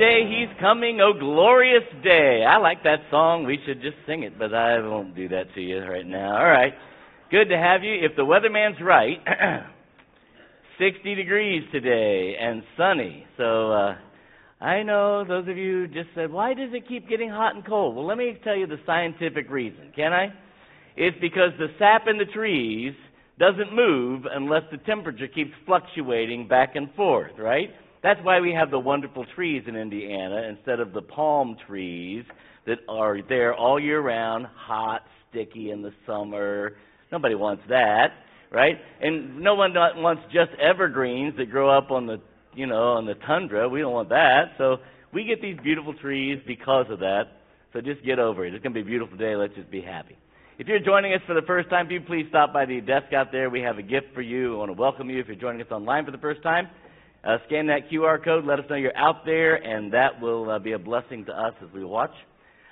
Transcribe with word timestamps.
Day 0.00 0.22
he's 0.24 0.58
coming, 0.58 0.98
oh 1.02 1.12
glorious 1.12 1.84
day. 2.02 2.42
I 2.48 2.56
like 2.56 2.84
that 2.84 3.00
song. 3.10 3.44
We 3.44 3.58
should 3.66 3.82
just 3.82 3.96
sing 4.06 4.22
it, 4.22 4.38
but 4.38 4.54
I 4.54 4.80
won't 4.80 5.14
do 5.14 5.28
that 5.28 5.54
to 5.54 5.60
you 5.60 5.78
right 5.80 6.06
now. 6.06 6.38
All 6.38 6.50
right. 6.50 6.72
Good 7.30 7.50
to 7.50 7.58
have 7.58 7.82
you. 7.82 7.96
If 8.02 8.16
the 8.16 8.24
weatherman's 8.24 8.80
right, 8.80 9.18
60 10.78 11.14
degrees 11.16 11.64
today 11.70 12.34
and 12.40 12.62
sunny. 12.78 13.26
So 13.36 13.72
uh, 13.72 13.96
I 14.58 14.82
know 14.84 15.22
those 15.28 15.46
of 15.48 15.58
you 15.58 15.86
just 15.86 16.08
said, 16.14 16.32
why 16.32 16.54
does 16.54 16.70
it 16.72 16.88
keep 16.88 17.06
getting 17.06 17.28
hot 17.28 17.54
and 17.54 17.66
cold? 17.66 17.94
Well, 17.94 18.06
let 18.06 18.16
me 18.16 18.38
tell 18.42 18.56
you 18.56 18.66
the 18.66 18.80
scientific 18.86 19.50
reason, 19.50 19.92
can 19.94 20.14
I? 20.14 20.32
It's 20.96 21.18
because 21.20 21.50
the 21.58 21.66
sap 21.78 22.06
in 22.08 22.16
the 22.16 22.24
trees 22.24 22.94
doesn't 23.38 23.76
move 23.76 24.22
unless 24.32 24.62
the 24.72 24.78
temperature 24.78 25.28
keeps 25.28 25.52
fluctuating 25.66 26.48
back 26.48 26.74
and 26.74 26.88
forth, 26.94 27.32
right? 27.38 27.68
That's 28.02 28.20
why 28.22 28.40
we 28.40 28.52
have 28.52 28.70
the 28.70 28.78
wonderful 28.78 29.26
trees 29.34 29.64
in 29.66 29.76
Indiana 29.76 30.42
instead 30.48 30.80
of 30.80 30.92
the 30.92 31.02
palm 31.02 31.56
trees 31.66 32.24
that 32.66 32.78
are 32.88 33.18
there 33.28 33.54
all 33.54 33.78
year 33.78 34.00
round, 34.00 34.46
hot, 34.46 35.02
sticky 35.28 35.70
in 35.70 35.82
the 35.82 35.92
summer. 36.06 36.76
Nobody 37.12 37.34
wants 37.34 37.62
that, 37.68 38.12
right? 38.50 38.78
And 39.02 39.40
no 39.40 39.54
one 39.54 39.74
wants 39.74 40.22
just 40.32 40.50
evergreens 40.60 41.36
that 41.36 41.50
grow 41.50 41.76
up 41.76 41.90
on 41.90 42.06
the, 42.06 42.20
you 42.54 42.66
know, 42.66 42.92
on 42.92 43.04
the 43.04 43.14
tundra. 43.26 43.68
We 43.68 43.80
don't 43.80 43.92
want 43.92 44.08
that. 44.10 44.52
So 44.56 44.78
we 45.12 45.24
get 45.24 45.42
these 45.42 45.58
beautiful 45.62 45.94
trees 45.94 46.40
because 46.46 46.86
of 46.90 47.00
that. 47.00 47.24
So 47.72 47.80
just 47.80 48.04
get 48.04 48.18
over 48.18 48.46
it. 48.46 48.54
It's 48.54 48.62
going 48.62 48.74
to 48.74 48.82
be 48.82 48.86
a 48.86 48.90
beautiful 48.90 49.16
day. 49.16 49.36
Let's 49.36 49.54
just 49.54 49.70
be 49.70 49.82
happy. 49.82 50.16
If 50.58 50.66
you're 50.66 50.80
joining 50.80 51.14
us 51.14 51.20
for 51.26 51.34
the 51.34 51.46
first 51.46 51.70
time, 51.70 51.88
do 51.88 52.00
please 52.00 52.26
stop 52.28 52.52
by 52.52 52.66
the 52.66 52.80
desk 52.80 53.12
out 53.14 53.32
there. 53.32 53.48
We 53.48 53.60
have 53.60 53.78
a 53.78 53.82
gift 53.82 54.08
for 54.14 54.20
you. 54.20 54.50
We 54.50 54.56
want 54.56 54.70
to 54.70 54.80
welcome 54.80 55.08
you 55.08 55.20
if 55.20 55.26
you're 55.26 55.36
joining 55.36 55.62
us 55.62 55.70
online 55.70 56.04
for 56.04 56.10
the 56.10 56.18
first 56.18 56.42
time. 56.42 56.68
Uh, 57.22 57.36
scan 57.46 57.66
that 57.66 57.90
QR 57.90 58.22
code. 58.24 58.46
Let 58.46 58.58
us 58.58 58.64
know 58.70 58.76
you're 58.76 58.96
out 58.96 59.26
there, 59.26 59.56
and 59.56 59.92
that 59.92 60.20
will 60.22 60.50
uh, 60.50 60.58
be 60.58 60.72
a 60.72 60.78
blessing 60.78 61.26
to 61.26 61.32
us 61.32 61.52
as 61.62 61.68
we 61.74 61.84
watch. 61.84 62.14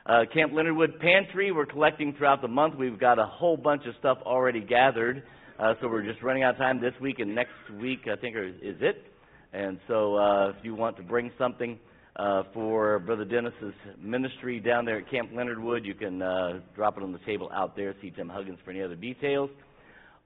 Uh, 0.07 0.23
Camp 0.33 0.55
Leonard 0.55 0.75
Wood 0.75 0.99
Pantry, 1.01 1.53
we're 1.53 1.67
collecting 1.67 2.15
throughout 2.15 2.41
the 2.41 2.49
month. 2.49 2.75
We've 2.75 2.99
got 2.99 3.19
a 3.19 3.27
whole 3.27 3.59
bunch 3.59 3.85
of 3.85 3.95
stuff 3.99 4.17
already 4.25 4.61
gathered, 4.61 5.23
uh, 5.59 5.75
so 5.81 5.89
we're 5.89 6.03
just 6.03 6.23
running 6.23 6.45
out 6.45 6.55
of 6.55 6.59
time 6.59 6.81
this 6.81 6.95
week 6.99 7.19
and 7.19 7.35
next 7.35 7.53
week, 7.79 8.09
I 8.11 8.17
think, 8.17 8.37
is 8.37 8.77
it. 8.81 9.05
And 9.53 9.79
so 9.87 10.17
uh, 10.17 10.49
if 10.49 10.57
you 10.63 10.75
want 10.75 10.97
to 10.97 11.03
bring 11.03 11.31
something 11.37 11.79
uh, 12.17 12.45
for 12.55 13.01
Brother 13.01 13.27
Dennis's 13.27 13.75
ministry 14.01 14.61
down 14.61 14.87
there 14.87 14.99
at 15.01 15.11
Camp 15.11 15.29
Leonard 15.35 15.63
Wood, 15.63 15.85
you 15.85 15.95
can 15.95 16.23
uh, 16.23 16.61
drop 16.75 16.97
it 16.97 17.03
on 17.03 17.13
the 17.13 17.21
table 17.27 17.51
out 17.53 17.77
there. 17.77 17.95
See 18.01 18.11
Tim 18.11 18.31
Huggins 18.31 18.59
for 18.65 18.71
any 18.71 18.81
other 18.81 18.97
details. 18.97 19.51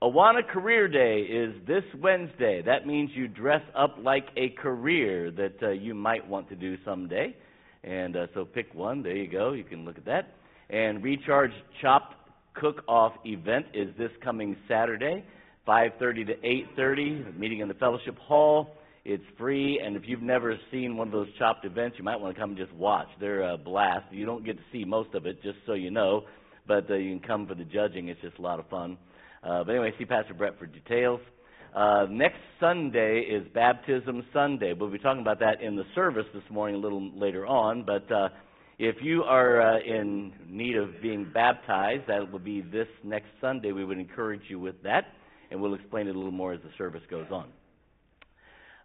Awana 0.03 0.45
Career 0.45 0.89
Day 0.89 1.21
is 1.21 1.55
this 1.65 1.85
Wednesday. 2.01 2.61
That 2.61 2.89
means 2.89 3.11
you 3.15 3.29
dress 3.29 3.63
up 3.77 3.95
like 4.03 4.27
a 4.37 4.49
career 4.49 5.31
that 5.31 5.63
uh, 5.63 5.71
you 5.71 5.95
might 5.95 6.27
want 6.27 6.49
to 6.49 6.57
do 6.57 6.77
someday. 6.85 7.37
And 7.85 8.17
uh, 8.17 8.27
so 8.35 8.45
pick 8.45 8.75
one. 8.75 9.05
There 9.05 9.15
you 9.15 9.31
go. 9.31 9.53
You 9.53 9.63
can 9.63 9.85
look 9.85 9.99
at 9.99 10.05
that. 10.07 10.35
And 10.71 11.05
Recharge 11.05 11.53
Chopped 11.81 12.17
Cook-Off 12.55 13.13
event 13.25 13.67
is 13.75 13.97
this 13.97 14.11
coming 14.25 14.57
Saturday, 14.67 15.25
5:30 15.69 16.27
to 16.27 16.35
8:30. 16.77 17.39
Meeting 17.39 17.61
in 17.61 17.69
the 17.69 17.75
Fellowship 17.75 18.19
Hall. 18.19 18.75
It's 19.05 19.23
free, 19.39 19.81
and 19.85 19.95
if 19.95 20.03
you've 20.07 20.21
never 20.21 20.59
seen 20.73 20.97
one 20.97 21.07
of 21.09 21.13
those 21.13 21.29
chopped 21.39 21.65
events, 21.65 21.97
you 21.97 22.03
might 22.05 22.21
want 22.21 22.35
to 22.35 22.41
come 22.41 22.51
and 22.51 22.59
just 22.59 22.73
watch. 22.73 23.07
They're 23.21 23.43
a 23.43 23.57
blast. 23.57 24.13
You 24.13 24.27
don't 24.27 24.45
get 24.45 24.57
to 24.57 24.65
see 24.73 24.85
most 24.85 25.15
of 25.15 25.27
it, 25.27 25.41
just 25.45 25.59
so 25.65 25.75
you 25.75 25.93
know, 25.93 26.23
but 26.67 26.91
uh, 26.91 26.95
you 26.95 27.17
can 27.17 27.29
come 27.29 27.47
for 27.47 27.55
the 27.55 27.65
judging. 27.65 28.09
It's 28.09 28.21
just 28.21 28.39
a 28.39 28.43
lot 28.43 28.59
of 28.59 28.69
fun. 28.69 28.99
Uh, 29.43 29.65
but 29.65 29.73
anyway, 29.73 29.93
see 29.99 30.05
Pastor 30.05 30.35
Brett 30.35 30.59
for 30.59 30.67
details. 30.67 31.21
Uh, 31.75 32.07
next 32.11 32.39
Sunday 32.61 33.21
is 33.21 33.47
Baptism 33.55 34.25
Sunday. 34.33 34.73
We'll 34.73 34.91
be 34.91 34.99
talking 34.99 35.23
about 35.23 35.41
that 35.41 35.63
in 35.63 35.75
the 35.75 35.85
service 35.95 36.27
this 36.35 36.43
morning 36.51 36.77
a 36.77 36.79
little 36.79 37.11
later 37.19 37.47
on. 37.47 37.85
But 37.85 38.13
uh, 38.13 38.29
if 38.79 38.97
you 39.01 39.23
are 39.23 39.61
uh, 39.61 39.81
in 39.81 40.33
need 40.49 40.77
of 40.77 41.01
being 41.01 41.31
baptized, 41.33 42.03
that 42.09 42.31
will 42.31 42.39
be 42.39 42.61
this 42.61 42.87
next 43.03 43.29
Sunday. 43.41 43.73
We 43.73 43.85
would 43.85 43.99
encourage 43.99 44.43
you 44.49 44.61
with 44.61 44.81
that, 44.83 45.07
and 45.51 45.61
we'll 45.61 45.75
explain 45.75 46.07
it 46.07 46.15
a 46.15 46.19
little 46.19 46.31
more 46.31 46.53
as 46.53 46.61
the 46.61 46.71
service 46.79 47.03
goes 47.11 47.27
on. 47.31 47.49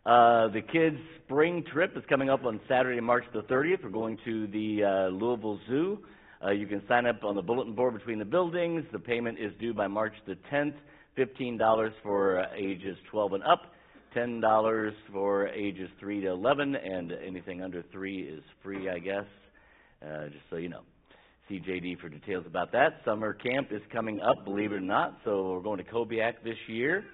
Uh, 0.06 0.48
the 0.54 0.62
kids' 0.62 0.98
spring 1.26 1.66
trip 1.72 1.92
is 1.98 2.04
coming 2.08 2.30
up 2.30 2.46
on 2.46 2.62
Saturday, 2.70 3.02
March 3.02 3.26
the 3.34 3.42
30th. 3.44 3.84
We're 3.84 3.90
going 3.90 4.18
to 4.24 4.48
the 4.48 4.84
uh, 4.84 5.10
Louisville 5.10 5.60
Zoo. 5.68 6.00
Uh, 6.46 6.52
you 6.52 6.68
can 6.68 6.82
sign 6.88 7.06
up 7.06 7.24
on 7.24 7.36
the 7.36 7.42
bulletin 7.42 7.74
board 7.74 7.94
between 7.94 8.20
the 8.20 8.26
buildings. 8.26 8.86
The 8.92 9.00
payment 9.00 9.40
is 9.40 9.52
due 9.60 9.74
by 9.74 9.88
March 9.88 10.14
the 10.26 10.38
10th. 10.52 10.76
$15 11.18 11.92
for 12.04 12.40
uh, 12.40 12.46
ages 12.56 12.98
12 13.10 13.34
and 13.34 13.44
up, 13.44 13.74
$10 14.16 14.92
for 15.12 15.48
ages 15.48 15.90
3 16.00 16.22
to 16.22 16.28
11, 16.28 16.76
and 16.76 17.12
anything 17.26 17.64
under 17.64 17.84
3 17.92 18.20
is 18.20 18.44
free, 18.64 18.90
I 18.90 19.00
guess, 19.00 19.26
uh, 20.06 20.26
just 20.26 20.44
so 20.50 20.58
you 20.58 20.70
know. 20.70 20.82
See 21.50 21.60
JD 21.60 22.00
for 22.00 22.10
details 22.10 22.46
about 22.46 22.72
that. 22.74 23.02
Summer 23.06 23.34
camp 23.34 23.70
is 23.72 23.82
coming 23.92 24.20
up, 24.20 24.44
believe 24.44 24.74
it 24.74 24.76
or 24.76 24.82
not, 24.82 25.18
so 25.24 25.54
we're 25.54 25.62
going 25.62 25.78
to 25.78 25.90
Kobiak 25.90 26.44
this 26.44 26.58
year. 26.68 27.06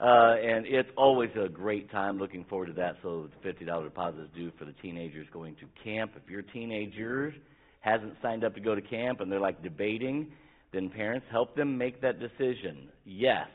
Uh, 0.00 0.36
and 0.42 0.64
it's 0.64 0.88
always 0.96 1.28
a 1.36 1.48
great 1.48 1.90
time. 1.90 2.18
Looking 2.18 2.44
forward 2.44 2.66
to 2.66 2.72
that. 2.74 2.96
So 3.02 3.28
the 3.42 3.48
$50 3.52 3.84
deposit 3.84 4.20
is 4.20 4.28
due 4.34 4.50
for 4.58 4.64
the 4.64 4.72
teenagers 4.80 5.26
going 5.30 5.56
to 5.56 5.66
camp. 5.84 6.12
If 6.16 6.30
your 6.30 6.40
teenager 6.40 7.34
hasn't 7.80 8.14
signed 8.22 8.44
up 8.44 8.54
to 8.54 8.60
go 8.60 8.74
to 8.74 8.80
camp 8.80 9.20
and 9.20 9.30
they're 9.30 9.40
like 9.40 9.62
debating, 9.62 10.28
then 10.72 10.88
parents 10.90 11.26
help 11.30 11.56
them 11.56 11.76
make 11.76 12.00
that 12.02 12.20
decision. 12.20 12.88
Yes, 13.04 13.48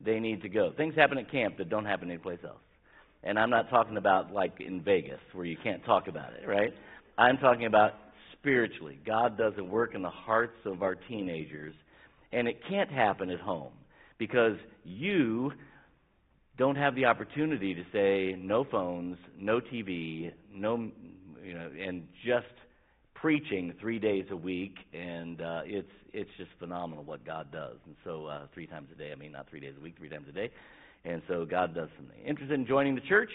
they 0.00 0.20
need 0.20 0.42
to 0.42 0.48
go. 0.48 0.72
Things 0.76 0.94
happen 0.94 1.18
at 1.18 1.30
camp 1.30 1.58
that 1.58 1.68
don't 1.68 1.84
happen 1.84 2.10
anyplace 2.10 2.40
else. 2.44 2.56
And 3.24 3.38
I'm 3.38 3.50
not 3.50 3.68
talking 3.68 3.96
about 3.96 4.32
like 4.32 4.60
in 4.60 4.82
Vegas 4.82 5.20
where 5.32 5.44
you 5.44 5.56
can't 5.62 5.84
talk 5.84 6.06
about 6.06 6.32
it, 6.34 6.46
right? 6.46 6.72
I'm 7.16 7.38
talking 7.38 7.66
about 7.66 7.94
spiritually. 8.32 8.98
God 9.04 9.36
does 9.36 9.54
a 9.58 9.64
work 9.64 9.94
in 9.94 10.02
the 10.02 10.10
hearts 10.10 10.56
of 10.64 10.82
our 10.82 10.94
teenagers, 10.94 11.74
and 12.32 12.46
it 12.46 12.60
can't 12.68 12.90
happen 12.90 13.30
at 13.30 13.40
home 13.40 13.72
because 14.18 14.56
you 14.84 15.52
don't 16.56 16.76
have 16.76 16.94
the 16.94 17.06
opportunity 17.06 17.74
to 17.74 17.82
say 17.92 18.36
no 18.38 18.64
phones, 18.64 19.16
no 19.38 19.60
TV, 19.60 20.32
no 20.52 20.90
you 21.42 21.54
know, 21.54 21.70
and 21.80 22.06
just 22.24 22.46
preaching 23.20 23.74
three 23.80 23.98
days 23.98 24.24
a 24.30 24.36
week, 24.36 24.76
and 24.92 25.40
uh, 25.40 25.62
it's 25.64 25.90
it's 26.12 26.30
just 26.36 26.50
phenomenal 26.58 27.04
what 27.04 27.24
God 27.24 27.50
does. 27.52 27.76
And 27.86 27.94
so 28.04 28.26
uh, 28.26 28.46
three 28.54 28.66
times 28.66 28.88
a 28.94 28.98
day, 28.98 29.10
I 29.12 29.14
mean 29.14 29.32
not 29.32 29.48
three 29.50 29.60
days 29.60 29.74
a 29.78 29.82
week, 29.82 29.96
three 29.98 30.08
times 30.08 30.26
a 30.28 30.32
day, 30.32 30.50
and 31.04 31.22
so 31.28 31.44
God 31.44 31.74
does 31.74 31.88
something. 31.96 32.16
Interested 32.24 32.54
in 32.54 32.66
joining 32.66 32.94
the 32.94 33.00
church? 33.02 33.30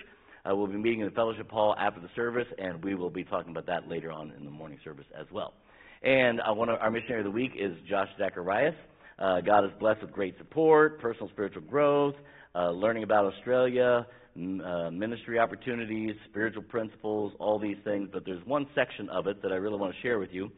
Uh, 0.46 0.56
we'll 0.56 0.68
be 0.68 0.78
meeting 0.78 1.00
in 1.00 1.06
the 1.06 1.12
fellowship 1.12 1.50
hall 1.50 1.76
after 1.80 2.02
the 2.02 2.10
service, 2.16 2.48
and 2.58 2.84
we 2.84 2.96
will 2.96 3.10
be 3.10 3.24
talking 3.24 3.52
about 3.52 3.66
that 3.66 3.88
later 3.88 4.12
on 4.12 4.34
in 4.38 4.44
the 4.44 4.52
morning 4.52 4.78
service 4.84 5.06
as 5.18 5.26
well. 5.32 5.54
And 6.02 6.42
uh, 6.42 6.54
one 6.54 6.68
of 6.68 6.80
our 6.82 6.92
missionary 6.92 7.22
of 7.22 7.26
the 7.26 7.32
week 7.32 7.52
is 7.58 7.74
Josh 7.90 8.10
Zacharias. 8.18 8.76
Uh, 9.20 9.40
God 9.40 9.64
is 9.64 9.72
blessed 9.80 10.02
with 10.02 10.12
great 10.12 10.38
support, 10.38 11.00
personal 11.00 11.30
spiritual 11.30 11.62
growth, 11.62 12.16
uh, 12.56 12.72
learning 12.72 13.04
about 13.04 13.26
Australia, 13.34 14.06
uh, 14.36 14.90
ministry 14.90 15.38
opportunities, 15.38 16.16
spiritual 16.30 16.64
principles, 16.64 17.34
all 17.40 17.60
these 17.60 17.78
things. 17.84 18.10
But 18.12 18.26
there's 18.26 18.44
one 18.46 18.68
section 18.74 19.10
of 19.10 19.28
it 19.28 19.42
that 19.44 19.52
I 19.52 19.56
really 19.56 19.78
want 19.78 19.94
to 19.94 20.02
share 20.02 20.20
with 20.20 20.32
you. 20.32 20.46
It 20.46 20.52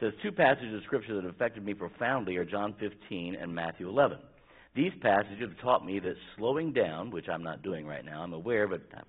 says 0.00 0.12
two 0.22 0.30
passages 0.30 0.74
of 0.74 0.82
Scripture 0.84 1.14
that 1.16 1.24
have 1.24 1.34
affected 1.34 1.64
me 1.64 1.74
profoundly 1.74 2.36
are 2.36 2.44
John 2.44 2.74
15 2.78 3.34
and 3.34 3.54
Matthew 3.54 3.88
11. 3.88 4.18
These 4.74 4.92
passages 5.00 5.40
have 5.40 5.58
taught 5.60 5.84
me 5.84 5.98
that 6.00 6.14
slowing 6.36 6.72
down, 6.72 7.10
which 7.10 7.28
I'm 7.28 7.42
not 7.42 7.62
doing 7.62 7.86
right 7.86 8.04
now, 8.04 8.22
I'm 8.22 8.34
aware, 8.34 8.68
but 8.68 8.82
I 8.94 9.00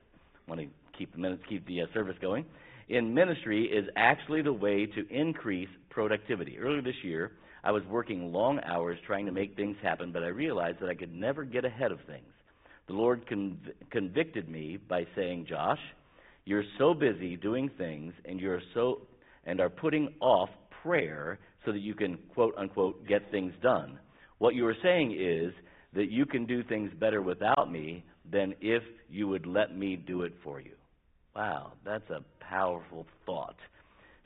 want 0.47 0.61
to 0.61 0.67
keep 0.97 1.11
the 1.11 1.19
minutes, 1.19 1.43
keep 1.47 1.67
the 1.67 1.81
uh, 1.81 1.85
service 1.93 2.15
going. 2.21 2.45
In 2.89 3.13
ministry 3.13 3.65
is 3.65 3.85
actually 3.97 4.41
the 4.41 4.53
way 4.53 4.85
to 4.85 5.07
increase 5.09 5.67
productivity. 5.89 6.57
Earlier 6.57 6.81
this 6.81 6.95
year, 7.03 7.33
I 7.65 7.71
was 7.71 7.83
working 7.89 8.31
long 8.31 8.61
hours 8.61 8.97
trying 9.05 9.25
to 9.25 9.31
make 9.33 9.57
things 9.57 9.75
happen, 9.83 10.13
but 10.13 10.23
I 10.23 10.27
realized 10.27 10.79
that 10.79 10.89
I 10.89 10.95
could 10.95 11.13
never 11.13 11.43
get 11.43 11.65
ahead 11.65 11.91
of 11.91 11.99
things 12.07 12.23
the 12.87 12.93
Lord 12.93 13.25
conv- 13.27 13.73
convicted 13.91 14.49
me 14.49 14.77
by 14.77 15.05
saying, 15.15 15.45
Josh, 15.47 15.79
you're 16.45 16.63
so 16.77 16.93
busy 16.93 17.35
doing 17.35 17.69
things 17.77 18.13
and 18.25 18.39
you're 18.39 18.61
so 18.73 19.01
and 19.45 19.59
are 19.59 19.69
putting 19.69 20.13
off 20.19 20.49
prayer 20.81 21.39
so 21.65 21.71
that 21.71 21.79
you 21.79 21.93
can 21.93 22.17
quote 22.33 22.55
unquote 22.57 23.05
get 23.07 23.29
things 23.31 23.53
done. 23.61 23.99
What 24.37 24.55
you 24.55 24.65
are 24.67 24.75
saying 24.81 25.17
is 25.19 25.53
that 25.93 26.11
you 26.11 26.25
can 26.25 26.45
do 26.45 26.63
things 26.63 26.91
better 26.99 27.21
without 27.21 27.71
me 27.71 28.05
than 28.31 28.53
if 28.61 28.83
you 29.09 29.27
would 29.27 29.45
let 29.45 29.75
me 29.75 29.95
do 29.95 30.23
it 30.23 30.33
for 30.43 30.61
you. 30.61 30.73
Wow, 31.35 31.73
that's 31.85 32.09
a 32.09 32.23
powerful 32.39 33.05
thought. 33.25 33.55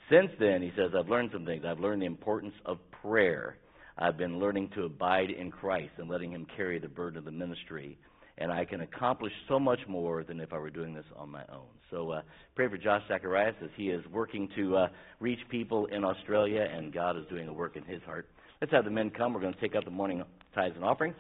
Since 0.10 0.32
then, 0.39 0.62
he 0.62 0.72
says, 0.75 0.91
I've 0.98 1.10
learned 1.10 1.30
some 1.34 1.46
things. 1.46 1.63
I've 1.65 1.80
learned 1.80 2.01
the 2.01 2.08
importance 2.08 2.53
of 2.65 2.77
prayer. 3.01 3.58
I've 3.98 4.18
been 4.18 4.39
learning 4.39 4.72
to 4.75 4.84
abide 4.84 5.30
in 5.30 5.51
Christ 5.51 5.91
and 5.98 6.10
letting 6.10 6.32
him 6.32 6.46
carry 6.56 6.80
the 6.80 6.88
burden 6.88 7.18
of 7.18 7.25
the 7.25 7.32
ministry 7.32 7.98
and 8.42 8.52
I 8.52 8.66
can 8.66 8.82
accomplish 8.82 9.34
so 9.48 9.60
much 9.60 9.80
more 9.88 10.24
than 10.24 10.40
if 10.40 10.52
I 10.52 10.58
were 10.58 10.70
doing 10.70 10.94
this 10.94 11.06
on 11.16 11.30
my 11.30 11.44
own. 11.54 11.68
So 11.92 12.12
uh, 12.12 12.22
pray 12.56 12.68
for 12.68 12.78
Josh 12.78 13.04
Zacharias 13.08 13.56
as 13.64 13.70
he 13.76 13.90
is 13.90 14.04
working 14.12 14.50
to 14.56 14.78
uh, 14.78 14.88
reach 15.20 15.40
people 15.50 15.86
in 15.88 16.04
Australia, 16.04 16.68
and 16.74 16.94
God 16.94 17.18
is 17.18 17.24
doing 17.30 17.48
a 17.48 17.54
work 17.54 17.76
in 17.76 17.84
his 17.84 18.02
heart. 18.04 18.28
Let's 18.62 18.74
have 18.74 18.86
the 18.86 18.92
men 18.92 19.10
come. 19.12 19.34
We're 19.34 19.42
going 19.42 19.54
to 19.54 19.60
take 19.60 19.76
up 19.76 19.86
the 19.86 19.92
morning 19.92 20.24
tithes 20.56 20.76
and 20.76 20.84
offerings. 20.84 21.16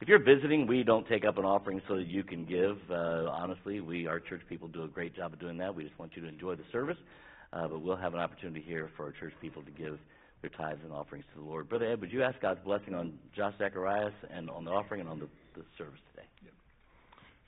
if 0.00 0.08
you're 0.08 0.22
visiting, 0.22 0.66
we 0.66 0.82
don't 0.82 1.06
take 1.08 1.24
up 1.24 1.38
an 1.38 1.44
offering 1.44 1.80
so 1.88 1.96
that 1.96 2.06
you 2.06 2.24
can 2.24 2.44
give. 2.44 2.76
Uh, 2.90 3.30
honestly, 3.30 3.80
we 3.80 4.06
our 4.06 4.20
church 4.20 4.42
people 4.48 4.68
do 4.68 4.84
a 4.84 4.88
great 4.88 5.14
job 5.14 5.32
of 5.32 5.40
doing 5.40 5.56
that. 5.58 5.74
We 5.74 5.84
just 5.84 5.98
want 5.98 6.12
you 6.16 6.22
to 6.22 6.28
enjoy 6.28 6.56
the 6.56 6.64
service, 6.72 6.98
uh, 7.52 7.68
but 7.68 7.82
we'll 7.82 7.96
have 7.96 8.14
an 8.14 8.20
opportunity 8.20 8.64
here 8.66 8.90
for 8.96 9.06
our 9.06 9.12
church 9.12 9.32
people 9.40 9.62
to 9.62 9.70
give 9.70 9.98
their 10.40 10.50
tithes 10.50 10.80
and 10.84 10.92
offerings 10.92 11.24
to 11.34 11.40
the 11.40 11.46
Lord. 11.46 11.68
Brother 11.68 11.90
Ed, 11.90 12.00
would 12.00 12.12
you 12.12 12.22
ask 12.22 12.40
God's 12.40 12.60
blessing 12.64 12.94
on 12.94 13.18
Josh 13.34 13.54
Zacharias 13.58 14.12
and 14.30 14.50
on 14.50 14.64
the 14.64 14.70
offering 14.70 15.00
and 15.00 15.08
on 15.08 15.18
the, 15.18 15.28
the 15.56 15.64
service 15.78 16.00
today? 16.12 16.28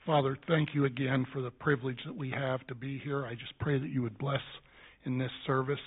Father, 0.07 0.37
thank 0.47 0.69
you 0.73 0.85
again 0.85 1.25
for 1.33 1.41
the 1.41 1.51
privilege 1.51 1.99
that 2.05 2.15
we 2.15 2.29
have 2.29 2.65
to 2.67 2.75
be 2.75 2.97
here. 2.97 3.25
I 3.25 3.33
just 3.33 3.59
pray 3.59 3.77
that 3.77 3.89
you 3.89 4.01
would 4.03 4.17
bless 4.17 4.39
in 5.03 5.17
this 5.17 5.31
service. 5.45 5.81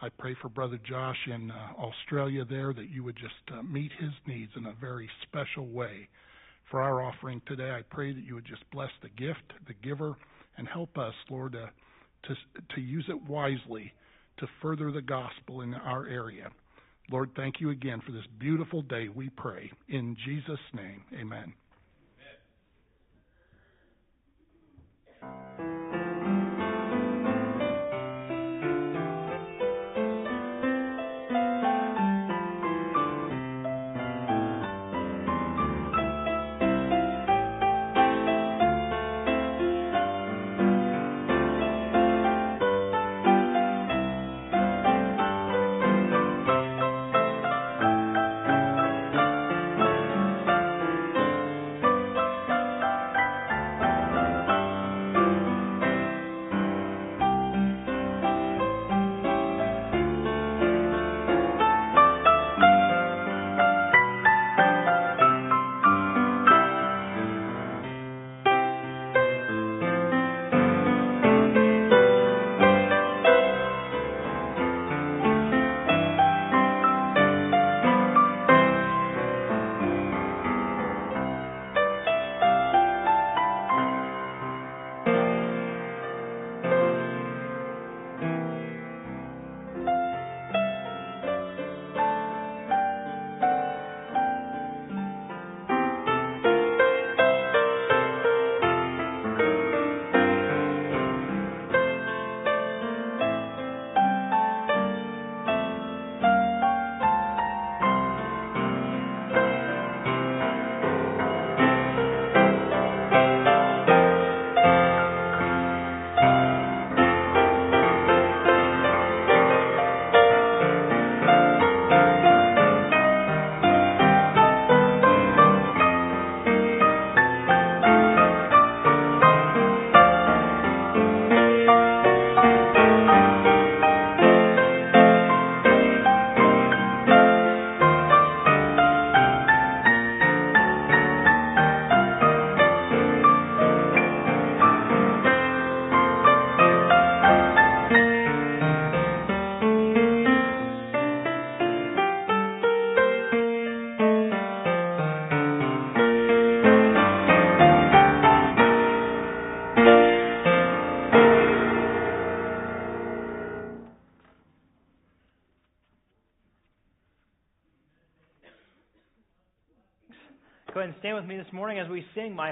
I 0.00 0.08
pray 0.08 0.34
for 0.40 0.48
Brother 0.48 0.80
Josh 0.88 1.18
in 1.26 1.50
uh, 1.50 1.72
Australia 1.78 2.46
there 2.48 2.72
that 2.72 2.88
you 2.88 3.04
would 3.04 3.16
just 3.16 3.34
uh, 3.52 3.62
meet 3.62 3.92
his 4.00 4.08
needs 4.26 4.52
in 4.56 4.64
a 4.64 4.74
very 4.80 5.06
special 5.24 5.66
way. 5.66 6.08
For 6.70 6.80
our 6.80 7.02
offering 7.02 7.42
today, 7.46 7.70
I 7.70 7.82
pray 7.90 8.14
that 8.14 8.24
you 8.24 8.36
would 8.36 8.46
just 8.46 8.64
bless 8.72 8.88
the 9.02 9.10
gift, 9.10 9.52
the 9.66 9.74
giver, 9.86 10.16
and 10.56 10.66
help 10.66 10.96
us, 10.96 11.14
Lord, 11.28 11.54
uh, 11.54 11.66
to, 12.22 12.34
to 12.74 12.80
use 12.80 13.04
it 13.10 13.28
wisely 13.28 13.92
to 14.38 14.46
further 14.62 14.90
the 14.90 15.02
gospel 15.02 15.60
in 15.60 15.74
our 15.74 16.06
area. 16.06 16.48
Lord, 17.10 17.32
thank 17.36 17.60
you 17.60 17.68
again 17.68 18.00
for 18.06 18.12
this 18.12 18.26
beautiful 18.38 18.80
day, 18.80 19.10
we 19.14 19.28
pray. 19.28 19.70
In 19.90 20.16
Jesus' 20.24 20.58
name, 20.72 21.02
amen. 21.12 21.24
amen. 21.26 21.54
thank 25.28 25.70
you 25.70 25.77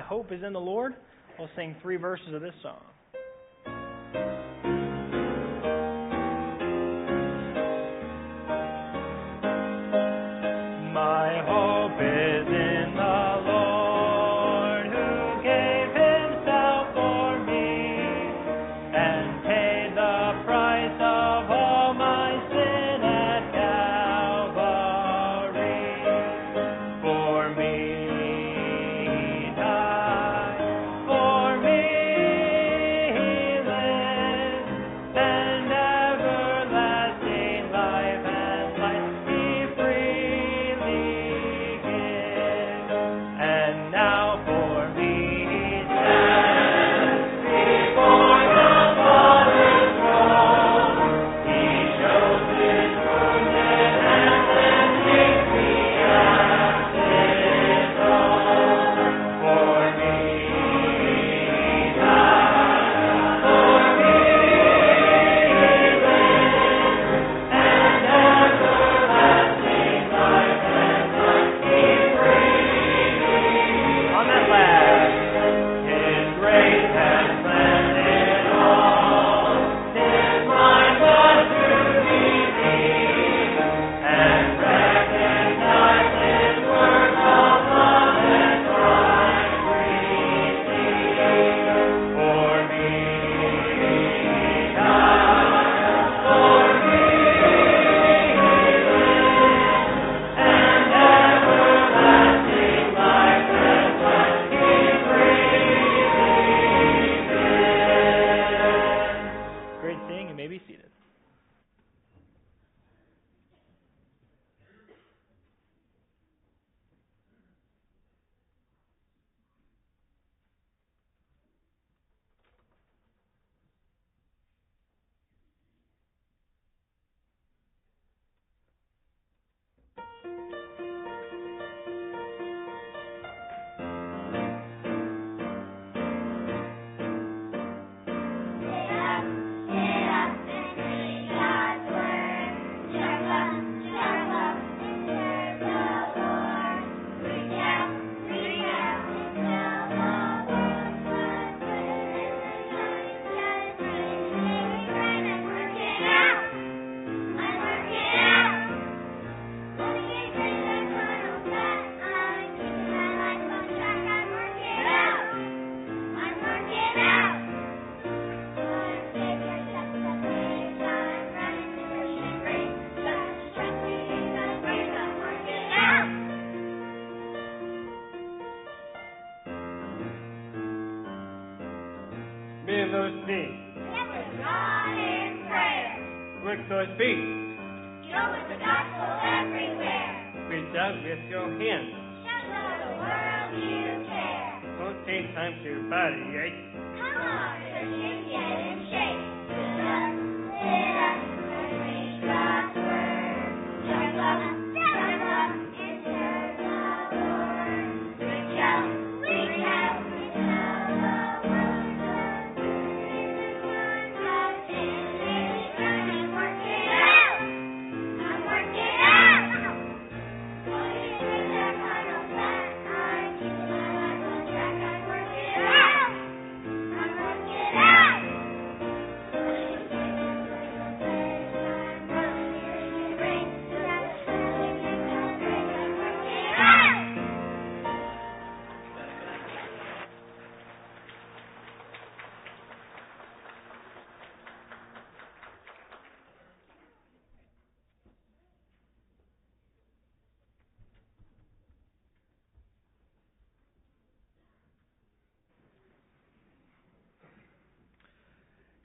Hope 0.07 0.31
is 0.31 0.43
in 0.45 0.53
the 0.53 0.61
Lord. 0.61 0.95
We'll 1.39 1.51
sing 1.57 1.75
three 1.83 1.97
verses 1.97 2.33
of 2.33 2.41
this 2.41 2.55
song. 2.63 2.81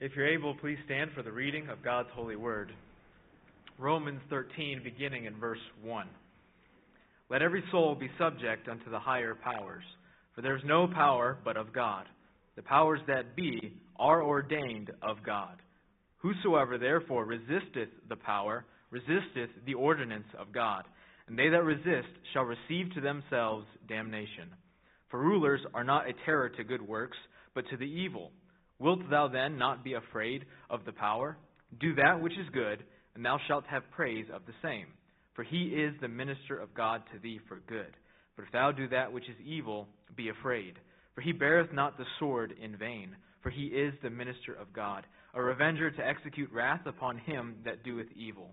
If 0.04 0.16
you're 0.16 0.26
able, 0.26 0.56
please 0.56 0.78
stand 0.84 1.12
for 1.14 1.22
the 1.22 1.30
reading 1.30 1.68
of 1.68 1.84
God's 1.84 2.08
holy 2.12 2.34
word. 2.34 2.72
Romans 3.78 4.20
13, 4.30 4.80
beginning 4.82 5.26
in 5.26 5.38
verse 5.38 5.60
1. 5.80 6.08
Let 7.30 7.40
every 7.40 7.62
soul 7.70 7.94
be 7.94 8.10
subject 8.18 8.68
unto 8.68 8.90
the 8.90 8.98
higher 8.98 9.36
powers, 9.36 9.84
for 10.34 10.42
there 10.42 10.56
is 10.56 10.62
no 10.66 10.88
power 10.88 11.38
but 11.44 11.56
of 11.56 11.72
God. 11.72 12.06
The 12.56 12.62
powers 12.62 12.98
that 13.06 13.36
be 13.36 13.74
are 13.94 14.24
ordained 14.24 14.90
of 15.02 15.18
God. 15.24 15.62
Whosoever 16.16 16.78
therefore 16.78 17.24
resisteth 17.24 17.90
the 18.08 18.16
power, 18.16 18.64
resisteth 18.90 19.50
the 19.66 19.74
ordinance 19.74 20.26
of 20.36 20.52
God, 20.52 20.82
and 21.28 21.38
they 21.38 21.48
that 21.48 21.62
resist 21.62 22.10
shall 22.32 22.42
receive 22.42 22.92
to 22.94 23.00
themselves 23.00 23.66
damnation. 23.88 24.48
For 25.10 25.20
rulers 25.20 25.60
are 25.74 25.84
not 25.84 26.08
a 26.08 26.24
terror 26.24 26.48
to 26.48 26.64
good 26.64 26.82
works, 26.82 27.18
but 27.54 27.68
to 27.70 27.76
the 27.76 27.84
evil. 27.84 28.32
Wilt 28.82 29.08
thou 29.08 29.28
then 29.28 29.58
not 29.58 29.84
be 29.84 29.94
afraid 29.94 30.44
of 30.68 30.84
the 30.84 30.92
power? 30.92 31.38
Do 31.80 31.94
that 31.94 32.20
which 32.20 32.32
is 32.32 32.48
good, 32.52 32.82
and 33.14 33.24
thou 33.24 33.38
shalt 33.46 33.64
have 33.66 33.88
praise 33.92 34.26
of 34.34 34.44
the 34.44 34.54
same. 34.60 34.86
For 35.34 35.44
he 35.44 35.66
is 35.66 35.94
the 36.00 36.08
minister 36.08 36.58
of 36.58 36.74
God 36.74 37.02
to 37.12 37.20
thee 37.20 37.38
for 37.46 37.60
good. 37.68 37.96
But 38.34 38.46
if 38.46 38.50
thou 38.50 38.72
do 38.72 38.88
that 38.88 39.12
which 39.12 39.28
is 39.28 39.36
evil, 39.46 39.86
be 40.16 40.30
afraid. 40.30 40.80
For 41.14 41.20
he 41.20 41.30
beareth 41.30 41.72
not 41.72 41.96
the 41.96 42.06
sword 42.18 42.54
in 42.60 42.76
vain, 42.76 43.14
for 43.40 43.50
he 43.50 43.66
is 43.66 43.94
the 44.02 44.10
minister 44.10 44.52
of 44.52 44.72
God, 44.72 45.06
a 45.32 45.40
revenger 45.40 45.92
to 45.92 46.04
execute 46.04 46.50
wrath 46.50 46.84
upon 46.84 47.18
him 47.18 47.58
that 47.64 47.84
doeth 47.84 48.10
evil. 48.16 48.52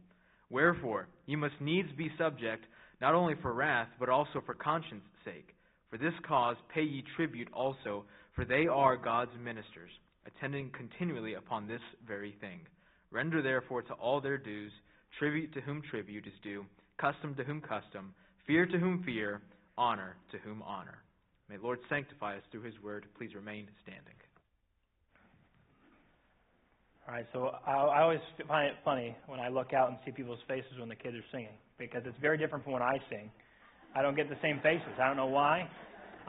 Wherefore 0.51 1.07
ye 1.25 1.37
must 1.37 1.59
needs 1.59 1.89
be 1.97 2.11
subject, 2.19 2.65
not 3.01 3.15
only 3.15 3.33
for 3.41 3.51
wrath, 3.51 3.87
but 3.99 4.09
also 4.09 4.43
for 4.45 4.53
conscience 4.53 5.05
sake. 5.25 5.55
For 5.89 5.97
this 5.97 6.13
cause 6.27 6.55
pay 6.71 6.83
ye 6.83 7.03
tribute 7.15 7.51
also, 7.51 8.05
for 8.35 8.45
they 8.45 8.67
are 8.67 8.95
God's 8.95 9.31
ministers 9.43 9.89
attending 10.35 10.69
continually 10.71 11.35
upon 11.35 11.67
this 11.67 11.81
very 12.07 12.35
thing. 12.41 12.59
Render 13.11 13.41
therefore 13.41 13.81
to 13.83 13.93
all 13.93 14.21
their 14.21 14.37
dues, 14.37 14.71
tribute 15.17 15.53
to 15.53 15.61
whom 15.61 15.81
tribute 15.89 16.27
is 16.27 16.33
due, 16.43 16.65
custom 16.99 17.35
to 17.35 17.43
whom 17.43 17.61
custom, 17.61 18.13
fear 18.45 18.65
to 18.65 18.77
whom 18.77 19.03
fear, 19.03 19.41
honor 19.77 20.15
to 20.31 20.37
whom 20.39 20.61
honor. 20.61 20.99
May 21.49 21.57
Lord 21.57 21.79
sanctify 21.89 22.35
us 22.37 22.43
through 22.51 22.61
his 22.61 22.75
word. 22.83 23.05
Please 23.17 23.33
remain 23.33 23.67
standing. 23.81 24.13
All 27.07 27.15
right, 27.15 27.25
so 27.33 27.49
I, 27.65 27.71
I 27.71 28.01
always 28.03 28.19
find 28.47 28.67
it 28.67 28.75
funny 28.85 29.15
when 29.25 29.39
I 29.39 29.49
look 29.49 29.73
out 29.73 29.89
and 29.89 29.97
see 30.05 30.11
people's 30.11 30.39
faces 30.47 30.77
when 30.77 30.89
the 30.89 30.95
kids 30.95 31.15
are 31.15 31.25
singing 31.31 31.57
because 31.79 32.03
it's 32.05 32.17
very 32.21 32.37
different 32.37 32.63
from 32.63 32.73
when 32.73 32.83
I 32.83 32.99
sing. 33.09 33.31
I 33.95 34.03
don't 34.03 34.15
get 34.15 34.29
the 34.29 34.37
same 34.43 34.59
faces. 34.61 34.93
I 35.01 35.07
don't 35.07 35.17
know 35.17 35.25
why. 35.25 35.67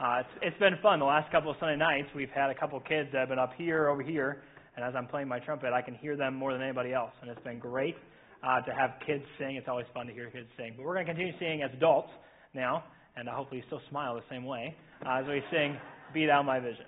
Uh, 0.01 0.21
it's, 0.21 0.29
it's 0.41 0.57
been 0.57 0.73
fun. 0.81 0.97
The 0.97 1.05
last 1.05 1.31
couple 1.31 1.51
of 1.51 1.57
Sunday 1.59 1.77
nights, 1.77 2.07
we've 2.15 2.31
had 2.31 2.49
a 2.49 2.55
couple 2.55 2.75
of 2.75 2.83
kids 2.85 3.09
that 3.13 3.19
have 3.19 3.29
been 3.29 3.37
up 3.37 3.53
here, 3.55 3.87
over 3.87 4.01
here, 4.01 4.41
and 4.75 4.83
as 4.83 4.95
I'm 4.97 5.05
playing 5.05 5.27
my 5.27 5.37
trumpet, 5.37 5.73
I 5.73 5.83
can 5.83 5.93
hear 5.93 6.17
them 6.17 6.33
more 6.33 6.53
than 6.53 6.63
anybody 6.63 6.91
else, 6.91 7.11
and 7.21 7.29
it's 7.29 7.43
been 7.43 7.59
great 7.59 7.95
uh, 8.41 8.61
to 8.61 8.73
have 8.73 8.93
kids 9.05 9.23
sing. 9.37 9.57
It's 9.57 9.67
always 9.67 9.85
fun 9.93 10.07
to 10.07 10.13
hear 10.13 10.31
kids 10.31 10.47
sing. 10.57 10.73
But 10.75 10.87
we're 10.87 10.95
going 10.95 11.05
to 11.05 11.11
continue 11.13 11.37
singing 11.37 11.61
as 11.61 11.69
adults 11.77 12.09
now, 12.55 12.83
and 13.15 13.29
hopefully 13.29 13.59
you 13.59 13.63
still 13.67 13.81
smile 13.91 14.15
the 14.15 14.23
same 14.27 14.43
way 14.43 14.75
uh, 15.05 15.21
as 15.21 15.27
we 15.27 15.43
sing 15.51 15.77
"Be 16.15 16.25
Thou 16.25 16.41
My 16.41 16.59
Vision." 16.59 16.85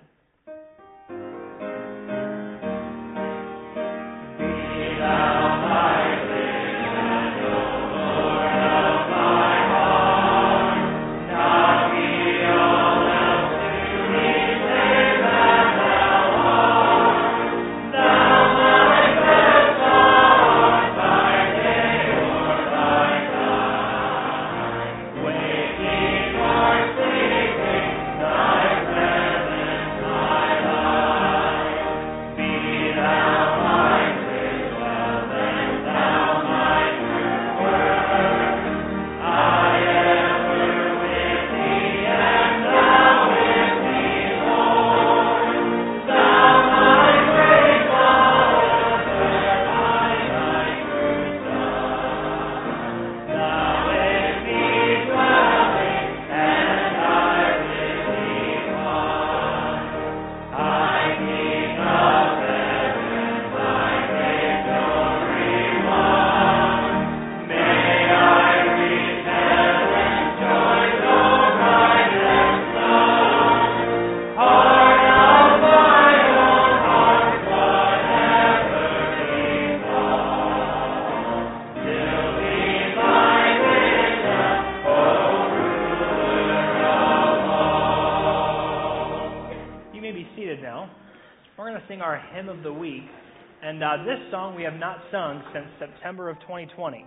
We 94.64 94.70
have 94.70 94.80
not 94.80 94.96
sung 95.12 95.42
since 95.52 95.66
September 95.78 96.30
of 96.30 96.40
2020. 96.40 97.04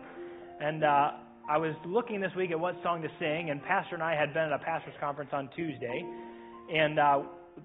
And 0.61 0.83
uh, 0.83 1.09
I 1.49 1.57
was 1.57 1.73
looking 1.87 2.21
this 2.21 2.29
week 2.37 2.51
at 2.51 2.59
what 2.59 2.75
song 2.83 3.01
to 3.01 3.07
sing, 3.17 3.49
and 3.49 3.63
Pastor 3.63 3.95
and 3.95 4.03
I 4.03 4.13
had 4.13 4.31
been 4.31 4.43
at 4.43 4.53
a 4.53 4.59
pastor's 4.59 4.93
conference 4.99 5.31
on 5.33 5.49
Tuesday. 5.55 6.05
And 6.71 6.99
uh, 6.99 7.23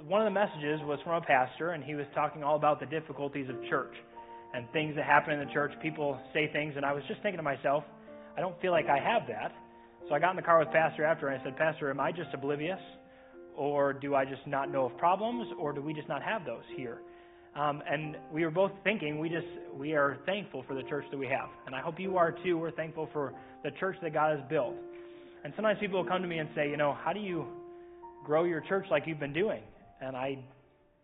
one 0.09 0.23
of 0.23 0.25
the 0.25 0.33
messages 0.33 0.81
was 0.89 0.99
from 1.05 1.23
a 1.23 1.27
pastor, 1.27 1.73
and 1.73 1.85
he 1.85 1.95
was 1.95 2.07
talking 2.15 2.43
all 2.43 2.57
about 2.57 2.81
the 2.81 2.87
difficulties 2.87 3.51
of 3.51 3.57
church 3.69 3.93
and 4.55 4.65
things 4.73 4.97
that 4.97 5.05
happen 5.05 5.35
in 5.35 5.47
the 5.47 5.53
church. 5.53 5.73
People 5.83 6.19
say 6.33 6.49
things, 6.51 6.73
and 6.75 6.87
I 6.87 6.95
was 6.95 7.03
just 7.07 7.21
thinking 7.21 7.37
to 7.37 7.43
myself, 7.43 7.85
I 8.35 8.41
don't 8.41 8.59
feel 8.63 8.73
like 8.73 8.87
I 8.89 8.97
have 8.97 9.29
that. 9.29 9.53
So 10.09 10.15
I 10.15 10.19
got 10.19 10.31
in 10.31 10.37
the 10.37 10.43
car 10.43 10.59
with 10.59 10.73
Pastor 10.73 11.05
after, 11.05 11.29
and 11.29 11.39
I 11.39 11.45
said, 11.45 11.59
Pastor, 11.59 11.91
am 11.91 12.01
I 12.01 12.13
just 12.13 12.33
oblivious? 12.33 12.81
Or 13.55 13.93
do 13.93 14.15
I 14.15 14.25
just 14.25 14.47
not 14.47 14.73
know 14.73 14.87
of 14.87 14.97
problems? 14.97 15.53
Or 15.61 15.75
do 15.75 15.83
we 15.83 15.93
just 15.93 16.09
not 16.09 16.23
have 16.23 16.47
those 16.47 16.65
here? 16.79 17.03
Um, 17.55 17.83
and 17.91 18.17
we 18.33 18.45
were 18.45 18.51
both 18.51 18.73
thinking 18.83 19.19
we 19.19 19.29
just 19.29 19.47
we 19.79 19.93
are 19.93 20.19
thankful 20.25 20.65
for 20.67 20.75
the 20.75 20.83
church 20.85 21.05
that 21.11 21.19
we 21.19 21.27
have, 21.27 21.49
and 21.67 21.75
I 21.75 21.81
hope 21.81 22.01
you 22.01 22.17
are 22.17 22.33
too. 22.33 22.57
We're 22.57 22.71
thankful 22.71 23.11
for 23.13 23.35
the 23.63 23.71
church 23.73 23.97
that 24.03 24.15
God 24.15 24.39
has 24.39 24.49
built. 24.49 24.75
And 25.45 25.53
sometimes 25.55 25.79
people 25.79 26.03
will 26.03 26.09
come 26.09 26.23
to 26.23 26.29
me 26.29 26.39
and 26.39 26.49
say, 26.55 26.71
you 26.71 26.77
know, 26.77 26.97
how 27.05 27.13
do 27.13 27.21
you 27.21 27.47
grow 28.25 28.45
your 28.45 28.61
church 28.61 28.87
like 28.91 29.03
you've 29.07 29.21
been 29.21 29.33
doing? 29.33 29.61
And 30.01 30.17
I 30.17 30.39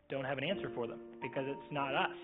don't 0.08 0.24
have 0.24 0.38
an 0.38 0.44
answer 0.44 0.70
for 0.74 0.87
them 0.87 1.00
because 1.20 1.44
it's 1.46 1.72
not 1.72 1.94
us, 1.94 2.16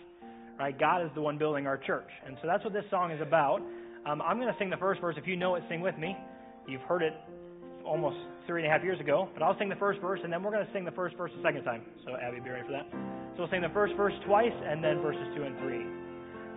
right? 0.59 0.79
God 0.79 1.05
is 1.05 1.11
the 1.15 1.21
one 1.21 1.37
building 1.37 1.67
our 1.67 1.77
church, 1.77 2.09
and 2.27 2.37
so 2.41 2.49
that's 2.49 2.65
what 2.65 2.73
this 2.73 2.85
song 2.91 3.11
is 3.11 3.21
about. 3.21 3.61
Um, 4.07 4.23
I'm 4.23 4.39
going 4.39 4.53
to 4.53 4.59
sing 4.59 4.71
the 4.71 4.77
first 4.79 5.03
verse. 5.03 5.17
If 5.19 5.27
you 5.27 5.37
know 5.37 5.55
it, 5.57 5.65
sing 5.69 5.83
with 5.83 5.99
me. 5.99 6.17
You've 6.67 6.83
heard 6.83 7.03
it 7.03 7.13
almost 7.87 8.17
three 8.47 8.63
and 8.63 8.71
a 8.71 8.73
half 8.73 8.83
years 8.83 9.01
ago. 9.01 9.29
But 9.35 9.43
I'll 9.43 9.59
sing 9.59 9.69
the 9.69 9.77
first 9.77 10.01
verse, 10.01 10.21
and 10.23 10.33
then 10.33 10.43
we're 10.43 10.51
going 10.53 10.67
to 10.67 10.73
sing 10.73 10.85
the 10.85 10.93
first 10.93 11.17
verse 11.17 11.31
a 11.39 11.43
second 11.43 11.65
time. 11.65 11.83
So, 12.05 12.17
Abby, 12.17 12.41
be 12.41 12.51
ready 12.51 12.65
for 12.65 12.73
that. 12.73 12.87
So, 13.37 13.41
we'll 13.41 13.51
sing 13.51 13.63
the 13.63 13.69
first 13.75 13.95
verse 13.95 14.15
twice, 14.27 14.53
and 14.67 14.83
then 14.83 15.01
verses 15.01 15.27
two 15.37 15.43
and 15.45 15.59
three. 15.59 15.85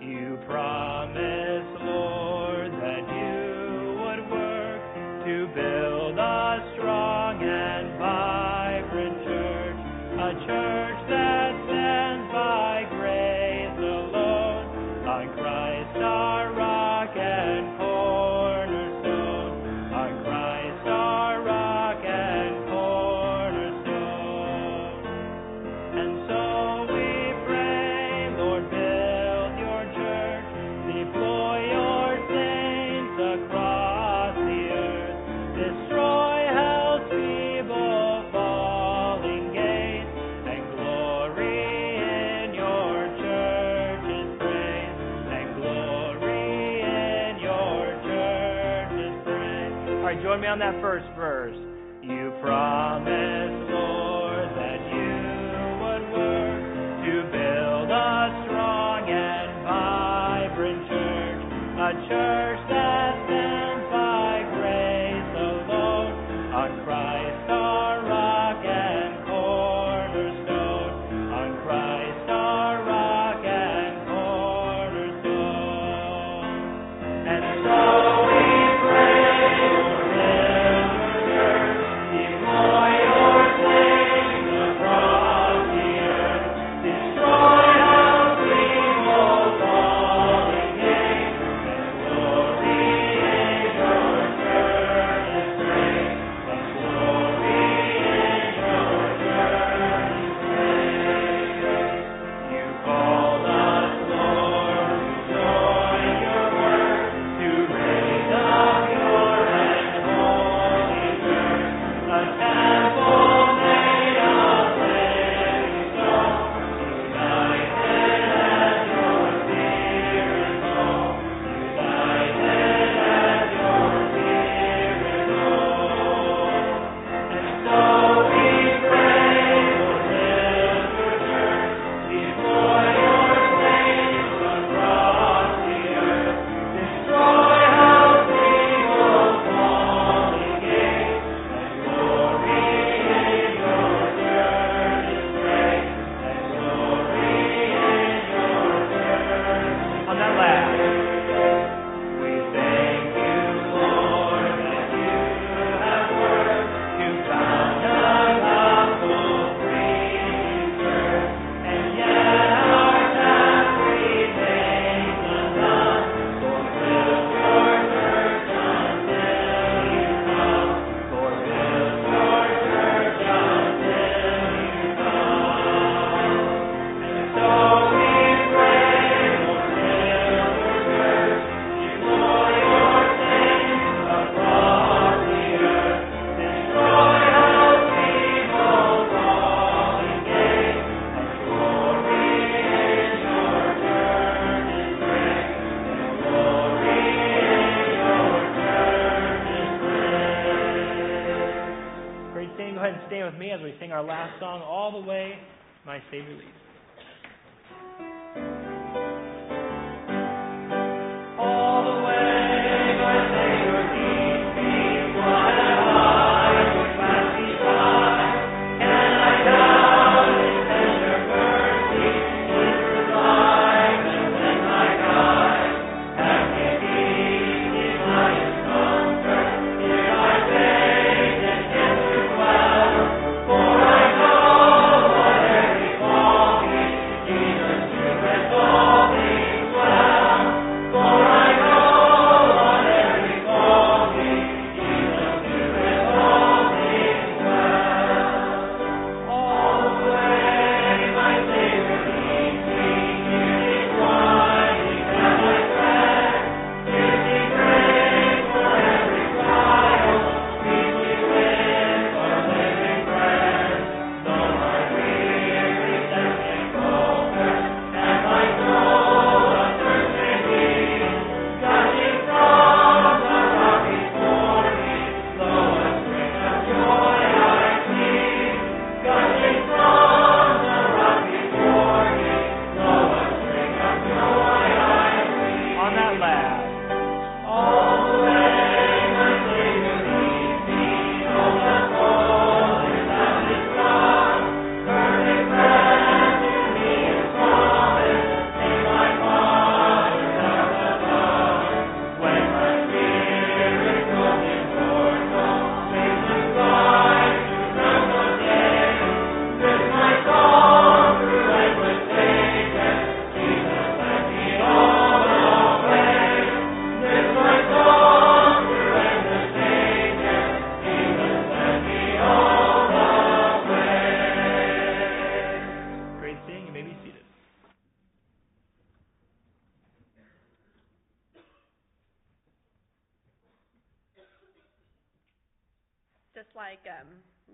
You 0.07 0.37
promised, 0.45 1.83
Lord, 1.83 2.71
that 2.71 3.03
you 3.09 3.97
would 3.99 4.31
work 4.31 5.25
to 5.25 5.47
build. 5.55 5.86
church. 62.07 62.56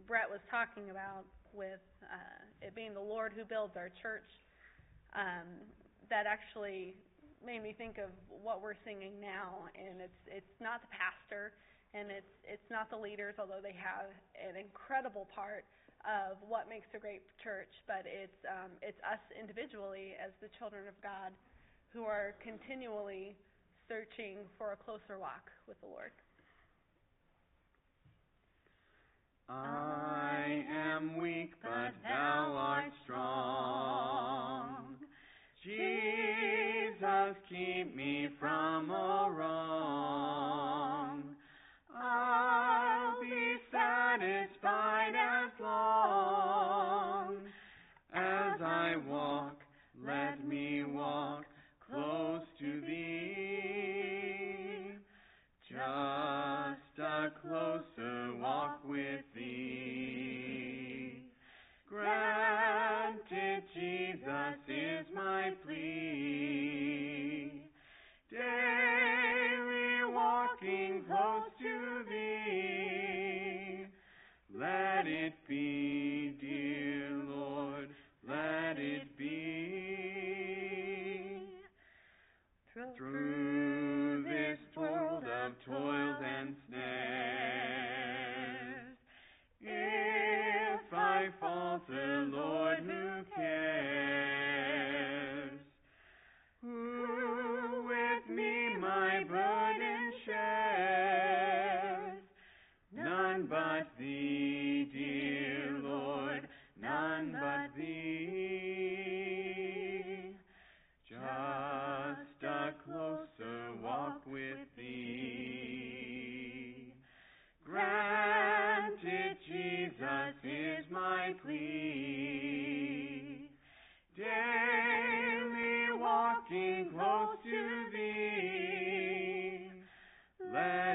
Brett 0.08 0.30
was 0.30 0.42
talking 0.50 0.90
about 0.90 1.26
with 1.54 1.84
uh, 2.02 2.66
it 2.66 2.74
being 2.76 2.94
the 2.94 3.04
Lord 3.04 3.32
who 3.36 3.46
builds 3.46 3.78
our 3.78 3.94
church, 4.02 4.28
um, 5.14 5.62
that 6.10 6.26
actually 6.26 6.98
made 7.46 7.62
me 7.62 7.76
think 7.78 8.00
of 8.00 8.10
what 8.30 8.62
we're 8.62 8.78
singing 8.84 9.20
now, 9.22 9.70
and 9.78 10.02
it's 10.02 10.22
it's 10.26 10.56
not 10.60 10.82
the 10.82 10.92
pastor, 10.92 11.54
and 11.94 12.10
it's 12.10 12.34
it's 12.44 12.70
not 12.72 12.90
the 12.90 12.98
leaders, 12.98 13.36
although 13.38 13.62
they 13.62 13.76
have 13.76 14.10
an 14.34 14.58
incredible 14.58 15.28
part 15.36 15.66
of 16.04 16.36
what 16.44 16.68
makes 16.68 16.88
a 16.92 17.00
great 17.00 17.24
church, 17.40 17.72
but 17.88 18.04
it's 18.04 18.40
um, 18.50 18.72
it's 18.82 19.00
us 19.06 19.22
individually 19.38 20.18
as 20.20 20.32
the 20.42 20.50
children 20.60 20.88
of 20.88 20.96
God 21.00 21.32
who 21.94 22.04
are 22.04 22.36
continually 22.42 23.38
searching 23.88 24.42
for 24.58 24.74
a 24.74 24.80
closer 24.80 25.20
walk 25.20 25.52
with 25.68 25.80
the 25.80 25.88
Lord. 25.88 26.12
I 29.50 30.64
am 30.72 31.18
weak, 31.18 31.52
but 31.62 31.94
thou 32.04 32.54
art 32.56 32.92
strong. 33.04 34.96
Jesus, 35.64 37.36
keep 37.50 37.96
me 37.96 38.30
from 38.40 38.92
all 38.92 39.32
wrong. 39.32 41.24
I'll 41.96 43.22
be 43.22 43.56
satisfied 43.72 45.14
as 45.16 45.52
long 45.62 47.38
as 48.14 48.62
I 48.62 48.96
walk. 49.10 49.62
Let 50.06 50.46
me 50.48 50.84
walk 50.84 51.46
close 51.90 52.42
to 52.60 52.82
thee. 52.82 53.84
Just 55.70 57.00
a 57.00 57.32
closer 57.42 58.36
walk 58.40 58.80
with. 58.86 59.33
Granted, 61.94 63.64
Jesus 63.76 64.58
is 64.68 65.06
my 65.14 65.52
plea. 65.64 67.52
Daily 68.32 70.04
walking 70.12 71.04
close 71.06 71.52
to 71.62 72.04
thee. 72.10 73.86
Let 74.58 75.06
it 75.06 75.34
be, 75.48 76.23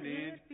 Let 0.00 0.47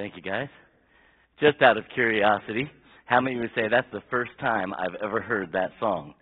Thank 0.00 0.16
you, 0.16 0.22
guys. 0.22 0.48
Just 1.40 1.60
out 1.60 1.76
of 1.76 1.84
curiosity, 1.92 2.70
how 3.04 3.20
many 3.20 3.36
would 3.36 3.50
say 3.54 3.68
that's 3.70 3.86
the 3.92 4.00
first 4.10 4.30
time 4.40 4.72
I've 4.72 4.94
ever 5.04 5.20
heard 5.20 5.52
that 5.52 5.72
song? 5.78 6.14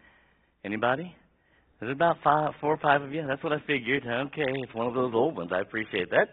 Anybody? 0.64 1.14
There's 1.78 1.92
about 1.92 2.16
five, 2.24 2.54
four 2.60 2.74
or 2.74 2.78
five 2.78 3.02
of 3.02 3.12
you. 3.12 3.24
That's 3.24 3.40
what 3.44 3.52
I 3.52 3.60
figured. 3.68 4.02
Okay, 4.04 4.50
it's 4.64 4.74
one 4.74 4.88
of 4.88 4.94
those 4.94 5.12
old 5.14 5.36
ones. 5.36 5.50
I 5.54 5.60
appreciate 5.60 6.10
that. 6.10 6.26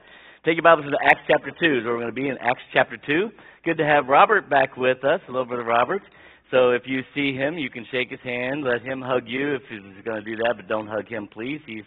Take 0.44 0.56
your 0.56 0.64
Bibles 0.64 0.88
to 0.90 0.98
Acts 1.06 1.22
chapter 1.28 1.52
2. 1.52 1.54
is 1.54 1.84
where 1.84 1.94
we're 1.94 2.02
going 2.02 2.16
to 2.16 2.20
be 2.20 2.30
in 2.30 2.38
Acts 2.40 2.64
chapter 2.74 2.98
2. 2.98 3.30
Good 3.64 3.78
to 3.78 3.86
have 3.86 4.08
Robert 4.08 4.50
back 4.50 4.76
with 4.76 5.04
us, 5.04 5.22
a 5.28 5.32
little 5.32 5.46
bit 5.46 5.60
of 5.60 5.68
Robert. 5.68 6.02
So 6.50 6.72
if 6.72 6.82
you 6.88 7.02
see 7.14 7.36
him, 7.36 7.60
you 7.60 7.70
can 7.70 7.86
shake 7.92 8.10
his 8.10 8.22
hand, 8.24 8.64
let 8.64 8.82
him 8.82 9.04
hug 9.04 9.28
you 9.28 9.54
if 9.54 9.62
he's 9.70 10.04
going 10.04 10.24
to 10.24 10.26
do 10.26 10.36
that, 10.38 10.56
but 10.56 10.68
don't 10.68 10.88
hug 10.88 11.08
him, 11.08 11.30
please. 11.32 11.62
He's 11.68 11.86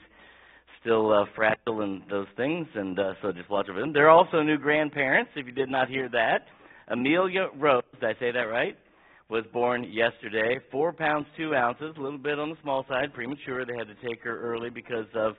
still 0.89 1.13
uh, 1.13 1.27
fragile 1.37 1.83
and 1.83 2.01
those 2.09 2.27
things, 2.35 2.67
and 2.75 2.99
uh, 2.99 3.13
so 3.21 3.31
just 3.31 3.51
watch 3.51 3.69
over 3.69 3.79
them. 3.79 3.93
There 3.93 4.07
are 4.07 4.11
also 4.11 4.41
new 4.41 4.57
grandparents, 4.57 5.31
if 5.37 5.45
you 5.45 5.53
did 5.53 5.69
not 5.69 5.89
hear 5.89 6.09
that. 6.09 6.47
Amelia 6.89 7.49
Rose, 7.59 7.83
did 8.01 8.05
I 8.05 8.19
say 8.19 8.33
that 8.33 8.41
right? 8.41 8.75
Was 9.29 9.45
born 9.53 9.85
yesterday, 9.93 10.59
four 10.73 10.95
pounds 10.95 11.27
two 11.37 11.55
ounces, 11.55 11.95
a 11.99 12.01
little 12.01 12.17
bit 12.17 12.39
on 12.39 12.49
the 12.49 12.57
small 12.63 12.87
side, 12.89 13.13
premature. 13.13 13.67
They 13.67 13.77
had 13.77 13.89
to 13.89 14.09
take 14.09 14.23
her 14.23 14.41
early 14.41 14.71
because 14.71 15.05
of 15.15 15.35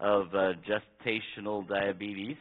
of 0.00 0.34
uh, 0.34 0.52
gestational 0.66 1.68
diabetes, 1.68 2.36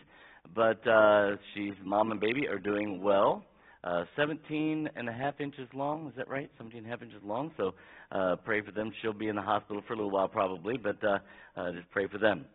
but 0.55 0.87
uh, 0.87 1.35
she's 1.53 1.73
mom 1.83 2.11
and 2.11 2.21
baby 2.21 2.47
are 2.47 2.59
doing 2.59 3.03
well. 3.03 3.43
Uh, 3.83 4.05
17 4.15 4.89
and 4.95 5.09
a 5.09 5.11
half 5.11 5.41
inches 5.41 5.67
long, 5.73 6.07
is 6.07 6.13
that 6.15 6.29
right? 6.29 6.49
17 6.57 6.77
and 6.79 6.87
a 6.87 6.89
half 6.89 7.01
inches 7.01 7.21
long. 7.23 7.51
So 7.57 7.73
uh, 8.11 8.37
pray 8.37 8.61
for 8.61 8.71
them. 8.71 8.91
She'll 9.01 9.11
be 9.11 9.27
in 9.27 9.35
the 9.35 9.41
hospital 9.41 9.81
for 9.85 9.93
a 9.93 9.97
little 9.97 10.11
while 10.11 10.29
probably, 10.29 10.77
but 10.77 11.03
uh, 11.03 11.19
uh, 11.57 11.71
just 11.73 11.89
pray 11.91 12.07
for 12.07 12.17
them. 12.17 12.45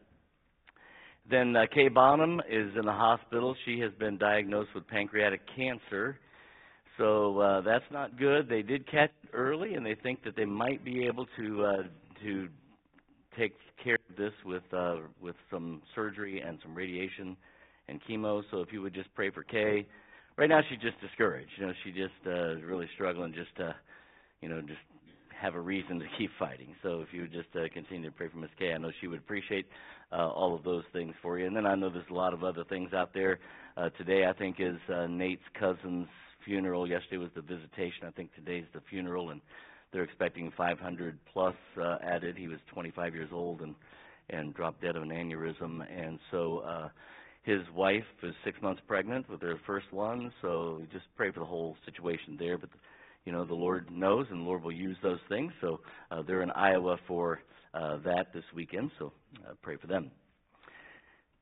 Then 1.30 1.54
uh, 1.54 1.66
Kay 1.74 1.88
Bonham 1.88 2.40
is 2.50 2.70
in 2.78 2.86
the 2.86 2.92
hospital. 2.92 3.54
She 3.66 3.78
has 3.80 3.92
been 3.98 4.16
diagnosed 4.16 4.70
with 4.74 4.88
pancreatic 4.88 5.42
cancer. 5.54 6.18
So 6.96 7.38
uh, 7.38 7.60
that's 7.60 7.84
not 7.92 8.18
good. 8.18 8.48
They 8.48 8.62
did 8.62 8.90
catch 8.90 9.10
it 9.22 9.30
early, 9.34 9.74
and 9.74 9.84
they 9.84 9.94
think 9.94 10.24
that 10.24 10.34
they 10.34 10.46
might 10.46 10.82
be 10.84 11.06
able 11.06 11.26
to 11.36 11.64
uh, 11.64 11.82
to 12.24 12.48
take 13.38 13.54
care 13.84 13.98
of 14.10 14.16
this 14.16 14.32
with 14.46 14.62
uh, 14.72 14.96
with 15.20 15.36
some 15.50 15.82
surgery 15.94 16.40
and 16.40 16.58
some 16.62 16.74
radiation 16.74 17.36
and 17.88 18.00
chemo. 18.08 18.42
So 18.50 18.60
if 18.60 18.72
you 18.72 18.80
would 18.80 18.94
just 18.94 19.14
pray 19.14 19.30
for 19.30 19.42
Kay. 19.42 19.86
Right 20.38 20.48
now 20.48 20.60
she's 20.70 20.78
just 20.78 21.00
discouraged. 21.00 21.50
You 21.58 21.66
know, 21.66 21.72
she 21.82 21.90
just 21.90 22.14
uh, 22.24 22.52
is 22.52 22.62
really 22.62 22.88
struggling 22.94 23.34
just 23.34 23.54
to, 23.56 23.74
you 24.40 24.48
know, 24.48 24.60
just 24.60 24.78
have 25.36 25.56
a 25.56 25.60
reason 25.60 25.98
to 25.98 26.06
keep 26.16 26.30
fighting. 26.38 26.76
So 26.80 27.00
if 27.00 27.08
you 27.12 27.22
would 27.22 27.32
just 27.32 27.48
uh, 27.56 27.68
continue 27.74 28.08
to 28.08 28.16
pray 28.16 28.28
for 28.28 28.38
Miss 28.38 28.50
Kay, 28.56 28.72
I 28.72 28.78
know 28.78 28.92
she 29.00 29.08
would 29.08 29.18
appreciate 29.18 29.66
uh, 30.12 30.28
all 30.28 30.54
of 30.54 30.62
those 30.62 30.84
things 30.92 31.12
for 31.22 31.40
you. 31.40 31.46
And 31.46 31.56
then 31.56 31.66
I 31.66 31.74
know 31.74 31.90
there's 31.90 32.04
a 32.08 32.14
lot 32.14 32.32
of 32.34 32.44
other 32.44 32.62
things 32.62 32.92
out 32.92 33.12
there. 33.12 33.40
Uh, 33.76 33.88
today 33.98 34.26
I 34.26 34.32
think 34.32 34.60
is 34.60 34.76
uh, 34.94 35.08
Nate's 35.08 35.42
cousin's 35.58 36.06
funeral. 36.44 36.88
Yesterday 36.88 37.16
was 37.16 37.30
the 37.34 37.42
visitation. 37.42 38.06
I 38.06 38.12
think 38.12 38.32
today's 38.36 38.66
the 38.72 38.80
funeral, 38.88 39.30
and 39.30 39.40
they're 39.92 40.04
expecting 40.04 40.52
500 40.56 41.18
plus 41.32 41.56
uh, 41.82 41.96
added. 42.00 42.36
He 42.38 42.46
was 42.46 42.58
25 42.72 43.12
years 43.12 43.30
old 43.32 43.60
and 43.62 43.74
and 44.30 44.54
dropped 44.54 44.82
dead 44.82 44.94
of 44.94 45.02
an 45.02 45.08
aneurysm, 45.08 45.80
and 45.90 46.20
so. 46.30 46.58
Uh, 46.58 46.88
his 47.48 47.62
wife 47.74 48.04
is 48.22 48.34
six 48.44 48.60
months 48.60 48.82
pregnant 48.86 49.26
with 49.30 49.40
her 49.40 49.58
first 49.66 49.90
one, 49.90 50.30
so 50.42 50.82
just 50.92 51.06
pray 51.16 51.32
for 51.32 51.40
the 51.40 51.46
whole 51.46 51.76
situation 51.86 52.36
there. 52.38 52.58
But 52.58 52.68
you 53.24 53.32
know, 53.32 53.46
the 53.46 53.54
Lord 53.54 53.90
knows, 53.90 54.26
and 54.30 54.40
the 54.40 54.44
Lord 54.44 54.62
will 54.62 54.72
use 54.72 54.98
those 55.02 55.18
things. 55.30 55.50
So 55.62 55.80
uh, 56.10 56.22
they're 56.26 56.42
in 56.42 56.50
Iowa 56.50 56.98
for 57.06 57.40
uh, 57.72 57.96
that 58.04 58.34
this 58.34 58.44
weekend. 58.54 58.90
So 58.98 59.12
uh, 59.46 59.54
pray 59.62 59.76
for 59.76 59.86
them. 59.86 60.10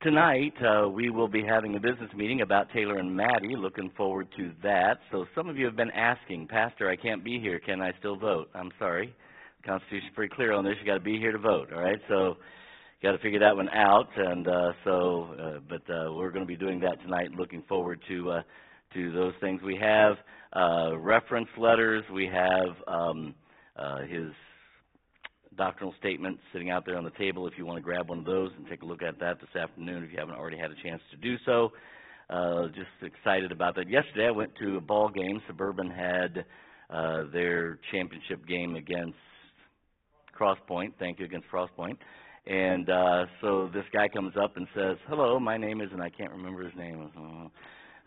Tonight, 0.01 0.53
uh, 0.63 0.87
we 0.87 1.09
will 1.09 1.27
be 1.27 1.43
having 1.43 1.75
a 1.75 1.79
business 1.79 2.09
meeting 2.15 2.39
about 2.41 2.71
Taylor 2.71 2.99
and 2.99 3.13
Maddie. 3.13 3.55
Looking 3.57 3.91
forward 3.97 4.27
to 4.37 4.51
that. 4.63 4.99
So, 5.11 5.25
some 5.35 5.49
of 5.49 5.57
you 5.57 5.65
have 5.65 5.75
been 5.75 5.91
asking, 5.91 6.47
Pastor, 6.47 6.89
I 6.89 6.95
can't 6.95 7.23
be 7.23 7.39
here. 7.39 7.59
Can 7.59 7.81
I 7.81 7.91
still 7.99 8.15
vote? 8.15 8.49
I'm 8.53 8.71
sorry. 8.79 9.13
The 9.61 9.67
Constitution's 9.67 10.13
pretty 10.15 10.33
clear 10.35 10.53
on 10.53 10.63
this. 10.63 10.75
You've 10.77 10.85
got 10.85 10.93
to 10.93 10.99
be 10.99 11.17
here 11.17 11.31
to 11.31 11.39
vote. 11.39 11.73
All 11.73 11.81
right. 11.81 11.99
So, 12.07 12.37
got 13.01 13.11
to 13.11 13.17
figure 13.19 13.39
that 13.39 13.55
one 13.55 13.69
out. 13.69 14.09
And 14.15 14.47
uh, 14.47 14.71
so, 14.83 15.35
uh, 15.39 15.59
but 15.67 15.93
uh, 15.93 16.13
we're 16.13 16.31
going 16.31 16.45
to 16.45 16.47
be 16.47 16.55
doing 16.55 16.79
that 16.81 17.01
tonight. 17.01 17.31
Looking 17.31 17.63
forward 17.67 18.01
to 18.07 18.31
uh, 18.31 18.41
to 18.93 19.11
those 19.11 19.33
things. 19.41 19.61
We 19.61 19.77
have 19.81 20.15
uh, 20.53 20.97
reference 20.97 21.49
letters. 21.57 22.03
We 22.13 22.29
have 22.33 22.69
um, 22.87 23.35
uh, 23.75 23.99
his 24.09 24.31
doctrinal 25.57 25.93
statement 25.99 26.39
sitting 26.53 26.69
out 26.69 26.85
there 26.85 26.97
on 26.97 27.03
the 27.03 27.11
table 27.11 27.47
if 27.47 27.53
you 27.57 27.65
want 27.65 27.77
to 27.77 27.81
grab 27.81 28.09
one 28.09 28.19
of 28.19 28.25
those 28.25 28.51
and 28.57 28.67
take 28.67 28.83
a 28.83 28.85
look 28.85 29.01
at 29.01 29.19
that 29.19 29.39
this 29.39 29.55
afternoon 29.59 30.03
if 30.03 30.11
you 30.11 30.19
haven't 30.19 30.35
already 30.35 30.57
had 30.57 30.71
a 30.71 30.75
chance 30.83 31.01
to 31.11 31.17
do 31.17 31.35
so. 31.45 31.71
Uh, 32.29 32.67
just 32.67 32.89
excited 33.01 33.51
about 33.51 33.75
that. 33.75 33.89
Yesterday 33.89 34.27
I 34.27 34.31
went 34.31 34.51
to 34.59 34.77
a 34.77 34.81
ball 34.81 35.09
game. 35.09 35.41
Suburban 35.47 35.89
had 35.89 36.45
uh, 36.89 37.23
their 37.33 37.79
championship 37.91 38.45
game 38.47 38.75
against 38.75 39.17
Crosspoint. 40.39 40.93
Thank 40.99 41.19
you 41.19 41.25
against 41.25 41.47
Crosspoint. 41.49 41.97
And 42.47 42.89
uh, 42.89 43.25
so 43.41 43.69
this 43.73 43.83
guy 43.91 44.07
comes 44.07 44.33
up 44.41 44.55
and 44.55 44.67
says, 44.73 44.97
"Hello, 45.09 45.39
my 45.39 45.57
name 45.57 45.81
is," 45.81 45.89
and 45.91 46.01
I 46.01 46.09
can't 46.09 46.31
remember 46.31 46.63
his 46.63 46.75
name. 46.77 47.09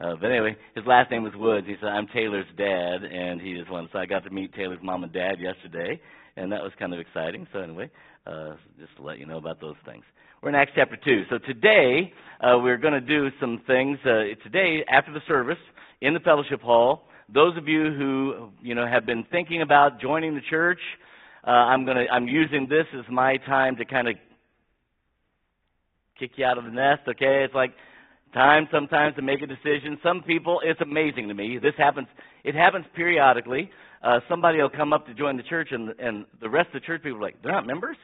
Uh, 0.01 0.15
but 0.19 0.31
anyway, 0.31 0.57
his 0.75 0.87
last 0.87 1.11
name 1.11 1.23
was 1.25 1.33
Woods. 1.37 1.67
He 1.67 1.75
said, 1.79 1.91
"I'm 1.91 2.07
Taylor's 2.07 2.47
dad," 2.57 3.05
and 3.05 3.39
he 3.39 3.55
just 3.55 3.71
wanted. 3.71 3.91
So 3.93 3.99
I 3.99 4.07
got 4.07 4.25
to 4.25 4.31
meet 4.31 4.55
Taylor's 4.55 4.79
mom 4.83 5.05
and 5.05 5.13
dad 5.13 5.35
yesterday, 5.39 6.01
and 6.37 6.51
that 6.53 6.63
was 6.63 6.73
kind 6.79 6.95
of 6.95 7.01
exciting. 7.01 7.47
So 7.53 7.59
anyway, 7.59 7.91
uh, 8.27 8.55
just 8.79 8.97
to 8.97 9.03
let 9.03 9.19
you 9.19 9.27
know 9.27 9.37
about 9.37 9.61
those 9.61 9.77
things. 9.85 10.05
We're 10.43 10.49
in 10.49 10.55
Acts 10.55 10.73
chapter 10.75 10.97
two. 10.97 11.25
So 11.29 11.37
today 11.37 12.11
uh, 12.41 12.57
we're 12.63 12.79
going 12.79 12.95
to 12.95 13.01
do 13.03 13.29
some 13.41 13.61
things. 13.67 13.99
Uh, 14.07 14.41
today, 14.43 14.83
after 14.91 15.13
the 15.13 15.21
service, 15.29 15.59
in 16.01 16.15
the 16.15 16.21
fellowship 16.21 16.63
hall, 16.63 17.09
those 17.29 17.59
of 17.59 17.69
you 17.69 17.93
who 17.93 18.51
you 18.63 18.75
know 18.75 18.87
have 18.87 19.05
been 19.05 19.25
thinking 19.31 19.61
about 19.61 20.01
joining 20.01 20.35
the 20.35 20.41
church, 20.49 20.81
uh, 21.47 21.51
I'm 21.51 21.85
going 21.85 21.99
to 21.99 22.11
I'm 22.11 22.27
using 22.27 22.67
this 22.71 22.87
as 22.99 23.05
my 23.11 23.37
time 23.37 23.77
to 23.77 23.85
kind 23.85 24.09
of 24.09 24.15
kick 26.21 26.33
you 26.37 26.45
out 26.45 26.59
of 26.59 26.65
the 26.65 26.71
nest. 26.71 27.03
Okay, 27.09 27.43
it's 27.45 27.55
like 27.55 27.73
time 28.35 28.69
sometimes 28.71 29.17
to 29.17 29.23
make 29.23 29.43
a 29.43 29.47
decision. 29.47 29.99
Some 30.03 30.23
people, 30.23 30.61
it's 30.63 30.81
amazing 30.81 31.29
to 31.29 31.35
me. 31.35 31.59
This 31.59 31.75
happens. 31.77 32.07
It 32.45 32.55
happens 32.55 32.85
periodically. 32.95 33.71
Uh, 34.05 34.21
somebody 34.29 34.59
will 34.59 34.71
come 34.71 34.93
up 34.93 35.07
to 35.07 35.15
join 35.15 35.37
the 35.37 35.43
church, 35.43 35.69
and 35.73 35.89
and 35.99 36.27
the 36.41 36.49
rest 36.49 36.69
of 36.69 36.75
the 36.75 36.87
church 36.87 37.03
people 37.03 37.19
are 37.19 37.23
like, 37.23 37.43
they're 37.43 37.53
not 37.53 37.67
members 37.67 37.97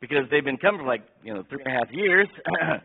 because 0.00 0.24
they've 0.30 0.44
been 0.44 0.56
coming 0.56 0.80
for 0.80 0.86
like 0.86 1.02
you 1.22 1.32
know 1.32 1.44
three 1.48 1.62
and 1.64 1.74
a 1.74 1.78
half 1.78 1.92
years. 1.92 2.28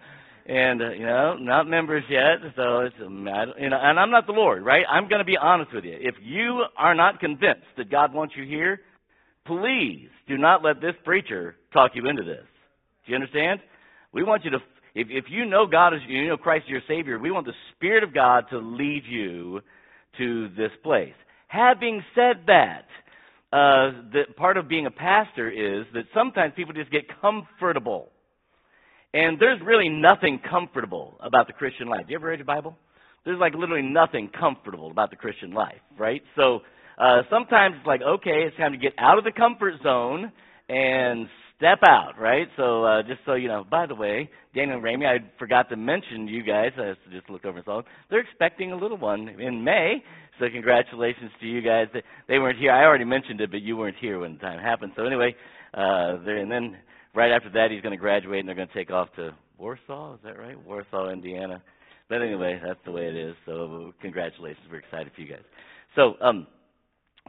and 0.47 0.81
uh, 0.81 0.91
you 0.91 1.05
know, 1.05 1.35
not 1.35 1.67
members 1.67 2.03
yet. 2.09 2.39
So 2.55 2.79
it's 2.81 2.95
um, 3.05 3.27
you 3.59 3.69
know, 3.69 3.77
and 3.77 3.99
I'm 3.99 4.11
not 4.11 4.27
the 4.27 4.33
Lord, 4.33 4.63
right? 4.63 4.85
I'm 4.89 5.09
going 5.09 5.19
to 5.19 5.25
be 5.25 5.37
honest 5.37 5.73
with 5.73 5.83
you. 5.83 5.97
If 5.99 6.15
you 6.21 6.63
are 6.77 6.95
not 6.95 7.19
convinced 7.19 7.67
that 7.77 7.91
God 7.91 8.13
wants 8.13 8.33
you 8.37 8.45
here, 8.45 8.79
please 9.45 10.07
do 10.27 10.37
not 10.37 10.63
let 10.63 10.79
this 10.79 10.95
preacher 11.03 11.55
talk 11.73 11.91
you 11.95 12.07
into 12.07 12.23
this. 12.23 12.45
Do 13.05 13.11
you 13.11 13.15
understand? 13.15 13.59
We 14.13 14.23
want 14.23 14.45
you 14.45 14.51
to, 14.51 14.57
if, 14.95 15.07
if 15.09 15.25
you 15.29 15.45
know 15.45 15.65
God 15.65 15.93
is, 15.93 16.01
you 16.07 16.27
know 16.27 16.37
Christ 16.37 16.65
is 16.65 16.71
your 16.71 16.81
Savior, 16.87 17.19
we 17.19 17.31
want 17.31 17.45
the 17.45 17.53
Spirit 17.75 18.03
of 18.03 18.13
God 18.13 18.45
to 18.51 18.57
lead 18.57 19.03
you 19.05 19.61
to 20.17 20.49
this 20.49 20.71
place. 20.83 21.13
Having 21.47 22.03
said 22.15 22.43
that, 22.47 22.85
uh, 23.53 23.91
the 24.11 24.23
part 24.35 24.57
of 24.57 24.67
being 24.67 24.85
a 24.85 24.91
pastor 24.91 25.49
is 25.49 25.85
that 25.93 26.03
sometimes 26.13 26.53
people 26.55 26.73
just 26.73 26.91
get 26.91 27.03
comfortable. 27.21 28.09
And 29.13 29.39
there's 29.39 29.61
really 29.61 29.87
nothing 29.87 30.39
comfortable 30.39 31.17
about 31.21 31.47
the 31.47 31.53
Christian 31.53 31.87
life. 31.87 32.05
You 32.09 32.15
ever 32.15 32.27
read 32.27 32.39
your 32.39 32.45
Bible? 32.45 32.77
There's 33.23 33.39
like 33.39 33.53
literally 33.53 33.87
nothing 33.87 34.29
comfortable 34.29 34.91
about 34.91 35.11
the 35.11 35.15
Christian 35.15 35.51
life, 35.51 35.79
right? 35.97 36.21
So 36.35 36.61
uh, 36.97 37.21
sometimes 37.29 37.75
it's 37.77 37.87
like, 37.87 38.01
okay, 38.01 38.43
it's 38.45 38.57
time 38.57 38.73
to 38.73 38.77
get 38.77 38.93
out 38.97 39.17
of 39.17 39.23
the 39.23 39.31
comfort 39.31 39.75
zone 39.81 40.31
and 40.67 41.27
step 41.57 41.79
out, 41.87 42.13
right? 42.19 42.47
So 42.55 42.85
uh, 42.85 43.03
just 43.03 43.19
so 43.25 43.33
you 43.33 43.47
know, 43.47 43.65
by 43.69 43.85
the 43.85 43.95
way, 43.95 44.29
Daniel 44.55 44.77
and 44.77 44.85
Ramey, 44.85 45.05
I 45.05 45.23
forgot 45.37 45.69
to 45.69 45.75
mention 45.75 46.27
you 46.27 46.43
guys. 46.43 46.71
I 46.77 46.93
just 47.11 47.29
looked 47.29 47.45
over 47.45 47.57
and 47.57 47.65
saw 47.65 47.77
them. 47.77 47.85
they're 48.09 48.19
expecting 48.21 48.71
a 48.71 48.75
little 48.75 48.97
one 48.97 49.27
in 49.27 49.63
May. 49.63 50.03
So 50.39 50.45
congratulations 50.51 51.31
to 51.41 51.47
you 51.47 51.61
guys. 51.61 51.87
They- 52.27 52.39
weren't 52.39 52.59
here. 52.59 52.71
I 52.71 52.85
already 52.85 53.05
mentioned 53.05 53.41
it, 53.41 53.49
but 53.51 53.61
you 53.61 53.75
weren't 53.75 53.97
here 53.97 54.19
when 54.19 54.33
the 54.33 54.39
time 54.39 54.59
happened. 54.59 54.93
So 54.95 55.05
anyway, 55.05 55.35
uh, 55.73 56.17
and 56.25 56.51
then 56.51 56.77
right 57.15 57.31
after 57.31 57.49
that, 57.49 57.71
he's 57.71 57.81
going 57.81 57.91
to 57.91 57.97
graduate 57.97 58.39
and 58.39 58.47
they're 58.47 58.55
going 58.55 58.67
to 58.67 58.73
take 58.73 58.91
off 58.91 59.09
to 59.15 59.31
Warsaw. 59.57 60.15
Is 60.15 60.19
that 60.23 60.37
right? 60.37 60.57
Warsaw, 60.63 61.09
Indiana. 61.09 61.61
But 62.09 62.21
anyway, 62.21 62.61
that's 62.63 62.79
the 62.85 62.91
way 62.91 63.07
it 63.07 63.15
is. 63.15 63.35
So 63.45 63.93
congratulations. 64.01 64.65
We're 64.71 64.77
excited 64.77 65.11
for 65.15 65.21
you 65.21 65.27
guys. 65.27 65.43
So 65.95 66.15
um, 66.21 66.45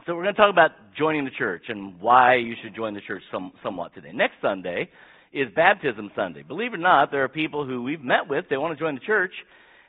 so 0.05 0.15
we're 0.15 0.23
going 0.23 0.35
to 0.35 0.41
talk 0.41 0.51
about 0.51 0.71
joining 0.97 1.25
the 1.25 1.31
church 1.31 1.63
and 1.67 1.99
why 1.99 2.35
you 2.35 2.53
should 2.61 2.75
join 2.75 2.93
the 2.93 3.01
church 3.01 3.23
some, 3.31 3.51
somewhat 3.63 3.93
today. 3.93 4.11
Next 4.13 4.35
Sunday 4.41 4.89
is 5.33 5.47
Baptism 5.55 6.11
Sunday. 6.15 6.43
Believe 6.43 6.73
it 6.73 6.77
or 6.77 6.79
not, 6.79 7.11
there 7.11 7.23
are 7.23 7.29
people 7.29 7.65
who 7.65 7.83
we've 7.83 8.01
met 8.01 8.27
with, 8.27 8.45
they 8.49 8.57
want 8.57 8.77
to 8.77 8.83
join 8.83 8.95
the 8.95 9.01
church, 9.01 9.31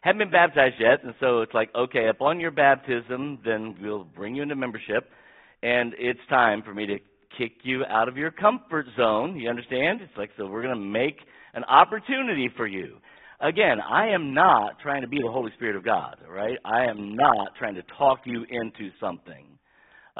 haven't 0.03 0.19
been 0.19 0.31
baptized 0.31 0.77
yet, 0.79 1.05
and 1.05 1.15
so 1.21 1.43
it's 1.43 1.55
like, 1.55 1.71
okay, 1.75 2.09
upon 2.09 2.41
your 2.41 2.51
baptism, 2.51 3.39
then 3.45 3.77
we'll 3.81 4.05
bring 4.05 4.35
you 4.35 4.43
into 4.43 4.57
membership, 4.57 5.11
and 5.63 5.95
it's 5.99 6.21
time 6.29 6.63
for 6.63 6.75
me 6.75 6.87
to 6.87 6.99
kick 7.37 7.53
you 7.63 7.85
out 7.85 8.09
of 8.09 8.17
your 8.17 8.31
comfort 8.31 8.87
zone. 8.97 9.37
You 9.37 9.51
understand? 9.51 10.01
It's 10.01 10.17
like, 10.17 10.31
so 10.37 10.47
we're 10.47 10.63
going 10.63 10.75
to 10.75 10.81
make 10.81 11.19
an 11.55 11.65
opportunity 11.65 12.51
for 12.57 12.67
you. 12.67 12.97
Again, 13.41 13.79
I 13.81 14.09
am 14.09 14.35
not 14.35 14.79
trying 14.83 15.03
to 15.03 15.09
be 15.09 15.19
the 15.19 15.31
Holy 15.31 15.51
Spirit 15.57 15.77
of 15.77 15.85
God, 15.85 16.17
right? 16.29 16.59
I 16.65 16.85
am 16.85 17.17
not 17.17 17.55
trying 17.59 17.75
to 17.77 17.83
talk 17.97 18.21
you 18.25 18.45
into 18.51 18.91
something. 19.01 19.47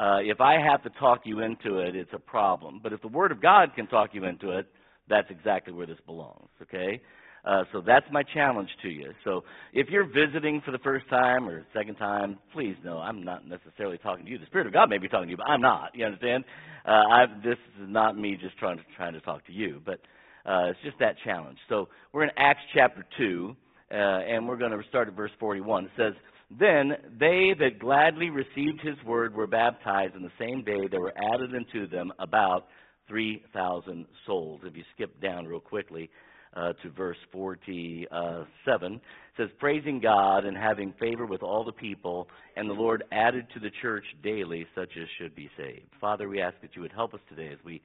Uh, 0.01 0.17
if 0.21 0.41
I 0.41 0.53
have 0.59 0.81
to 0.81 0.89
talk 0.99 1.21
you 1.25 1.41
into 1.41 1.77
it, 1.77 1.95
it's 1.95 2.09
a 2.13 2.19
problem. 2.19 2.79
But 2.81 2.91
if 2.91 3.03
the 3.03 3.07
Word 3.07 3.31
of 3.31 3.39
God 3.39 3.75
can 3.75 3.85
talk 3.85 4.09
you 4.13 4.25
into 4.25 4.57
it, 4.57 4.65
that's 5.07 5.27
exactly 5.29 5.73
where 5.73 5.85
this 5.85 5.99
belongs, 6.07 6.49
okay? 6.59 6.99
Uh, 7.45 7.65
so 7.71 7.83
that's 7.85 8.05
my 8.11 8.23
challenge 8.23 8.69
to 8.81 8.89
you. 8.89 9.11
So 9.23 9.43
if 9.73 9.89
you're 9.89 10.07
visiting 10.07 10.59
for 10.65 10.71
the 10.71 10.79
first 10.79 11.07
time 11.07 11.47
or 11.47 11.63
second 11.71 11.95
time, 11.95 12.39
please 12.51 12.75
know 12.83 12.97
I'm 12.97 13.23
not 13.23 13.47
necessarily 13.47 13.99
talking 13.99 14.25
to 14.25 14.31
you. 14.31 14.39
The 14.39 14.47
Spirit 14.47 14.65
of 14.65 14.73
God 14.73 14.89
may 14.89 14.97
be 14.97 15.07
talking 15.07 15.27
to 15.27 15.31
you, 15.31 15.37
but 15.37 15.47
I'm 15.47 15.61
not. 15.61 15.91
You 15.93 16.05
understand? 16.05 16.45
Uh, 16.83 16.91
I, 16.91 17.25
this 17.43 17.57
is 17.79 17.87
not 17.87 18.17
me 18.17 18.37
just 18.41 18.57
trying 18.57 18.77
to 18.77 18.83
trying 18.97 19.13
to 19.13 19.21
talk 19.21 19.45
to 19.45 19.53
you, 19.53 19.81
but 19.85 19.99
uh, 20.47 20.69
it's 20.69 20.79
just 20.83 20.97
that 20.99 21.15
challenge. 21.23 21.59
So 21.69 21.89
we're 22.11 22.23
in 22.23 22.31
Acts 22.37 22.61
chapter 22.73 23.05
two, 23.19 23.55
uh, 23.91 23.95
and 23.95 24.47
we're 24.47 24.57
going 24.57 24.71
to 24.71 24.81
start 24.89 25.09
at 25.09 25.13
verse 25.15 25.31
41. 25.39 25.85
It 25.85 25.91
says. 25.95 26.13
Then 26.59 26.93
they 27.19 27.53
that 27.59 27.79
gladly 27.79 28.29
received 28.29 28.81
his 28.81 29.01
word 29.05 29.33
were 29.35 29.47
baptized, 29.47 30.15
and 30.15 30.25
the 30.25 30.31
same 30.39 30.63
day 30.63 30.87
there 30.89 30.99
were 30.99 31.13
added 31.33 31.55
unto 31.55 31.87
them 31.87 32.11
about 32.19 32.67
3,000 33.07 34.05
souls. 34.25 34.61
If 34.63 34.75
you 34.75 34.83
skip 34.93 35.21
down 35.21 35.45
real 35.45 35.59
quickly 35.59 36.09
uh, 36.55 36.73
to 36.83 36.89
verse 36.89 37.17
47, 37.31 38.93
it 38.93 39.01
says, 39.37 39.49
Praising 39.59 40.01
God 40.01 40.45
and 40.45 40.57
having 40.57 40.93
favor 40.99 41.25
with 41.25 41.41
all 41.41 41.63
the 41.63 41.71
people, 41.71 42.27
and 42.57 42.69
the 42.69 42.73
Lord 42.73 43.03
added 43.11 43.47
to 43.53 43.59
the 43.59 43.71
church 43.81 44.05
daily 44.21 44.65
such 44.75 44.89
as 45.01 45.07
should 45.17 45.35
be 45.35 45.49
saved. 45.57 45.87
Father, 46.01 46.27
we 46.27 46.41
ask 46.41 46.55
that 46.61 46.75
you 46.75 46.81
would 46.81 46.91
help 46.91 47.13
us 47.13 47.21
today 47.29 47.49
as 47.51 47.59
we 47.63 47.81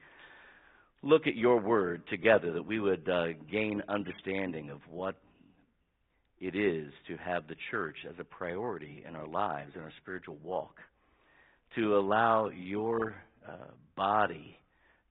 look 1.03 1.27
at 1.27 1.35
your 1.35 1.59
word 1.61 2.03
together, 2.09 2.51
that 2.51 2.65
we 2.65 2.79
would 2.79 3.07
uh, 3.07 3.27
gain 3.49 3.81
understanding 3.87 4.69
of 4.69 4.79
what 4.89 5.15
it 6.39 6.55
is 6.55 6.91
to 7.07 7.17
have 7.17 7.47
the 7.47 7.55
church 7.71 7.97
as 8.07 8.15
a 8.19 8.23
priority 8.23 9.03
in 9.07 9.15
our 9.15 9.27
lives, 9.27 9.71
in 9.75 9.81
our 9.81 9.93
spiritual 10.01 10.37
walk, 10.43 10.75
to 11.75 11.97
allow 11.97 12.49
your 12.49 13.15
uh, 13.47 13.71
body 13.95 14.57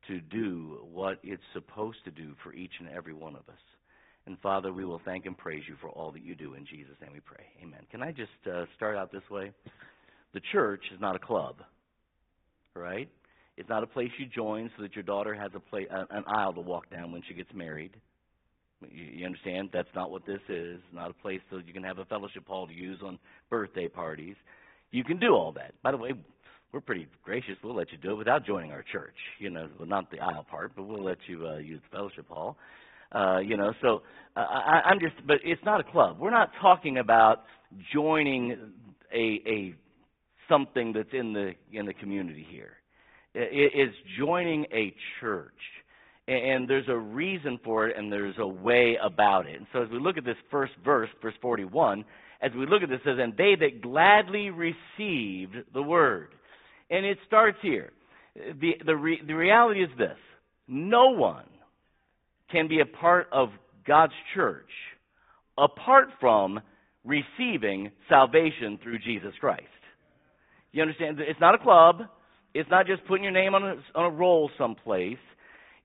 to 0.08 0.20
do 0.20 0.78
what 0.92 1.18
it's 1.22 1.42
supposed 1.52 1.98
to 2.04 2.10
do 2.10 2.34
for 2.42 2.52
each 2.52 2.70
and 2.78 2.88
every 2.88 3.12
one 3.12 3.34
of 3.34 3.48
us. 3.48 3.60
And 4.26 4.38
Father, 4.40 4.72
we 4.72 4.84
will 4.84 5.00
thank 5.04 5.26
and 5.26 5.36
praise 5.36 5.62
you 5.68 5.76
for 5.80 5.88
all 5.90 6.10
that 6.12 6.22
you 6.22 6.34
do. 6.34 6.54
In 6.54 6.66
Jesus' 6.66 6.96
name 7.00 7.10
we 7.12 7.20
pray. 7.20 7.44
Amen. 7.62 7.80
Can 7.90 8.02
I 8.02 8.10
just 8.12 8.30
uh, 8.52 8.64
start 8.76 8.96
out 8.96 9.12
this 9.12 9.28
way? 9.30 9.52
The 10.34 10.40
church 10.52 10.82
is 10.92 11.00
not 11.00 11.16
a 11.16 11.18
club, 11.20 11.56
right? 12.74 13.08
It's 13.56 13.68
not 13.68 13.82
a 13.82 13.86
place 13.86 14.10
you 14.18 14.26
join 14.26 14.70
so 14.76 14.82
that 14.82 14.94
your 14.94 15.04
daughter 15.04 15.34
has 15.34 15.50
a 15.54 15.60
pla- 15.60 15.90
uh, 15.90 16.04
an 16.10 16.24
aisle 16.26 16.52
to 16.54 16.60
walk 16.60 16.90
down 16.90 17.12
when 17.12 17.22
she 17.28 17.34
gets 17.34 17.52
married. 17.54 17.92
You, 18.90 19.24
understand? 19.26 19.70
That's 19.72 19.88
not 19.94 20.10
what 20.10 20.26
this 20.26 20.40
is. 20.48 20.76
It's 20.76 20.94
not 20.94 21.10
a 21.10 21.14
place 21.14 21.40
so 21.50 21.60
you 21.66 21.72
can 21.72 21.82
have 21.84 21.98
a 21.98 22.04
fellowship 22.04 22.46
hall 22.46 22.66
to 22.66 22.72
use 22.74 22.98
on 23.04 23.18
birthday 23.48 23.88
parties. 23.88 24.36
You 24.90 25.04
can 25.04 25.18
do 25.18 25.34
all 25.34 25.52
that. 25.52 25.72
By 25.82 25.92
the 25.92 25.96
way, 25.96 26.12
we're 26.72 26.80
pretty 26.80 27.06
gracious. 27.24 27.54
We'll 27.64 27.74
let 27.74 27.90
you 27.90 27.98
do 27.98 28.12
it 28.12 28.16
without 28.16 28.44
joining 28.44 28.72
our 28.72 28.84
church. 28.92 29.14
You 29.38 29.50
know, 29.50 29.68
well, 29.78 29.88
not 29.88 30.10
the 30.10 30.20
aisle 30.20 30.46
part, 30.48 30.72
but 30.76 30.84
we'll 30.84 31.04
let 31.04 31.18
you 31.26 31.46
uh, 31.46 31.56
use 31.56 31.80
the 31.90 31.96
fellowship 31.96 32.28
hall. 32.28 32.56
Uh, 33.12 33.38
you 33.38 33.56
know, 33.56 33.72
so 33.82 34.02
uh, 34.36 34.40
I, 34.40 34.82
I'm 34.86 35.00
just, 35.00 35.14
but 35.26 35.38
it's 35.44 35.62
not 35.64 35.80
a 35.80 35.84
club. 35.84 36.18
We're 36.18 36.30
not 36.30 36.50
talking 36.60 36.98
about 36.98 37.44
joining 37.94 38.56
a, 39.14 39.42
a 39.46 39.74
something 40.48 40.92
that's 40.92 41.12
in 41.12 41.32
the 41.32 41.52
in 41.72 41.86
the 41.86 41.94
community 41.94 42.46
here. 42.50 42.72
It, 43.34 43.72
It 43.74 43.80
is 43.80 43.94
joining 44.18 44.64
a 44.72 44.94
church, 45.20 45.54
and 46.28 46.68
there's 46.68 46.88
a 46.88 46.96
reason 46.96 47.58
for 47.64 47.86
it, 47.86 47.96
and 47.96 48.12
there's 48.12 48.34
a 48.38 48.46
way 48.46 48.96
about 49.02 49.46
it. 49.46 49.56
And 49.56 49.66
so, 49.72 49.82
as 49.82 49.90
we 49.90 49.98
look 49.98 50.16
at 50.16 50.24
this 50.24 50.36
first 50.50 50.72
verse, 50.84 51.08
verse 51.22 51.34
41, 51.40 52.04
as 52.42 52.52
we 52.52 52.66
look 52.66 52.82
at 52.82 52.88
this, 52.88 53.00
says, 53.04 53.18
"And 53.18 53.36
they 53.36 53.54
that 53.54 53.80
gladly 53.80 54.50
received 54.50 55.56
the 55.72 55.82
word," 55.82 56.34
and 56.90 57.06
it 57.06 57.18
starts 57.26 57.58
here. 57.62 57.92
the 58.34 58.76
the 58.84 58.96
re, 58.96 59.20
The 59.22 59.34
reality 59.34 59.82
is 59.82 59.90
this: 59.96 60.18
no 60.68 61.10
one 61.10 61.48
can 62.50 62.68
be 62.68 62.80
a 62.80 62.86
part 62.86 63.28
of 63.32 63.50
God's 63.84 64.12
church 64.34 64.70
apart 65.58 66.10
from 66.20 66.60
receiving 67.04 67.90
salvation 68.08 68.78
through 68.82 68.98
Jesus 68.98 69.32
Christ. 69.38 69.62
You 70.72 70.82
understand? 70.82 71.18
It's 71.20 71.40
not 71.40 71.54
a 71.54 71.58
club. 71.58 72.02
It's 72.52 72.68
not 72.70 72.86
just 72.86 73.04
putting 73.06 73.24
your 73.24 73.32
name 73.32 73.54
on 73.54 73.62
a, 73.62 73.76
on 73.94 74.06
a 74.06 74.10
roll 74.10 74.50
someplace. 74.58 75.18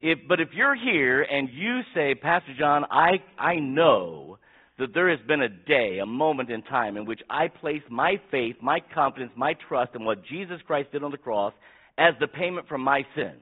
If, 0.02 0.20
but 0.28 0.40
if 0.40 0.50
you're 0.54 0.76
here 0.76 1.22
and 1.22 1.50
you 1.54 1.82
say, 1.94 2.16
Pastor 2.16 2.54
John, 2.58 2.86
I, 2.90 3.22
I 3.38 3.56
know 3.56 4.38
that 4.80 4.94
there 4.96 5.10
has 5.16 5.20
been 5.28 5.42
a 5.42 5.50
day, 5.50 6.00
a 6.02 6.06
moment 6.08 6.50
in 6.50 6.64
time 6.64 6.98
in 6.98 7.06
which 7.06 7.22
I 7.30 7.50
place 7.50 7.84
my 7.90 8.16
faith, 8.32 8.56
my 8.62 8.80
confidence, 8.94 9.32
my 9.36 9.54
trust 9.68 9.92
in 9.94 10.04
what 10.04 10.26
Jesus 10.26 10.60
Christ 10.66 10.92
did 10.92 11.04
on 11.04 11.12
the 11.12 11.18
cross 11.18 11.54
as 12.00 12.16
the 12.20 12.28
payment 12.28 12.68
for 12.68 12.80
my 12.80 13.06
sin. 13.16 13.34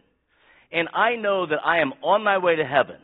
And 0.71 0.89
I 0.93 1.15
know 1.15 1.47
that 1.47 1.59
I 1.63 1.79
am 1.79 1.93
on 2.03 2.23
my 2.23 2.37
way 2.37 2.57
to 2.57 2.65
heaven. 2.65 2.97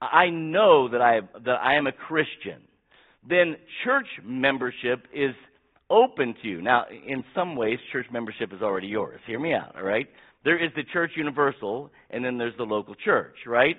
I 0.00 0.30
know 0.30 0.88
that 0.88 1.02
I, 1.02 1.20
that 1.44 1.56
I 1.62 1.74
am 1.74 1.86
a 1.86 1.92
Christian. 1.92 2.62
Then 3.28 3.56
church 3.84 4.06
membership 4.24 5.04
is 5.14 5.34
open 5.90 6.34
to 6.42 6.48
you. 6.48 6.62
Now, 6.62 6.86
in 7.06 7.24
some 7.34 7.56
ways, 7.56 7.78
church 7.92 8.06
membership 8.10 8.52
is 8.54 8.62
already 8.62 8.86
yours. 8.86 9.20
Hear 9.26 9.38
me 9.38 9.52
out, 9.52 9.76
all 9.76 9.82
right? 9.82 10.08
There 10.44 10.62
is 10.62 10.70
the 10.74 10.82
church 10.92 11.12
universal, 11.16 11.90
and 12.10 12.24
then 12.24 12.38
there's 12.38 12.56
the 12.56 12.64
local 12.64 12.94
church, 12.94 13.34
right? 13.46 13.76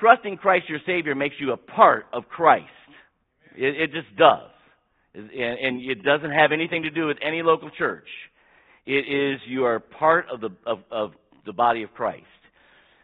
Trusting 0.00 0.38
Christ 0.38 0.68
your 0.68 0.78
Savior 0.86 1.14
makes 1.14 1.34
you 1.38 1.52
a 1.52 1.56
part 1.56 2.06
of 2.12 2.28
Christ. 2.28 2.66
It, 3.56 3.80
it 3.80 3.92
just 3.92 4.16
does. 4.16 4.50
And, 5.14 5.30
and 5.32 5.82
it 5.82 6.02
doesn't 6.02 6.30
have 6.30 6.52
anything 6.52 6.84
to 6.84 6.90
do 6.90 7.06
with 7.06 7.18
any 7.22 7.42
local 7.42 7.70
church. 7.76 8.06
It 8.86 9.06
is 9.06 9.40
you 9.46 9.64
are 9.64 9.80
part 9.80 10.26
of 10.32 10.40
the, 10.40 10.50
of, 10.64 10.78
of 10.90 11.10
the 11.44 11.52
body 11.52 11.82
of 11.82 11.92
Christ. 11.92 12.24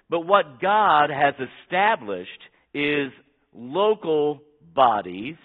But 0.09 0.21
what 0.21 0.61
God 0.61 1.11
has 1.11 1.35
established 1.65 2.31
is 2.73 3.11
local 3.55 4.41
bodies 4.75 5.37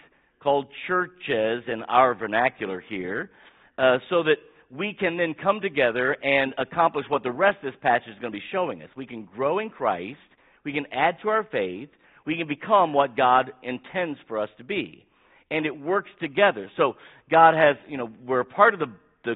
called 0.42 0.68
churches 0.88 1.64
in 1.68 1.84
our 1.88 2.14
vernacular 2.16 2.84
here, 2.88 3.32
uh, 3.78 3.98
so 4.10 4.24
that 4.24 4.36
we 4.76 4.94
can 4.98 5.18
then 5.18 5.34
come 5.34 5.60
together 5.60 6.14
and 6.24 6.54
accomplish 6.58 7.06
what 7.10 7.24
the 7.24 7.32
rest 7.32 7.58
of 7.64 7.74
this 7.74 7.80
passage 7.82 8.10
is 8.10 8.20
going 8.20 8.32
to 8.32 8.38
be 8.38 8.44
showing 8.52 8.82
us. 8.82 8.90
We 8.96 9.06
can 9.06 9.26
grow 9.26 9.60
in 9.60 9.70
Christ, 9.70 10.20
we 10.64 10.72
can 10.72 10.86
add 10.92 11.18
to 11.24 11.30
our 11.30 11.44
faith, 11.52 11.90
we 12.26 12.38
can 12.38 12.48
become 12.48 12.94
what 12.94 13.18
God 13.18 13.52
intends 13.64 14.20
for 14.28 14.38
us 14.38 14.50
to 14.58 14.64
be. 14.64 15.06
And 15.50 15.66
it 15.66 15.78
works 15.78 16.10
together. 16.22 16.72
So 16.78 16.94
God 17.30 17.56
has, 17.56 17.76
you 17.90 17.98
know, 17.98 18.10
we're 18.26 18.46
part 18.46 18.74
of 18.74 18.80
the, 18.80 18.88
the 19.26 19.36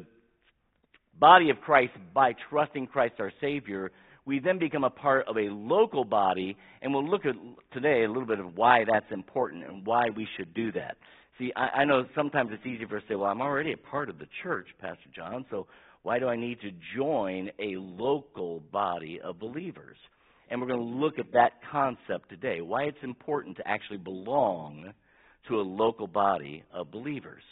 body 1.20 1.50
of 1.50 1.60
Christ 1.60 1.94
by 2.14 2.34
trusting 2.50 2.88
Christ 2.88 3.16
our 3.20 3.34
Savior. 3.42 3.92
We 4.26 4.40
then 4.40 4.58
become 4.58 4.86
a 4.86 4.90
part 4.90 5.28
of 5.28 5.36
a 5.36 5.50
local 5.50 6.06
body, 6.06 6.56
and 6.82 6.94
we'll 6.94 7.08
look 7.08 7.26
at 7.26 7.36
today 7.74 8.06
a 8.06 8.08
little 8.08 8.26
bit 8.26 8.40
of 8.40 8.56
why 8.56 8.86
that's 8.90 9.12
important 9.12 9.66
and 9.66 9.86
why 9.86 10.06
we 10.16 10.26
should 10.38 10.54
do 10.54 10.72
that. 10.72 10.96
See, 11.38 11.52
I, 11.56 11.82
I 11.82 11.86
know 11.86 12.06
sometimes 12.16 12.52
it's 12.54 12.66
easy 12.66 12.86
for 12.86 12.98
us 12.98 13.04
to 13.04 13.14
say, 13.14 13.16
well, 13.16 13.30
I'm 13.30 13.42
already 13.42 13.74
a 13.74 13.78
part 13.78 14.10
of 14.10 14.20
the 14.20 14.28
church, 14.44 14.68
Pastor 14.80 15.10
John, 15.16 15.46
so 15.50 15.68
why 16.04 16.20
do 16.20 16.28
I 16.28 16.36
need 16.36 16.60
to 16.62 16.72
join 16.96 17.50
a 17.60 17.78
local 17.78 18.62
body 18.72 19.20
of 19.24 19.40
believers? 19.40 19.98
And 20.50 20.62
we're 20.62 20.68
going 20.68 20.80
to 20.80 20.98
look 20.98 21.18
at 21.20 21.32
that 21.34 21.54
concept 21.72 22.30
today, 22.30 22.62
why 22.62 22.84
it's 22.84 22.98
important 23.02 23.58
to 23.58 23.68
actually 23.68 23.98
belong 23.98 24.94
to 25.48 25.56
a 25.56 25.62
local 25.62 26.08
body 26.08 26.64
of 26.74 26.92
believers. 26.92 27.44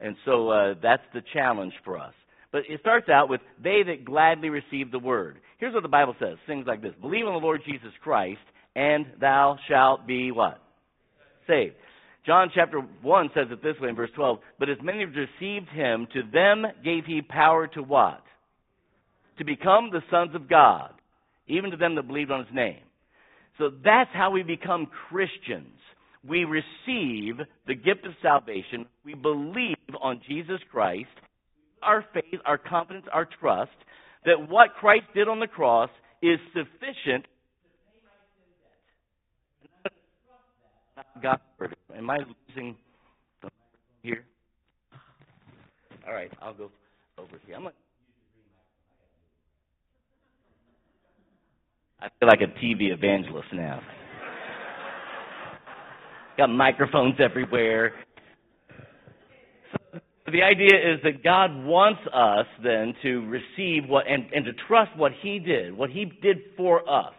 And 0.00 0.16
so 0.24 0.50
uh, 0.50 0.74
that's 0.82 1.02
the 1.14 1.22
challenge 1.32 1.72
for 1.84 1.98
us. 1.98 2.14
But 2.52 2.62
it 2.68 2.80
starts 2.80 3.08
out 3.08 3.28
with, 3.28 3.40
they 3.62 3.82
that 3.86 4.04
gladly 4.04 4.50
receive 4.50 4.90
the 4.90 4.98
word. 4.98 5.38
Here's 5.58 5.74
what 5.74 5.82
the 5.82 5.88
Bible 5.88 6.14
says 6.18 6.36
things 6.46 6.66
like 6.66 6.82
this 6.82 6.94
Believe 7.00 7.26
on 7.26 7.32
the 7.32 7.38
Lord 7.38 7.62
Jesus 7.64 7.92
Christ, 8.02 8.40
and 8.74 9.06
thou 9.20 9.56
shalt 9.68 10.06
be 10.06 10.32
what? 10.32 10.60
Saved. 11.46 11.74
John 12.26 12.50
chapter 12.54 12.80
1 12.80 13.30
says 13.34 13.46
it 13.50 13.62
this 13.62 13.76
way 13.80 13.88
in 13.88 13.96
verse 13.96 14.10
12 14.14 14.38
But 14.58 14.68
as 14.68 14.76
many 14.82 15.02
as 15.02 15.08
received 15.10 15.68
him, 15.70 16.06
to 16.12 16.22
them 16.32 16.64
gave 16.84 17.04
he 17.06 17.22
power 17.22 17.66
to 17.68 17.82
what? 17.82 18.22
To 19.38 19.44
become 19.44 19.90
the 19.90 20.02
sons 20.10 20.34
of 20.34 20.48
God, 20.48 20.92
even 21.46 21.70
to 21.70 21.76
them 21.76 21.94
that 21.94 22.06
believed 22.06 22.30
on 22.30 22.44
his 22.44 22.54
name. 22.54 22.82
So 23.58 23.70
that's 23.84 24.10
how 24.12 24.30
we 24.30 24.42
become 24.42 24.88
Christians. 25.08 25.78
We 26.26 26.44
receive 26.44 27.36
the 27.66 27.74
gift 27.74 28.04
of 28.04 28.12
salvation. 28.22 28.86
We 29.04 29.14
believe 29.14 29.76
on 30.02 30.20
Jesus 30.28 30.60
Christ. 30.70 31.08
Our 31.82 32.04
faith, 32.12 32.40
our 32.44 32.58
confidence, 32.58 33.06
our 33.10 33.26
trust 33.40 33.70
that 34.26 34.48
what 34.48 34.74
Christ 34.78 35.04
did 35.14 35.28
on 35.28 35.40
the 35.40 35.46
cross 35.46 35.88
is 36.22 36.38
sufficient 36.52 37.24
God's 41.22 41.42
word. 41.58 41.76
Am 41.96 42.10
I 42.10 42.18
losing 42.18 42.76
the 43.42 43.48
here? 44.02 44.24
All 46.06 46.14
right, 46.14 46.30
I'll 46.40 46.54
go 46.54 46.70
over 47.18 47.38
here. 47.46 47.56
I'm 47.56 47.62
gonna 47.62 47.74
I 52.02 52.08
feel 52.18 52.28
like 52.28 52.40
a 52.40 52.64
TV 52.64 52.92
evangelist 52.92 53.48
now. 53.52 53.82
Got 56.38 56.48
microphones 56.48 57.16
everywhere. 57.18 57.92
So 59.92 60.32
the 60.32 60.42
idea 60.42 60.76
is 60.76 61.00
that 61.04 61.22
God 61.22 61.50
wants 61.64 62.00
us 62.12 62.46
then 62.62 62.94
to 63.02 63.26
receive 63.26 63.86
what 63.86 64.06
and, 64.06 64.26
and 64.34 64.46
to 64.46 64.52
trust 64.66 64.96
what 64.96 65.12
He 65.20 65.38
did, 65.38 65.76
what 65.76 65.90
He 65.90 66.06
did 66.06 66.38
for 66.56 66.88
us. 66.88 67.12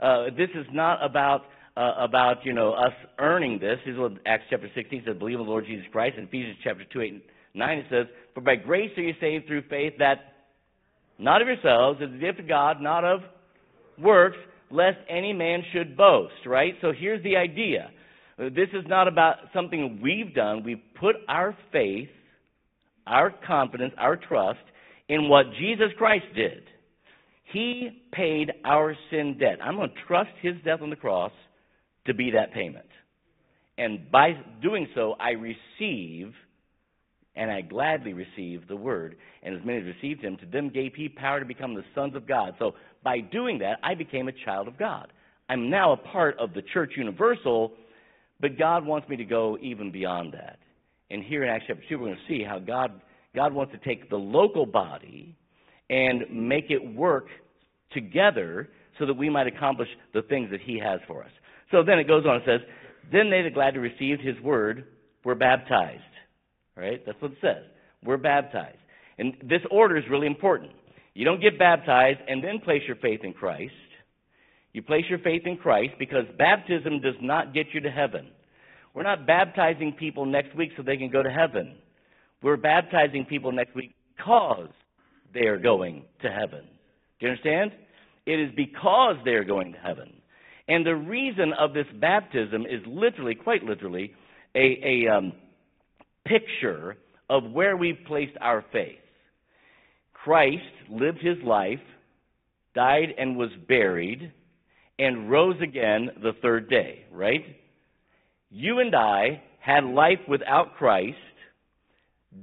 Uh, 0.00 0.26
this 0.36 0.48
is 0.54 0.66
not 0.72 1.04
about 1.04 1.42
uh, 1.76 1.92
about 1.98 2.44
you 2.44 2.52
know 2.52 2.72
us 2.72 2.92
earning 3.18 3.58
this. 3.58 3.78
This 3.84 3.92
is 3.92 3.98
what 3.98 4.12
Acts 4.26 4.44
chapter 4.50 4.70
16 4.74 5.02
says, 5.06 5.16
believe 5.18 5.38
in 5.38 5.44
the 5.44 5.50
Lord 5.50 5.66
Jesus 5.66 5.84
Christ. 5.92 6.16
In 6.16 6.24
Ephesians 6.24 6.56
chapter 6.64 6.84
2, 6.92 7.00
8, 7.00 7.12
and 7.12 7.22
9 7.54 7.78
it 7.78 7.86
says, 7.90 8.06
For 8.34 8.40
by 8.40 8.56
grace 8.56 8.90
are 8.96 9.02
you 9.02 9.14
saved 9.20 9.46
through 9.46 9.62
faith 9.68 9.94
that 9.98 10.32
not 11.18 11.40
of 11.40 11.48
yourselves, 11.48 12.00
is 12.00 12.10
the 12.10 12.18
gift 12.18 12.40
of 12.40 12.48
God, 12.48 12.80
not 12.80 13.04
of 13.04 13.20
works, 13.98 14.36
lest 14.70 14.98
any 15.08 15.32
man 15.32 15.62
should 15.72 15.96
boast, 15.96 16.34
right? 16.44 16.74
So 16.80 16.92
here's 16.98 17.22
the 17.22 17.36
idea. 17.36 17.90
This 18.38 18.68
is 18.74 18.84
not 18.86 19.08
about 19.08 19.36
something 19.54 20.00
we've 20.02 20.34
done. 20.34 20.62
We 20.62 20.76
put 20.76 21.16
our 21.26 21.56
faith, 21.72 22.08
our 23.06 23.32
confidence, 23.46 23.94
our 23.96 24.16
trust 24.16 24.58
in 25.08 25.28
what 25.28 25.46
Jesus 25.58 25.88
Christ 25.96 26.26
did. 26.34 26.64
He 27.52 28.02
paid 28.12 28.52
our 28.64 28.94
sin 29.10 29.38
debt. 29.38 29.58
I'm 29.62 29.76
going 29.76 29.88
to 29.88 29.94
trust 30.06 30.30
his 30.42 30.54
death 30.64 30.80
on 30.82 30.90
the 30.90 30.96
cross 30.96 31.32
to 32.06 32.14
be 32.14 32.30
that 32.32 32.52
payment. 32.52 32.86
And 33.78 34.10
by 34.10 34.32
doing 34.62 34.88
so, 34.94 35.16
I 35.20 35.30
receive, 35.32 36.32
and 37.34 37.50
I 37.50 37.60
gladly 37.60 38.14
receive 38.14 38.66
the 38.68 38.76
word. 38.76 39.16
And 39.42 39.54
as 39.54 39.64
many 39.64 39.78
as 39.78 39.84
received 39.84 40.22
him, 40.22 40.36
to 40.38 40.46
them 40.46 40.70
gave 40.70 40.94
he 40.94 41.08
power 41.08 41.40
to 41.40 41.46
become 41.46 41.74
the 41.74 41.84
sons 41.94 42.16
of 42.16 42.26
God. 42.26 42.54
So 42.58 42.72
by 43.04 43.20
doing 43.20 43.58
that, 43.58 43.78
I 43.82 43.94
became 43.94 44.28
a 44.28 44.32
child 44.44 44.68
of 44.68 44.78
God. 44.78 45.12
I'm 45.48 45.70
now 45.70 45.92
a 45.92 45.96
part 45.96 46.38
of 46.38 46.54
the 46.54 46.62
church 46.62 46.92
universal, 46.96 47.72
but 48.40 48.58
God 48.58 48.84
wants 48.84 49.08
me 49.08 49.16
to 49.16 49.24
go 49.24 49.58
even 49.60 49.92
beyond 49.92 50.32
that. 50.32 50.58
And 51.10 51.22
here 51.22 51.44
in 51.44 51.50
Acts 51.50 51.64
chapter 51.68 51.82
2, 51.88 51.98
we're 51.98 52.06
going 52.06 52.16
to 52.16 52.32
see 52.32 52.42
how 52.42 52.58
God, 52.58 53.00
God 53.34 53.52
wants 53.52 53.72
to 53.72 53.78
take 53.78 54.10
the 54.10 54.16
local 54.16 54.66
body 54.66 55.36
and 55.88 56.22
make 56.30 56.70
it 56.70 56.94
work 56.94 57.26
together 57.92 58.68
so 58.98 59.06
that 59.06 59.14
we 59.14 59.30
might 59.30 59.46
accomplish 59.46 59.88
the 60.14 60.22
things 60.22 60.50
that 60.50 60.60
He 60.60 60.80
has 60.82 61.00
for 61.06 61.22
us. 61.22 61.30
So 61.70 61.82
then 61.82 61.98
it 61.98 62.06
goes 62.06 62.24
on 62.26 62.36
and 62.36 62.44
says, 62.46 62.60
Then 63.12 63.30
they 63.30 63.42
that 63.42 63.54
gladly 63.54 63.80
received 63.80 64.20
his 64.20 64.38
word 64.40 64.84
were 65.24 65.34
baptized. 65.34 66.02
Right? 66.76 67.02
That's 67.04 67.20
what 67.20 67.32
it 67.32 67.38
says. 67.40 67.64
We're 68.04 68.18
baptized. 68.18 68.78
And 69.18 69.34
this 69.42 69.62
order 69.70 69.96
is 69.96 70.04
really 70.10 70.26
important. 70.26 70.72
You 71.14 71.24
don't 71.24 71.40
get 71.40 71.58
baptized 71.58 72.20
and 72.28 72.44
then 72.44 72.60
place 72.60 72.82
your 72.86 72.96
faith 72.96 73.20
in 73.24 73.32
Christ. 73.32 73.72
You 74.72 74.82
place 74.82 75.04
your 75.08 75.18
faith 75.20 75.42
in 75.46 75.56
Christ 75.56 75.94
because 75.98 76.24
baptism 76.36 77.00
does 77.00 77.14
not 77.22 77.54
get 77.54 77.68
you 77.72 77.80
to 77.80 77.90
heaven. 77.90 78.28
We're 78.92 79.02
not 79.02 79.26
baptizing 79.26 79.92
people 79.98 80.26
next 80.26 80.54
week 80.54 80.72
so 80.76 80.82
they 80.82 80.98
can 80.98 81.10
go 81.10 81.22
to 81.22 81.30
heaven. 81.30 81.76
We're 82.42 82.58
baptizing 82.58 83.24
people 83.24 83.52
next 83.52 83.74
week 83.74 83.94
because 84.16 84.68
they 85.32 85.46
are 85.46 85.58
going 85.58 86.04
to 86.22 86.28
heaven. 86.28 86.64
Do 87.18 87.26
you 87.26 87.30
understand? 87.30 87.72
It 88.26 88.38
is 88.38 88.50
because 88.54 89.16
they 89.24 89.32
are 89.32 89.44
going 89.44 89.72
to 89.72 89.78
heaven. 89.78 90.15
And 90.68 90.84
the 90.84 90.96
reason 90.96 91.52
of 91.58 91.74
this 91.74 91.86
baptism 92.00 92.62
is 92.62 92.80
literally, 92.86 93.34
quite 93.34 93.62
literally, 93.62 94.14
a, 94.54 95.04
a 95.06 95.16
um, 95.16 95.32
picture 96.24 96.96
of 97.30 97.44
where 97.52 97.76
we've 97.76 97.98
placed 98.06 98.36
our 98.40 98.64
faith. 98.72 98.98
Christ 100.12 100.62
lived 100.90 101.20
his 101.20 101.38
life, 101.44 101.80
died 102.74 103.14
and 103.16 103.36
was 103.36 103.50
buried, 103.68 104.32
and 104.98 105.30
rose 105.30 105.60
again 105.62 106.10
the 106.22 106.32
third 106.42 106.68
day, 106.68 107.04
right? 107.12 107.44
You 108.50 108.80
and 108.80 108.94
I 108.94 109.42
had 109.60 109.84
life 109.84 110.20
without 110.28 110.74
Christ, 110.76 111.16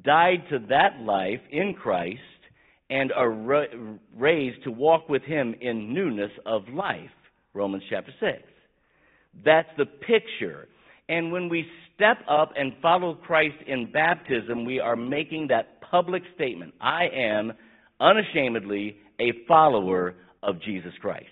died 0.04 0.44
to 0.50 0.60
that 0.70 1.00
life 1.02 1.42
in 1.52 1.74
Christ, 1.74 2.20
and 2.90 3.12
are 3.12 3.30
ra- 3.30 3.66
raised 4.16 4.64
to 4.64 4.72
walk 4.72 5.10
with 5.10 5.24
him 5.24 5.56
in 5.60 5.94
newness 5.94 6.32
of 6.46 6.68
life. 6.70 7.10
Romans 7.54 7.84
chapter 7.90 8.12
6. 8.20 8.44
That's 9.46 9.70
the 9.78 9.86
picture. 9.86 10.68
And 11.10 11.32
when 11.32 11.50
we 11.50 11.66
step 11.96 12.18
up 12.30 12.54
and 12.58 12.74
follow 12.82 13.16
Christ 13.16 13.56
in 13.68 13.92
baptism, 13.92 14.66
we 14.66 14.80
are 14.80 14.96
making 14.96 15.48
that 15.50 15.82
public 15.82 16.24
statement 16.36 16.74
I 16.82 17.06
am 17.14 17.54
unashamedly 18.00 18.98
a 19.20 19.32
follower 19.48 20.16
of 20.42 20.62
Jesus 20.62 20.94
Christ. 21.02 21.28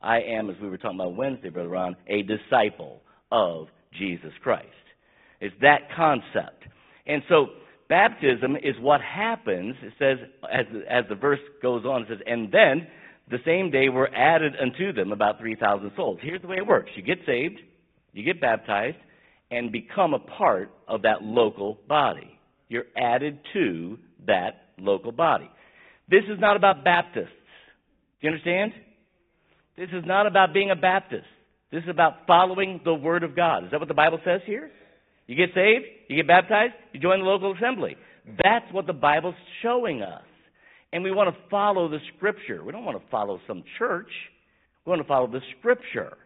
I 0.00 0.18
am, 0.20 0.50
as 0.50 0.56
we 0.60 0.68
were 0.68 0.78
talking 0.78 0.98
about 0.98 1.16
Wednesday, 1.16 1.48
Brother 1.48 1.68
Ron, 1.68 1.96
a 2.08 2.22
disciple 2.22 3.02
of 3.30 3.68
Jesus 3.98 4.32
Christ. 4.42 4.66
It's 5.40 5.54
that 5.60 5.88
concept. 5.96 6.64
And 7.06 7.22
so, 7.28 7.46
baptism 7.88 8.56
is 8.56 8.74
what 8.80 9.00
happens. 9.00 9.76
It 9.82 9.92
says, 9.98 10.18
as, 10.52 10.66
as 10.88 11.04
the 11.08 11.14
verse 11.14 11.40
goes 11.62 11.84
on, 11.84 12.02
it 12.02 12.08
says, 12.08 12.18
and 12.26 12.50
then 12.50 12.86
the 13.30 13.38
same 13.44 13.70
day 13.70 13.88
were 13.88 14.12
added 14.14 14.54
unto 14.60 14.92
them 14.92 15.12
about 15.12 15.38
3,000 15.38 15.92
souls. 15.96 16.18
Here's 16.22 16.42
the 16.42 16.48
way 16.48 16.56
it 16.56 16.66
works 16.66 16.90
you 16.96 17.02
get 17.02 17.18
saved, 17.26 17.58
you 18.12 18.24
get 18.24 18.40
baptized, 18.40 18.98
and 19.50 19.70
become 19.70 20.14
a 20.14 20.18
part 20.18 20.70
of 20.88 21.02
that 21.02 21.22
local 21.22 21.78
body. 21.88 22.38
You're 22.68 22.86
added 22.96 23.38
to 23.52 23.98
that 24.26 24.68
local 24.78 25.12
body. 25.12 25.50
This 26.08 26.24
is 26.24 26.40
not 26.40 26.56
about 26.56 26.84
Baptists. 26.84 27.28
Do 28.20 28.26
you 28.26 28.30
understand? 28.30 28.72
This 29.76 29.88
is 29.92 30.04
not 30.06 30.26
about 30.26 30.52
being 30.52 30.70
a 30.70 30.76
Baptist. 30.76 31.26
This 31.70 31.82
is 31.84 31.88
about 31.88 32.26
following 32.26 32.80
the 32.84 32.94
Word 32.94 33.22
of 33.24 33.34
God. 33.34 33.64
Is 33.64 33.70
that 33.70 33.80
what 33.80 33.88
the 33.88 33.94
Bible 33.94 34.18
says 34.24 34.40
here? 34.46 34.70
You 35.26 35.36
get 35.36 35.54
saved, 35.54 35.84
you 36.08 36.16
get 36.16 36.26
baptized, 36.26 36.74
you 36.92 37.00
join 37.00 37.20
the 37.20 37.24
local 37.24 37.54
assembly. 37.54 37.96
That's 38.42 38.70
what 38.72 38.86
the 38.86 38.92
Bible's 38.92 39.34
showing 39.62 40.02
us. 40.02 40.22
And 40.92 41.02
we 41.02 41.10
want 41.10 41.34
to 41.34 41.40
follow 41.50 41.88
the 41.88 41.98
Scripture. 42.16 42.62
We 42.64 42.72
don't 42.72 42.84
want 42.84 43.00
to 43.02 43.10
follow 43.10 43.40
some 43.46 43.64
church. 43.78 44.10
We 44.84 44.90
want 44.90 45.02
to 45.02 45.08
follow 45.08 45.26
the 45.26 45.40
Scripture. 45.58 46.16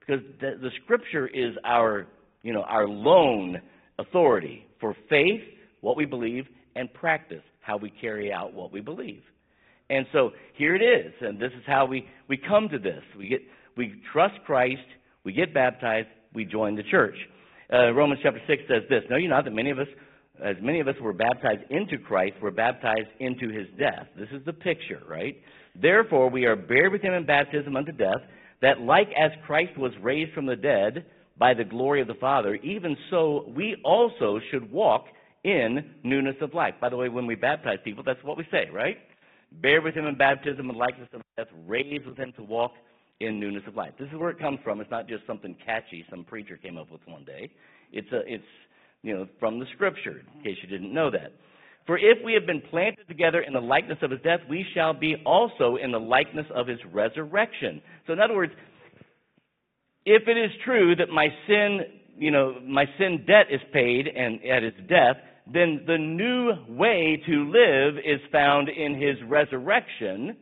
Because 0.00 0.22
the, 0.40 0.58
the 0.60 0.70
Scripture 0.84 1.28
is 1.28 1.54
our, 1.64 2.06
you 2.42 2.52
know, 2.52 2.62
our 2.62 2.88
lone 2.88 3.60
authority 3.98 4.66
for 4.80 4.96
faith, 5.08 5.42
what 5.80 5.96
we 5.96 6.04
believe, 6.04 6.46
and 6.74 6.92
practice, 6.92 7.42
how 7.60 7.76
we 7.76 7.90
carry 7.90 8.32
out 8.32 8.54
what 8.54 8.72
we 8.72 8.80
believe. 8.80 9.22
And 9.90 10.06
so 10.12 10.30
here 10.54 10.74
it 10.74 10.82
is, 10.82 11.12
and 11.20 11.38
this 11.38 11.52
is 11.52 11.62
how 11.66 11.84
we, 11.86 12.06
we 12.28 12.36
come 12.38 12.68
to 12.70 12.78
this. 12.78 13.02
We 13.16 13.28
get 13.28 13.42
we 13.76 14.00
trust 14.12 14.34
Christ, 14.44 14.80
we 15.24 15.32
get 15.32 15.54
baptized, 15.54 16.08
we 16.34 16.44
join 16.44 16.76
the 16.76 16.82
church. 16.82 17.14
Uh, 17.72 17.92
Romans 17.92 18.20
chapter 18.22 18.40
six 18.46 18.62
says 18.68 18.82
this: 18.88 19.02
Know 19.10 19.16
you 19.16 19.28
not 19.28 19.44
that 19.44 19.52
many 19.52 19.70
of 19.70 19.78
us, 19.78 19.88
as 20.40 20.56
many 20.62 20.80
of 20.80 20.88
us 20.88 20.96
were 21.00 21.12
baptized 21.12 21.62
into 21.70 21.98
Christ, 21.98 22.34
were 22.40 22.50
baptized 22.50 23.08
into 23.20 23.48
His 23.48 23.66
death. 23.78 24.06
This 24.16 24.28
is 24.32 24.44
the 24.44 24.52
picture, 24.52 25.02
right? 25.08 25.36
Therefore, 25.80 26.30
we 26.30 26.46
are 26.46 26.56
buried 26.56 26.92
with 26.92 27.02
Him 27.02 27.14
in 27.14 27.26
baptism 27.26 27.76
unto 27.76 27.92
death, 27.92 28.22
that 28.60 28.80
like 28.80 29.08
as 29.18 29.30
Christ 29.46 29.76
was 29.76 29.92
raised 30.00 30.32
from 30.32 30.46
the 30.46 30.56
dead 30.56 31.06
by 31.38 31.54
the 31.54 31.64
glory 31.64 32.00
of 32.00 32.08
the 32.08 32.14
Father, 32.14 32.54
even 32.56 32.96
so 33.10 33.44
we 33.54 33.76
also 33.84 34.40
should 34.50 34.70
walk 34.70 35.06
in 35.44 35.94
newness 36.04 36.36
of 36.40 36.54
life. 36.54 36.74
By 36.80 36.88
the 36.88 36.96
way, 36.96 37.08
when 37.08 37.26
we 37.26 37.34
baptize 37.34 37.78
people, 37.84 38.04
that's 38.04 38.22
what 38.22 38.36
we 38.36 38.46
say, 38.50 38.68
right? 38.72 38.96
Bear 39.60 39.82
with 39.82 39.94
him 39.94 40.06
in 40.06 40.16
baptism 40.16 40.70
and 40.70 40.78
likeness 40.78 41.08
of 41.12 41.22
death, 41.36 41.48
raised 41.66 42.06
with 42.06 42.16
him 42.16 42.32
to 42.36 42.42
walk 42.42 42.72
in 43.20 43.38
newness 43.38 43.62
of 43.66 43.76
life. 43.76 43.92
This 43.98 44.08
is 44.08 44.18
where 44.18 44.30
it 44.30 44.38
comes 44.38 44.60
from. 44.64 44.80
It's 44.80 44.90
not 44.90 45.08
just 45.08 45.26
something 45.26 45.56
catchy 45.64 46.04
some 46.10 46.24
preacher 46.24 46.56
came 46.56 46.78
up 46.78 46.90
with 46.90 47.00
one 47.06 47.24
day. 47.24 47.50
It's 47.92 48.10
a, 48.12 48.20
it's 48.26 48.44
you 49.02 49.14
know 49.14 49.28
from 49.38 49.58
the 49.58 49.66
scripture. 49.74 50.22
In 50.36 50.42
case 50.42 50.56
you 50.62 50.68
didn't 50.68 50.92
know 50.92 51.10
that. 51.10 51.32
For 51.86 51.98
if 51.98 52.18
we 52.24 52.34
have 52.34 52.46
been 52.46 52.62
planted 52.70 53.08
together 53.08 53.40
in 53.40 53.52
the 53.52 53.60
likeness 53.60 53.98
of 54.02 54.12
his 54.12 54.20
death, 54.22 54.40
we 54.48 54.64
shall 54.74 54.92
be 54.92 55.16
also 55.26 55.76
in 55.82 55.90
the 55.90 55.98
likeness 55.98 56.46
of 56.54 56.68
his 56.68 56.78
resurrection. 56.92 57.82
So 58.06 58.12
in 58.12 58.20
other 58.20 58.36
words, 58.36 58.52
if 60.04 60.22
it 60.28 60.36
is 60.36 60.50
true 60.64 60.94
that 60.96 61.08
my 61.08 61.28
sin, 61.46 61.80
you 62.16 62.30
know, 62.30 62.56
my 62.64 62.84
sin 62.98 63.24
debt 63.26 63.46
is 63.50 63.60
paid 63.72 64.06
and 64.06 64.44
at 64.44 64.62
his 64.62 64.74
death, 64.88 65.16
then 65.52 65.82
the 65.86 65.98
new 65.98 66.76
way 66.76 67.20
to 67.26 67.50
live 67.50 67.98
is 67.98 68.20
found 68.30 68.68
in 68.68 68.94
his 68.94 69.16
resurrection. 69.28 70.36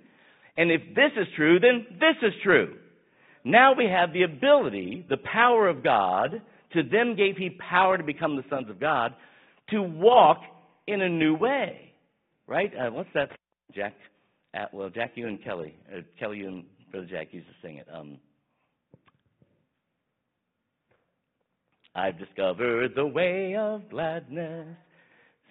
And 0.59 0.71
if 0.71 0.83
this 0.95 1.13
is 1.17 1.27
true, 1.37 1.59
then 1.59 1.87
this 1.99 2.17
is 2.23 2.35
true. 2.43 2.77
Now 3.45 3.73
we 3.75 3.87
have 3.87 4.13
the 4.13 4.25
ability, 4.25 5.07
the 5.09 5.17
power 5.17 5.69
of 5.69 5.83
God, 5.83 6.43
to 6.73 6.83
them 6.83 7.17
gave 7.17 7.37
he 7.37 7.51
power 7.51 7.99
to 7.99 8.05
become 8.05 8.37
the 8.37 8.45
sons 8.49 8.71
of 8.71 8.81
God, 8.81 9.15
to 9.71 9.83
walk 9.83 10.39
in 10.87 11.03
a 11.03 11.09
new 11.09 11.35
way. 11.35 11.93
Right? 12.47 12.73
Uh, 12.75 12.91
what's 12.91 13.11
that, 13.15 13.31
Jack? 13.75 13.95
Uh, 14.55 14.67
well, 14.73 14.91
Jack, 14.91 15.13
you 15.15 15.29
and 15.29 15.43
Kelly. 15.43 15.75
Uh, 15.95 16.01
Kelly, 16.19 16.39
you 16.39 16.49
and 16.49 16.65
Brother 16.91 17.07
Jack 17.09 17.29
used 17.33 17.47
to 17.47 17.55
sing 17.63 17.77
it. 17.77 17.87
Um, 17.93 18.19
I've 21.95 22.19
discovered 22.19 22.93
the 22.95 23.07
way 23.07 23.57
of 23.57 23.89
gladness. 23.91 24.67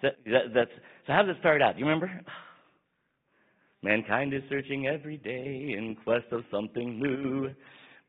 So, 0.00 0.08
that, 0.26 0.54
that's, 0.54 0.70
so 1.06 1.12
how 1.12 1.22
does 1.22 1.36
it 1.36 1.40
start 1.40 1.62
out? 1.62 1.74
Do 1.74 1.80
you 1.80 1.86
remember? 1.86 2.10
Mankind 3.82 4.34
is 4.34 4.42
searching 4.48 4.86
every 4.86 5.16
day 5.16 5.74
in 5.76 5.96
quest 6.04 6.26
of 6.32 6.42
something 6.50 6.98
new. 7.00 7.50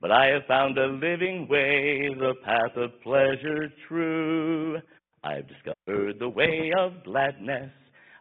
But 0.01 0.11
I 0.11 0.25
have 0.33 0.45
found 0.47 0.79
a 0.79 0.87
living 0.87 1.47
way, 1.47 2.09
the 2.17 2.33
path 2.43 2.75
of 2.75 2.99
pleasure 3.03 3.71
true. 3.87 4.79
I've 5.23 5.47
discovered 5.47 6.17
the 6.17 6.27
way 6.27 6.71
of 6.75 7.03
gladness. 7.03 7.71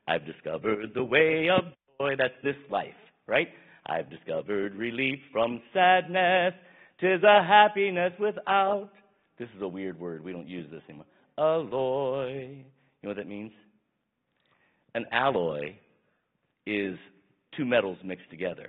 I've 0.06 0.26
discovered 0.26 0.92
the 0.94 1.04
way 1.04 1.48
of 1.48 1.72
joy. 1.98 2.16
That's 2.18 2.34
this 2.44 2.56
life, 2.70 2.88
right? 3.26 3.48
I've 3.86 4.10
discovered 4.10 4.74
relief 4.74 5.20
from 5.32 5.62
sadness. 5.72 6.52
Tis 7.00 7.22
a 7.22 7.42
happiness 7.42 8.12
without. 8.20 8.90
This 9.38 9.48
is 9.56 9.62
a 9.62 9.68
weird 9.68 9.98
word. 9.98 10.22
We 10.22 10.32
don't 10.32 10.48
use 10.48 10.70
this 10.70 10.82
anymore. 10.86 11.06
Alloy. 11.38 12.32
You 12.32 12.64
know 13.02 13.08
what 13.08 13.16
that 13.16 13.26
means? 13.26 13.52
An 14.94 15.06
alloy 15.12 15.76
is 16.66 16.98
two 17.56 17.64
metals 17.64 17.96
mixed 18.04 18.28
together. 18.28 18.68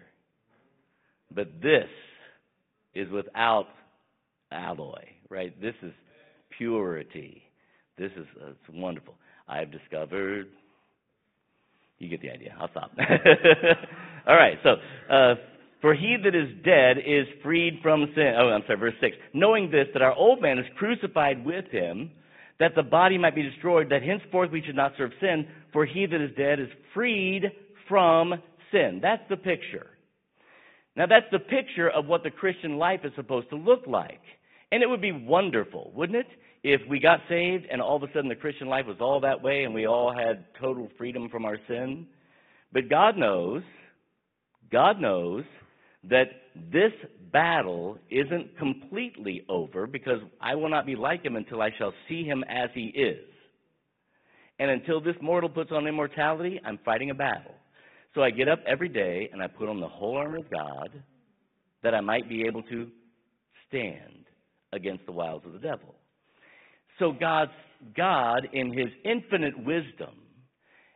But 1.35 1.61
this 1.61 1.89
is 2.93 3.09
without 3.11 3.67
alloy, 4.51 5.03
right? 5.29 5.59
This 5.61 5.75
is 5.81 5.93
purity. 6.57 7.41
This 7.97 8.11
is 8.17 8.25
uh, 8.41 8.49
it's 8.51 8.59
wonderful. 8.73 9.15
I've 9.47 9.71
discovered. 9.71 10.47
You 11.99 12.09
get 12.09 12.21
the 12.21 12.31
idea. 12.31 12.55
I'll 12.59 12.69
stop. 12.71 12.91
All 14.27 14.35
right. 14.35 14.57
So, 14.63 14.75
uh, 15.13 15.35
for 15.81 15.93
he 15.93 16.17
that 16.23 16.35
is 16.35 16.49
dead 16.63 16.97
is 16.97 17.27
freed 17.43 17.79
from 17.81 18.07
sin. 18.15 18.33
Oh, 18.37 18.49
I'm 18.49 18.63
sorry. 18.65 18.79
Verse 18.79 18.93
six. 18.99 19.15
Knowing 19.33 19.71
this, 19.71 19.87
that 19.93 20.01
our 20.01 20.13
old 20.13 20.41
man 20.41 20.57
is 20.57 20.65
crucified 20.77 21.45
with 21.45 21.65
him, 21.71 22.11
that 22.59 22.71
the 22.75 22.83
body 22.83 23.17
might 23.17 23.35
be 23.35 23.43
destroyed, 23.43 23.89
that 23.89 24.03
henceforth 24.03 24.51
we 24.51 24.63
should 24.65 24.75
not 24.75 24.93
serve 24.97 25.11
sin. 25.19 25.47
For 25.73 25.85
he 25.85 26.05
that 26.05 26.21
is 26.21 26.31
dead 26.37 26.59
is 26.59 26.69
freed 26.93 27.51
from 27.87 28.33
sin. 28.71 28.99
That's 29.01 29.23
the 29.29 29.37
picture. 29.37 29.87
Now, 30.95 31.05
that's 31.05 31.25
the 31.31 31.39
picture 31.39 31.89
of 31.89 32.05
what 32.05 32.23
the 32.23 32.31
Christian 32.31 32.77
life 32.77 33.01
is 33.03 33.11
supposed 33.15 33.49
to 33.49 33.55
look 33.55 33.81
like. 33.87 34.21
And 34.71 34.83
it 34.83 34.87
would 34.87 35.01
be 35.01 35.11
wonderful, 35.11 35.91
wouldn't 35.95 36.17
it? 36.17 36.27
If 36.63 36.81
we 36.89 36.99
got 36.99 37.19
saved 37.27 37.65
and 37.71 37.81
all 37.81 37.95
of 37.95 38.03
a 38.03 38.07
sudden 38.13 38.29
the 38.29 38.35
Christian 38.35 38.67
life 38.67 38.85
was 38.85 38.97
all 38.99 39.19
that 39.21 39.41
way 39.41 39.63
and 39.63 39.73
we 39.73 39.87
all 39.87 40.13
had 40.15 40.45
total 40.59 40.89
freedom 40.97 41.29
from 41.29 41.45
our 41.45 41.57
sin. 41.67 42.07
But 42.71 42.89
God 42.89 43.17
knows, 43.17 43.63
God 44.71 44.99
knows 44.99 45.43
that 46.09 46.29
this 46.71 46.91
battle 47.31 47.97
isn't 48.09 48.57
completely 48.57 49.43
over 49.49 49.87
because 49.87 50.19
I 50.39 50.55
will 50.55 50.69
not 50.69 50.85
be 50.85 50.95
like 50.95 51.23
him 51.23 51.35
until 51.35 51.61
I 51.61 51.69
shall 51.77 51.93
see 52.07 52.23
him 52.23 52.43
as 52.47 52.69
he 52.73 52.85
is. 52.87 53.25
And 54.59 54.69
until 54.69 55.01
this 55.01 55.15
mortal 55.21 55.49
puts 55.49 55.71
on 55.71 55.87
immortality, 55.87 56.61
I'm 56.63 56.79
fighting 56.85 57.09
a 57.09 57.15
battle. 57.15 57.55
So 58.13 58.21
I 58.21 58.29
get 58.29 58.49
up 58.49 58.59
every 58.67 58.89
day 58.89 59.29
and 59.31 59.41
I 59.41 59.47
put 59.47 59.69
on 59.69 59.79
the 59.79 59.87
whole 59.87 60.17
armor 60.17 60.37
of 60.37 60.49
God 60.51 60.89
that 61.83 61.93
I 61.95 62.01
might 62.01 62.27
be 62.27 62.43
able 62.45 62.63
to 62.63 62.87
stand 63.67 64.25
against 64.73 65.05
the 65.05 65.11
wiles 65.11 65.43
of 65.45 65.53
the 65.53 65.59
devil. 65.59 65.95
So 66.99 67.11
God's 67.11 67.51
God 67.95 68.47
in 68.53 68.71
his 68.73 68.89
infinite 69.03 69.57
wisdom 69.63 70.21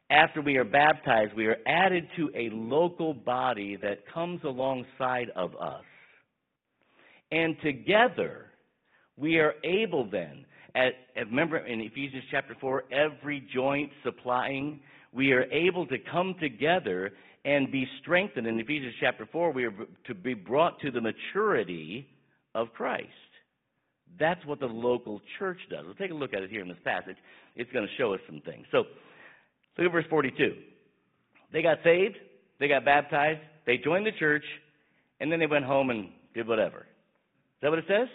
after 0.10 0.42
we 0.42 0.58
are 0.58 0.64
baptized, 0.64 1.34
we 1.36 1.48
are 1.48 1.58
added 1.66 2.08
to 2.16 2.30
a 2.36 2.50
local 2.52 3.14
body 3.14 3.76
that 3.82 4.06
comes 4.14 4.42
alongside 4.44 5.30
of 5.36 5.56
us. 5.56 5.84
And 7.32 7.56
together, 7.64 8.52
we 9.18 9.40
are 9.40 9.56
able 9.64 10.08
then, 10.10 10.46
at, 10.76 10.94
remember 11.16 11.58
in 11.58 11.82
Ephesians 11.82 12.24
chapter 12.30 12.56
4, 12.62 12.84
every 12.92 13.48
joint 13.52 13.90
supplying, 14.04 14.80
we 15.16 15.32
are 15.32 15.44
able 15.44 15.88
to 15.88 15.98
come 16.12 16.36
together 16.42 17.14
and 17.46 17.72
be 17.72 17.88
strengthened. 18.02 18.48
In 18.48 18.60
Ephesians 18.60 18.94
chapter 19.00 19.28
4, 19.32 19.52
we 19.52 19.66
are 19.66 19.74
to 20.08 20.14
be 20.14 20.34
brought 20.34 20.80
to 20.82 20.92
the 20.92 21.00
maturity 21.00 22.08
of 22.54 22.68
Christ. 22.74 23.08
That's 24.20 24.44
what 24.46 24.60
the 24.60 24.66
local 24.66 25.22
church 25.40 25.60
does. 25.70 25.86
Let's 25.88 26.00
take 26.00 26.12
a 26.12 26.16
look 26.16 26.34
at 26.34 26.44
it 26.44 26.50
here 26.50 26.62
in 26.62 26.68
this 26.68 26.78
passage. 26.84 27.18
It's 27.56 27.72
going 27.72 27.86
to 27.86 27.92
show 27.98 28.14
us 28.14 28.20
some 28.28 28.42
things. 28.42 28.66
So, 28.72 28.80
look 29.78 29.88
at 29.88 29.92
verse 29.92 30.06
42. 30.10 30.54
They 31.54 31.62
got 31.62 31.78
saved, 31.84 32.16
they 32.60 32.68
got 32.68 32.84
baptized, 32.84 33.40
they 33.66 33.78
joined 33.78 34.06
the 34.06 34.12
church, 34.20 34.44
and 35.20 35.32
then 35.32 35.40
they 35.40 35.48
went 35.48 35.66
home 35.66 35.90
and 35.90 36.10
did 36.34 36.48
whatever. 36.48 36.80
Is 36.80 37.62
that 37.62 37.70
what 37.70 37.80
it 37.80 37.86
says? 37.88 38.08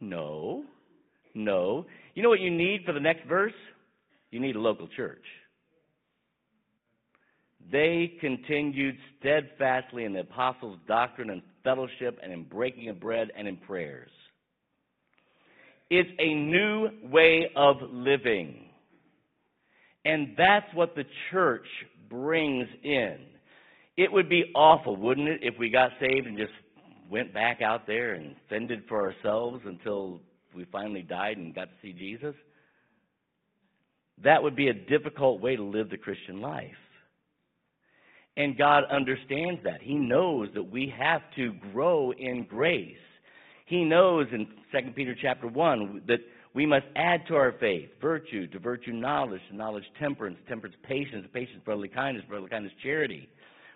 No. 0.00 0.64
No. 1.34 1.86
You 2.14 2.22
know 2.22 2.28
what 2.28 2.40
you 2.40 2.50
need 2.50 2.82
for 2.86 2.92
the 2.92 3.00
next 3.00 3.26
verse? 3.26 3.52
You 4.30 4.40
need 4.40 4.56
a 4.56 4.60
local 4.60 4.88
church. 4.96 5.22
They 7.70 8.12
continued 8.20 8.96
steadfastly 9.18 10.04
in 10.04 10.12
the 10.12 10.20
apostles' 10.20 10.78
doctrine 10.86 11.30
and 11.30 11.42
fellowship 11.62 12.18
and 12.22 12.32
in 12.32 12.44
breaking 12.44 12.88
of 12.88 13.00
bread 13.00 13.28
and 13.36 13.48
in 13.48 13.56
prayers. 13.56 14.10
It's 15.90 16.10
a 16.18 16.34
new 16.34 16.88
way 17.04 17.50
of 17.56 17.76
living. 17.90 18.66
And 20.04 20.34
that's 20.36 20.66
what 20.74 20.94
the 20.94 21.04
church 21.30 21.66
brings 22.10 22.66
in. 22.82 23.18
It 23.96 24.12
would 24.12 24.28
be 24.28 24.50
awful, 24.54 24.96
wouldn't 24.96 25.28
it, 25.28 25.40
if 25.42 25.54
we 25.58 25.70
got 25.70 25.90
saved 26.00 26.26
and 26.26 26.36
just 26.36 26.52
went 27.10 27.32
back 27.32 27.62
out 27.62 27.86
there 27.86 28.14
and 28.14 28.34
fended 28.48 28.82
for 28.88 29.00
ourselves 29.00 29.62
until 29.64 30.20
we 30.54 30.64
finally 30.70 31.02
died 31.02 31.36
and 31.36 31.54
got 31.54 31.66
to 31.66 31.74
see 31.80 31.92
Jesus? 31.92 32.34
That 34.22 34.42
would 34.42 34.56
be 34.56 34.68
a 34.68 34.74
difficult 34.74 35.40
way 35.40 35.56
to 35.56 35.62
live 35.62 35.90
the 35.90 35.96
Christian 35.96 36.40
life. 36.40 36.70
And 38.36 38.58
God 38.58 38.84
understands 38.90 39.60
that. 39.64 39.80
He 39.80 39.94
knows 39.94 40.48
that 40.54 40.70
we 40.70 40.92
have 40.98 41.22
to 41.36 41.52
grow 41.72 42.12
in 42.12 42.46
grace. 42.48 42.96
He 43.66 43.84
knows 43.84 44.26
in 44.32 44.46
2 44.72 44.90
Peter 44.92 45.14
chapter 45.20 45.46
1 45.46 46.02
that 46.08 46.18
we 46.54 46.66
must 46.66 46.86
add 46.96 47.26
to 47.28 47.34
our 47.34 47.52
faith 47.58 47.90
virtue, 48.00 48.46
to 48.48 48.58
virtue 48.58 48.92
knowledge, 48.92 49.40
to 49.50 49.56
knowledge 49.56 49.84
temperance, 49.98 50.38
temperance 50.48 50.76
patience, 50.82 51.26
patience 51.32 51.60
brotherly 51.64 51.88
kindness, 51.88 52.24
brotherly 52.28 52.50
kindness 52.50 52.72
charity. 52.82 53.28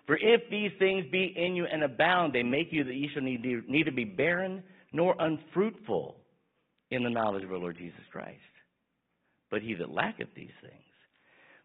For 0.07 0.17
if 0.17 0.41
these 0.49 0.71
things 0.79 1.05
be 1.11 1.33
in 1.35 1.55
you 1.55 1.65
and 1.65 1.83
abound, 1.83 2.33
they 2.33 2.43
make 2.43 2.67
you 2.71 2.83
that 2.83 2.93
ye 2.93 3.09
shall 3.13 3.21
need, 3.21 3.45
neither 3.67 3.91
be 3.91 4.05
barren 4.05 4.63
nor 4.91 5.15
unfruitful 5.19 6.15
in 6.91 7.03
the 7.03 7.09
knowledge 7.09 7.43
of 7.43 7.51
our 7.51 7.59
Lord 7.59 7.77
Jesus 7.77 7.99
Christ. 8.11 8.39
But 9.51 9.61
he 9.61 9.73
that 9.75 9.91
lacketh 9.91 10.29
these 10.35 10.49
things, 10.61 10.83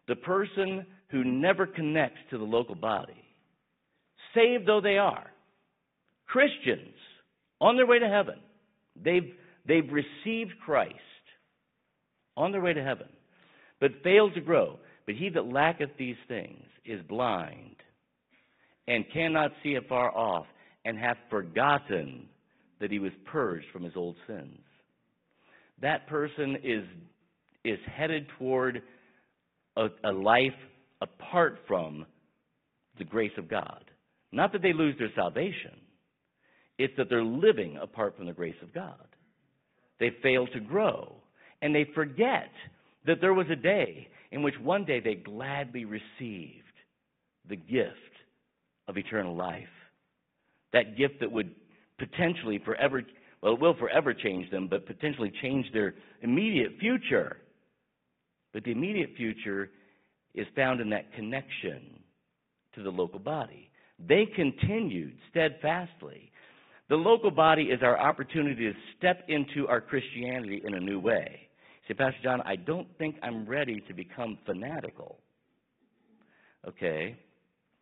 the 0.07 0.15
person 0.15 0.85
who 1.09 1.23
never 1.23 1.65
connects 1.65 2.19
to 2.29 2.37
the 2.37 2.43
local 2.43 2.75
body, 2.75 3.23
saved 4.33 4.67
though 4.67 4.81
they 4.81 4.97
are, 4.97 5.31
Christians 6.27 6.95
on 7.61 7.75
their 7.75 7.85
way 7.85 7.99
to 7.99 8.07
heaven, 8.07 8.39
they've, 9.01 9.33
they've 9.67 9.89
received 9.91 10.51
Christ 10.63 10.93
on 12.35 12.51
their 12.51 12.61
way 12.61 12.73
to 12.73 12.83
heaven, 12.83 13.07
but 13.79 14.03
failed 14.03 14.33
to 14.35 14.41
grow. 14.41 14.79
But 15.05 15.15
he 15.15 15.29
that 15.29 15.45
lacketh 15.45 15.91
these 15.97 16.15
things 16.27 16.63
is 16.83 17.01
blind 17.07 17.75
and 18.87 19.05
cannot 19.13 19.51
see 19.63 19.75
afar 19.75 20.15
off 20.15 20.45
and 20.83 20.97
hath 20.97 21.17
forgotten 21.29 22.27
that 22.79 22.91
he 22.91 22.99
was 22.99 23.11
purged 23.25 23.65
from 23.71 23.83
his 23.83 23.93
old 23.95 24.15
sins. 24.27 24.59
That 25.81 26.07
person 26.07 26.57
is, 26.63 26.83
is 27.63 27.79
headed 27.95 28.27
toward 28.37 28.81
a, 29.75 29.87
a 30.03 30.11
life 30.11 30.53
apart 31.01 31.59
from 31.67 32.05
the 32.97 33.03
grace 33.03 33.31
of 33.37 33.49
God. 33.49 33.83
Not 34.31 34.51
that 34.53 34.61
they 34.61 34.73
lose 34.73 34.95
their 34.97 35.11
salvation, 35.15 35.79
it's 36.77 36.93
that 36.97 37.09
they're 37.09 37.23
living 37.23 37.77
apart 37.81 38.17
from 38.17 38.25
the 38.25 38.33
grace 38.33 38.55
of 38.61 38.73
God. 38.73 39.07
They 39.99 40.11
fail 40.21 40.47
to 40.47 40.59
grow, 40.59 41.15
and 41.61 41.73
they 41.73 41.87
forget 41.95 42.49
that 43.05 43.21
there 43.21 43.33
was 43.33 43.47
a 43.49 43.55
day 43.55 44.07
in 44.31 44.43
which 44.43 44.55
one 44.61 44.83
day 44.83 44.99
they 44.99 45.15
gladly 45.15 45.85
received 45.85 46.63
the 47.47 47.55
gift 47.55 47.95
of 48.87 48.97
eternal 48.97 49.35
life. 49.35 49.63
That 50.73 50.97
gift 50.97 51.21
that 51.21 51.31
would 51.31 51.51
potentially 51.97 52.59
forever, 52.65 53.03
well, 53.41 53.53
it 53.53 53.59
will 53.61 53.75
forever 53.75 54.13
change 54.13 54.49
them, 54.51 54.67
but 54.67 54.85
potentially 54.85 55.31
change 55.41 55.65
their 55.71 55.95
immediate 56.21 56.73
future. 56.79 57.37
But 58.55 58.63
the 58.63 58.71
immediate 58.71 59.09
future 59.17 59.69
is 60.33 60.47
found 60.55 60.79
in 60.79 60.89
that 60.91 61.13
connection 61.13 61.99
to 62.73 62.83
the 62.83 62.89
local 62.89 63.19
body. 63.19 63.69
They 63.99 64.25
continued 64.33 65.17
steadfastly. 65.29 66.31
The 66.87 66.95
local 66.95 67.31
body 67.31 67.63
is 67.63 67.81
our 67.83 67.99
opportunity 67.99 68.71
to 68.71 68.73
step 68.97 69.25
into 69.27 69.67
our 69.67 69.81
Christianity 69.81 70.61
in 70.63 70.73
a 70.73 70.79
new 70.79 71.01
way. 71.01 71.49
Say, 71.85 71.95
Pastor 71.95 72.17
John, 72.23 72.41
I 72.45 72.55
don't 72.55 72.87
think 72.97 73.17
I'm 73.21 73.45
ready 73.45 73.83
to 73.89 73.93
become 73.93 74.37
fanatical. 74.45 75.19
Okay, 76.65 77.17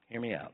hear 0.08 0.22
me 0.22 0.34
out. 0.34 0.54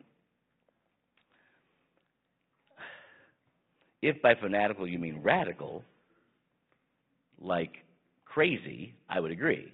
If 4.02 4.22
by 4.22 4.36
fanatical 4.36 4.86
you 4.86 5.00
mean 5.00 5.22
radical, 5.24 5.82
like 7.40 7.72
crazy, 8.26 8.94
I 9.10 9.22
would 9.22 9.32
agree. 9.32 9.72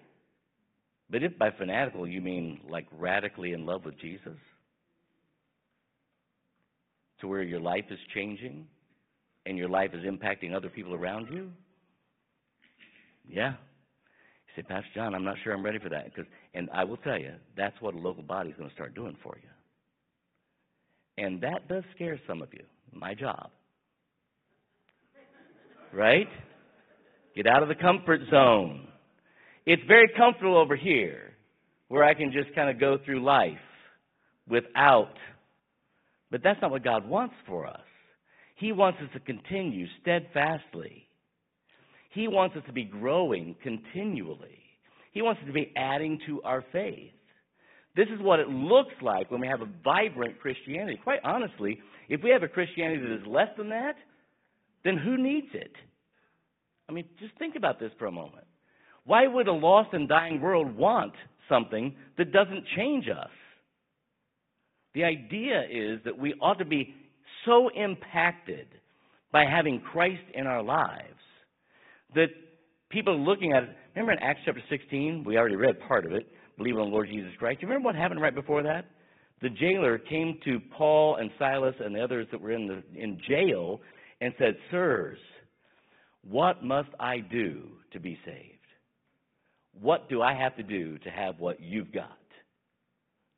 But 1.09 1.23
if 1.23 1.37
by 1.37 1.51
fanatical 1.51 2.07
you 2.07 2.21
mean 2.21 2.61
like 2.69 2.87
radically 2.91 3.53
in 3.53 3.65
love 3.65 3.85
with 3.85 3.99
Jesus, 3.99 4.37
to 7.21 7.27
where 7.27 7.43
your 7.43 7.59
life 7.59 7.85
is 7.89 7.99
changing 8.13 8.67
and 9.45 9.57
your 9.57 9.69
life 9.69 9.91
is 9.93 10.03
impacting 10.03 10.53
other 10.53 10.69
people 10.69 10.93
around 10.93 11.27
you, 11.31 11.51
yeah. 13.27 13.51
You 13.51 14.53
say, 14.55 14.61
Pastor 14.63 14.89
John, 14.93 15.15
I'm 15.15 15.23
not 15.23 15.35
sure 15.43 15.53
I'm 15.53 15.63
ready 15.63 15.79
for 15.79 15.89
that. 15.89 16.15
Cause, 16.15 16.25
and 16.53 16.69
I 16.73 16.83
will 16.83 16.97
tell 16.97 17.19
you, 17.19 17.33
that's 17.55 17.79
what 17.81 17.93
a 17.93 17.97
local 17.97 18.23
body 18.23 18.49
is 18.49 18.55
going 18.57 18.69
to 18.69 18.75
start 18.75 18.95
doing 18.95 19.17
for 19.23 19.37
you. 19.41 19.49
And 21.23 21.41
that 21.41 21.67
does 21.67 21.83
scare 21.95 22.19
some 22.27 22.41
of 22.41 22.49
you. 22.53 22.63
My 22.91 23.13
job. 23.13 23.49
Right? 25.93 26.27
Get 27.35 27.47
out 27.47 27.63
of 27.63 27.69
the 27.69 27.75
comfort 27.75 28.21
zone. 28.29 28.87
It's 29.65 29.81
very 29.87 30.09
comfortable 30.15 30.57
over 30.57 30.75
here 30.75 31.33
where 31.87 32.03
I 32.03 32.13
can 32.13 32.31
just 32.31 32.53
kind 32.55 32.69
of 32.69 32.79
go 32.79 32.97
through 33.03 33.23
life 33.23 33.57
without. 34.47 35.13
But 36.31 36.41
that's 36.43 36.61
not 36.61 36.71
what 36.71 36.83
God 36.83 37.07
wants 37.07 37.35
for 37.47 37.65
us. 37.65 37.79
He 38.55 38.71
wants 38.71 38.99
us 39.01 39.09
to 39.13 39.19
continue 39.19 39.85
steadfastly. 40.01 41.07
He 42.11 42.27
wants 42.27 42.55
us 42.55 42.63
to 42.67 42.73
be 42.73 42.85
growing 42.85 43.55
continually. 43.61 44.59
He 45.11 45.21
wants 45.21 45.41
us 45.41 45.47
to 45.47 45.53
be 45.53 45.71
adding 45.75 46.19
to 46.27 46.41
our 46.43 46.63
faith. 46.71 47.11
This 47.95 48.07
is 48.07 48.21
what 48.21 48.39
it 48.39 48.49
looks 48.49 48.93
like 49.01 49.31
when 49.31 49.41
we 49.41 49.47
have 49.47 49.61
a 49.61 49.69
vibrant 49.83 50.39
Christianity. 50.39 50.99
Quite 51.03 51.19
honestly, 51.23 51.79
if 52.09 52.21
we 52.23 52.29
have 52.31 52.43
a 52.43 52.47
Christianity 52.47 53.01
that 53.01 53.15
is 53.15 53.27
less 53.27 53.49
than 53.57 53.69
that, 53.69 53.95
then 54.83 54.97
who 54.97 55.17
needs 55.17 55.47
it? 55.53 55.71
I 56.87 56.91
mean, 56.91 57.05
just 57.19 57.37
think 57.39 57.55
about 57.55 57.79
this 57.79 57.91
for 57.97 58.05
a 58.05 58.11
moment. 58.11 58.45
Why 59.05 59.27
would 59.27 59.47
a 59.47 59.53
lost 59.53 59.89
and 59.93 60.09
dying 60.09 60.41
world 60.41 60.75
want 60.75 61.13
something 61.47 61.95
that 62.17 62.31
doesn't 62.31 62.65
change 62.75 63.05
us? 63.07 63.29
The 64.93 65.03
idea 65.03 65.61
is 65.69 65.99
that 66.05 66.17
we 66.17 66.33
ought 66.41 66.59
to 66.59 66.65
be 66.65 66.93
so 67.45 67.69
impacted 67.69 68.67
by 69.31 69.45
having 69.45 69.81
Christ 69.81 70.23
in 70.33 70.47
our 70.47 70.63
lives 70.63 71.01
that 72.15 72.27
people 72.89 73.19
looking 73.19 73.51
at 73.51 73.63
it. 73.63 73.69
Remember 73.95 74.13
in 74.13 74.19
Acts 74.19 74.39
chapter 74.45 74.63
16, 74.69 75.23
we 75.25 75.37
already 75.37 75.57
read 75.57 75.75
part 75.87 76.05
of 76.05 76.13
it, 76.13 76.27
believe 76.57 76.77
on 76.77 76.89
the 76.89 76.91
Lord 76.91 77.09
Jesus 77.09 77.31
Christ. 77.37 77.59
Do 77.59 77.67
you 77.67 77.69
remember 77.69 77.87
what 77.87 77.95
happened 77.95 78.21
right 78.21 78.33
before 78.33 78.63
that? 78.63 78.85
The 79.41 79.49
jailer 79.49 79.97
came 79.97 80.39
to 80.45 80.59
Paul 80.77 81.17
and 81.17 81.29
Silas 81.37 81.75
and 81.79 81.93
the 81.93 82.01
others 82.01 82.27
that 82.31 82.39
were 82.39 82.51
in, 82.51 82.67
the, 82.67 82.81
in 82.99 83.19
jail 83.27 83.81
and 84.21 84.33
said, 84.39 84.55
Sirs, 84.71 85.19
what 86.23 86.63
must 86.63 86.89
I 86.99 87.19
do 87.19 87.67
to 87.91 87.99
be 87.99 88.17
saved? 88.25 88.54
What 89.81 90.09
do 90.09 90.21
I 90.21 90.33
have 90.33 90.55
to 90.57 90.63
do 90.63 90.97
to 90.99 91.09
have 91.09 91.39
what 91.39 91.59
you've 91.59 91.91
got? 91.91 92.17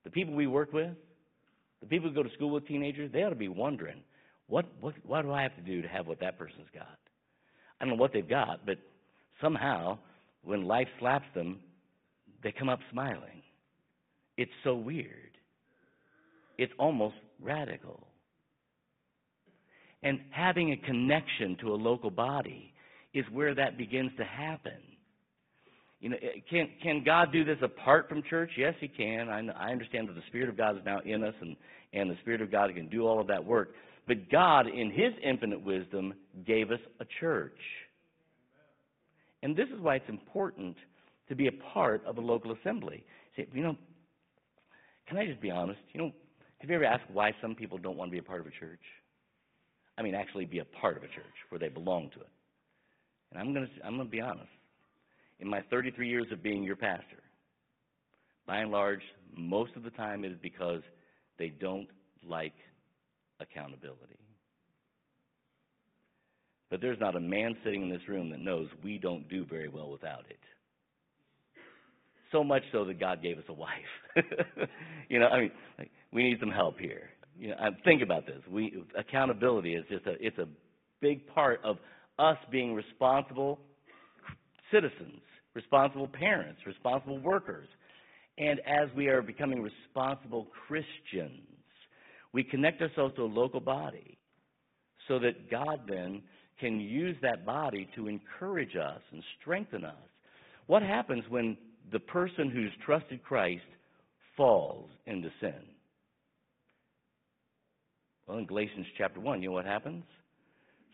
The 0.03 0.11
people 0.11 0.33
we 0.33 0.47
work 0.47 0.71
with, 0.71 0.91
the 1.81 1.87
people 1.87 2.09
who 2.09 2.15
go 2.15 2.23
to 2.23 2.33
school 2.35 2.51
with 2.51 2.67
teenagers, 2.67 3.11
they 3.11 3.23
ought 3.23 3.29
to 3.29 3.35
be 3.35 3.47
wondering, 3.47 4.01
what, 4.47 4.65
what, 4.79 4.93
what 5.05 5.23
do 5.23 5.31
I 5.31 5.41
have 5.43 5.55
to 5.55 5.61
do 5.61 5.81
to 5.81 5.87
have 5.87 6.07
what 6.07 6.19
that 6.21 6.37
person's 6.37 6.67
got? 6.73 6.97
I 7.79 7.85
don't 7.85 7.95
know 7.95 8.01
what 8.01 8.13
they've 8.13 8.27
got, 8.27 8.65
but 8.65 8.77
somehow, 9.41 9.97
when 10.43 10.65
life 10.65 10.87
slaps 10.99 11.25
them, 11.35 11.59
they 12.43 12.51
come 12.51 12.69
up 12.69 12.79
smiling. 12.91 13.41
It's 14.37 14.51
so 14.63 14.75
weird. 14.75 15.37
It's 16.57 16.73
almost 16.79 17.15
radical. 17.41 18.07
And 20.03 20.19
having 20.31 20.71
a 20.71 20.77
connection 20.77 21.57
to 21.61 21.73
a 21.73 21.75
local 21.75 22.11
body 22.11 22.73
is 23.13 23.25
where 23.31 23.53
that 23.55 23.77
begins 23.77 24.11
to 24.17 24.23
happen. 24.23 24.79
You 25.99 26.09
know, 26.09 26.17
eh, 26.21 26.39
can 26.49 26.69
can 26.81 27.03
God 27.03 27.31
do 27.31 27.43
this 27.43 27.57
apart 27.61 28.07
from 28.07 28.21
church? 28.23 28.51
Yes, 28.57 28.75
He 28.79 28.87
can. 28.87 29.29
I, 29.29 29.39
I 29.57 29.71
understand 29.71 30.07
that 30.09 30.13
the 30.13 30.21
Spirit 30.27 30.49
of 30.49 30.57
God 30.57 30.77
is 30.77 30.83
now 30.85 30.99
in 31.05 31.23
us, 31.23 31.33
and 31.41 31.55
and 31.93 32.09
the 32.09 32.17
Spirit 32.21 32.41
of 32.41 32.51
God 32.51 32.73
can 32.75 32.87
do 32.87 33.07
all 33.07 33.19
of 33.19 33.27
that 33.27 33.43
work. 33.43 33.73
But 34.07 34.29
God, 34.29 34.67
in 34.67 34.91
His 34.91 35.13
infinite 35.23 35.61
wisdom, 35.61 36.13
gave 36.45 36.71
us 36.71 36.79
a 36.99 37.05
church, 37.19 37.57
and 39.41 39.55
this 39.55 39.67
is 39.73 39.81
why 39.81 39.95
it's 39.95 40.09
important 40.09 40.75
to 41.29 41.35
be 41.35 41.47
a 41.47 41.73
part 41.73 42.05
of 42.05 42.17
a 42.17 42.21
local 42.21 42.53
assembly. 42.53 43.03
See, 43.35 43.45
you 43.51 43.63
know, 43.63 43.75
can 45.07 45.17
I 45.17 45.25
just 45.25 45.41
be 45.41 45.49
honest? 45.49 45.79
You 45.93 46.01
know, 46.01 46.11
have 46.59 46.69
you 46.69 46.75
ever 46.75 46.85
asked 46.85 47.09
why 47.11 47.31
some 47.41 47.55
people 47.55 47.77
don't 47.77 47.97
want 47.97 48.09
to 48.09 48.13
be 48.13 48.19
a 48.19 48.23
part 48.23 48.39
of 48.39 48.47
a 48.47 48.51
church? 48.51 48.79
I 49.97 50.03
mean, 50.03 50.13
actually 50.13 50.45
be 50.45 50.59
a 50.59 50.65
part 50.65 50.95
of 50.95 51.03
a 51.03 51.07
church 51.07 51.25
where 51.49 51.57
they 51.57 51.69
belong 51.69 52.11
to 52.13 52.19
it. 52.19 52.29
And 53.31 53.41
I'm 53.41 53.51
going 53.53 53.65
to 53.65 53.85
I'm 53.85 53.95
going 53.95 54.07
to 54.07 54.11
be 54.11 54.21
honest 54.21 54.47
in 55.39 55.47
my 55.47 55.61
33 55.69 56.09
years 56.09 56.27
of 56.31 56.41
being 56.41 56.63
your 56.63 56.75
pastor, 56.75 57.23
by 58.45 58.59
and 58.59 58.71
large, 58.71 59.01
most 59.35 59.71
of 59.75 59.83
the 59.83 59.89
time 59.91 60.23
it 60.23 60.31
is 60.31 60.37
because 60.41 60.81
they 61.37 61.49
don't 61.49 61.87
like 62.27 62.53
accountability. 63.39 64.17
But 66.69 66.81
there's 66.81 66.99
not 66.99 67.15
a 67.15 67.19
man 67.19 67.55
sitting 67.63 67.83
in 67.83 67.89
this 67.89 68.07
room 68.07 68.29
that 68.31 68.39
knows 68.39 68.67
we 68.83 68.97
don't 68.97 69.29
do 69.29 69.45
very 69.45 69.69
well 69.69 69.89
without 69.89 70.25
it. 70.29 70.39
So 72.31 72.43
much 72.43 72.63
so 72.73 72.83
that 72.85 72.99
God 72.99 73.21
gave 73.21 73.37
us 73.37 73.45
a 73.47 73.53
wife. 73.53 73.69
you 75.09 75.19
know, 75.19 75.27
I 75.27 75.41
mean, 75.41 75.51
like, 75.77 75.91
we 76.11 76.23
need 76.23 76.39
some 76.39 76.51
help 76.51 76.77
here. 76.77 77.09
You 77.39 77.49
know, 77.49 77.55
think 77.85 78.01
about 78.01 78.25
this. 78.25 78.41
We 78.49 78.83
accountability 78.97 79.75
is 79.75 79.85
just 79.89 80.05
a 80.07 80.15
it's 80.19 80.37
a 80.39 80.47
big 80.99 81.25
part 81.27 81.61
of 81.63 81.77
us 82.19 82.37
being 82.51 82.73
responsible 82.73 83.59
citizens, 84.71 85.21
responsible 85.53 86.07
parents, 86.07 86.61
responsible 86.65 87.19
workers. 87.19 87.67
And 88.37 88.59
as 88.61 88.89
we 88.95 89.07
are 89.07 89.21
becoming 89.21 89.61
responsible 89.61 90.47
Christians, 90.67 91.41
we 92.33 92.43
connect 92.43 92.81
ourselves 92.81 93.15
to 93.15 93.23
a 93.23 93.25
local 93.25 93.59
body 93.59 94.17
so 95.07 95.19
that 95.19 95.49
God 95.49 95.81
then 95.87 96.21
can 96.59 96.79
use 96.79 97.15
that 97.21 97.45
body 97.45 97.87
to 97.95 98.07
encourage 98.07 98.75
us 98.75 99.01
and 99.11 99.23
strengthen 99.39 99.85
us. 99.85 99.95
What 100.67 100.83
happens 100.83 101.23
when 101.29 101.57
the 101.91 101.99
person 101.99 102.49
who's 102.49 102.71
trusted 102.85 103.23
Christ 103.23 103.63
falls 104.35 104.89
into 105.05 105.29
sin? 105.39 105.53
Well, 108.27 108.37
in 108.39 108.45
Galatians 108.45 108.85
chapter 108.97 109.19
1, 109.19 109.41
you 109.41 109.49
know 109.49 109.53
what 109.53 109.65
happens? 109.65 110.03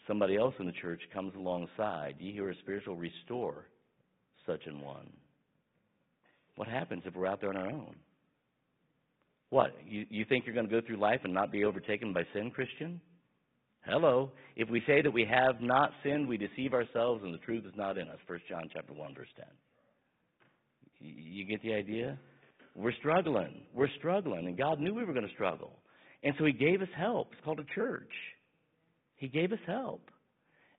Somebody 0.07 0.37
else 0.37 0.53
in 0.59 0.65
the 0.65 0.73
church 0.73 1.01
comes 1.13 1.33
alongside, 1.35 2.15
ye 2.19 2.35
who 2.35 2.43
are 2.43 2.55
spiritual 2.61 2.95
restore 2.95 3.65
such 4.45 4.65
an 4.65 4.81
one. 4.81 5.09
What 6.55 6.67
happens 6.67 7.03
if 7.05 7.15
we're 7.15 7.27
out 7.27 7.41
there 7.41 7.49
on 7.49 7.57
our 7.57 7.67
own? 7.67 7.95
What? 9.49 9.75
You, 9.87 10.05
you 10.09 10.25
think 10.25 10.45
you're 10.45 10.55
going 10.55 10.67
to 10.67 10.81
go 10.81 10.85
through 10.85 10.97
life 10.97 11.21
and 11.23 11.33
not 11.33 11.51
be 11.51 11.63
overtaken 11.63 12.13
by 12.13 12.23
sin, 12.33 12.51
Christian? 12.51 12.99
Hello. 13.85 14.31
If 14.55 14.69
we 14.69 14.81
say 14.87 15.01
that 15.01 15.11
we 15.11 15.25
have 15.29 15.61
not 15.61 15.91
sinned, 16.03 16.27
we 16.27 16.37
deceive 16.37 16.73
ourselves 16.73 17.21
and 17.23 17.33
the 17.33 17.39
truth 17.39 17.65
is 17.65 17.73
not 17.75 17.97
in 17.97 18.07
us. 18.07 18.17
1 18.27 18.39
John 18.49 18.69
chapter 18.73 18.93
1 18.93 19.13
verse 19.13 19.27
10. 19.35 19.45
You 20.99 21.45
get 21.45 21.61
the 21.61 21.73
idea? 21.73 22.17
We're 22.75 22.93
struggling. 22.93 23.61
We're 23.73 23.89
struggling 23.99 24.47
and 24.47 24.57
God 24.57 24.79
knew 24.79 24.93
we 24.93 25.03
were 25.03 25.13
going 25.13 25.27
to 25.27 25.33
struggle. 25.33 25.73
And 26.23 26.33
so 26.39 26.45
he 26.45 26.53
gave 26.53 26.81
us 26.81 26.87
help. 26.97 27.29
It's 27.33 27.43
called 27.43 27.59
a 27.59 27.75
church. 27.75 28.11
He 29.23 29.29
gave 29.29 29.53
us 29.53 29.59
help. 29.65 30.11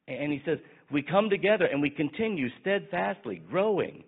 And 0.07 0.31
he 0.31 0.43
says, 0.45 0.59
we 0.93 1.01
come 1.01 1.31
together 1.31 1.65
and 1.65 1.81
we 1.81 1.89
continue 1.89 2.49
steadfastly, 2.61 3.41
growing. 3.49 4.05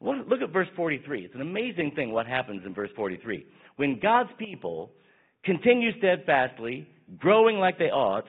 Look 0.00 0.42
at 0.42 0.52
verse 0.52 0.66
43. 0.74 1.24
It's 1.24 1.34
an 1.36 1.40
amazing 1.40 1.92
thing 1.94 2.10
what 2.10 2.26
happens 2.26 2.62
in 2.66 2.74
verse 2.74 2.90
43. 2.96 3.46
When 3.76 4.00
God's 4.02 4.30
people 4.40 4.90
continue 5.44 5.96
steadfastly, 5.98 6.88
growing 7.16 7.58
like 7.58 7.78
they 7.78 7.84
ought, 7.84 8.24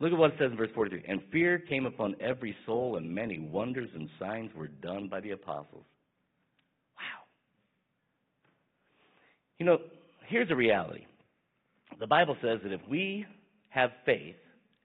look 0.00 0.12
at 0.12 0.18
what 0.18 0.30
it 0.30 0.36
says 0.38 0.50
in 0.50 0.56
verse 0.56 0.70
43. 0.74 1.04
And 1.06 1.20
fear 1.30 1.58
came 1.58 1.84
upon 1.84 2.16
every 2.18 2.56
soul, 2.64 2.96
and 2.96 3.14
many 3.14 3.38
wonders 3.38 3.90
and 3.94 4.08
signs 4.18 4.50
were 4.56 4.68
done 4.68 5.08
by 5.10 5.20
the 5.20 5.32
apostles. 5.32 5.84
Wow. 6.96 7.24
You 9.58 9.66
know, 9.66 9.78
here's 10.26 10.48
the 10.48 10.56
reality. 10.56 11.04
The 12.00 12.06
Bible 12.06 12.38
says 12.40 12.60
that 12.62 12.72
if 12.72 12.80
we 12.88 13.26
have 13.68 13.90
faith 14.06 14.36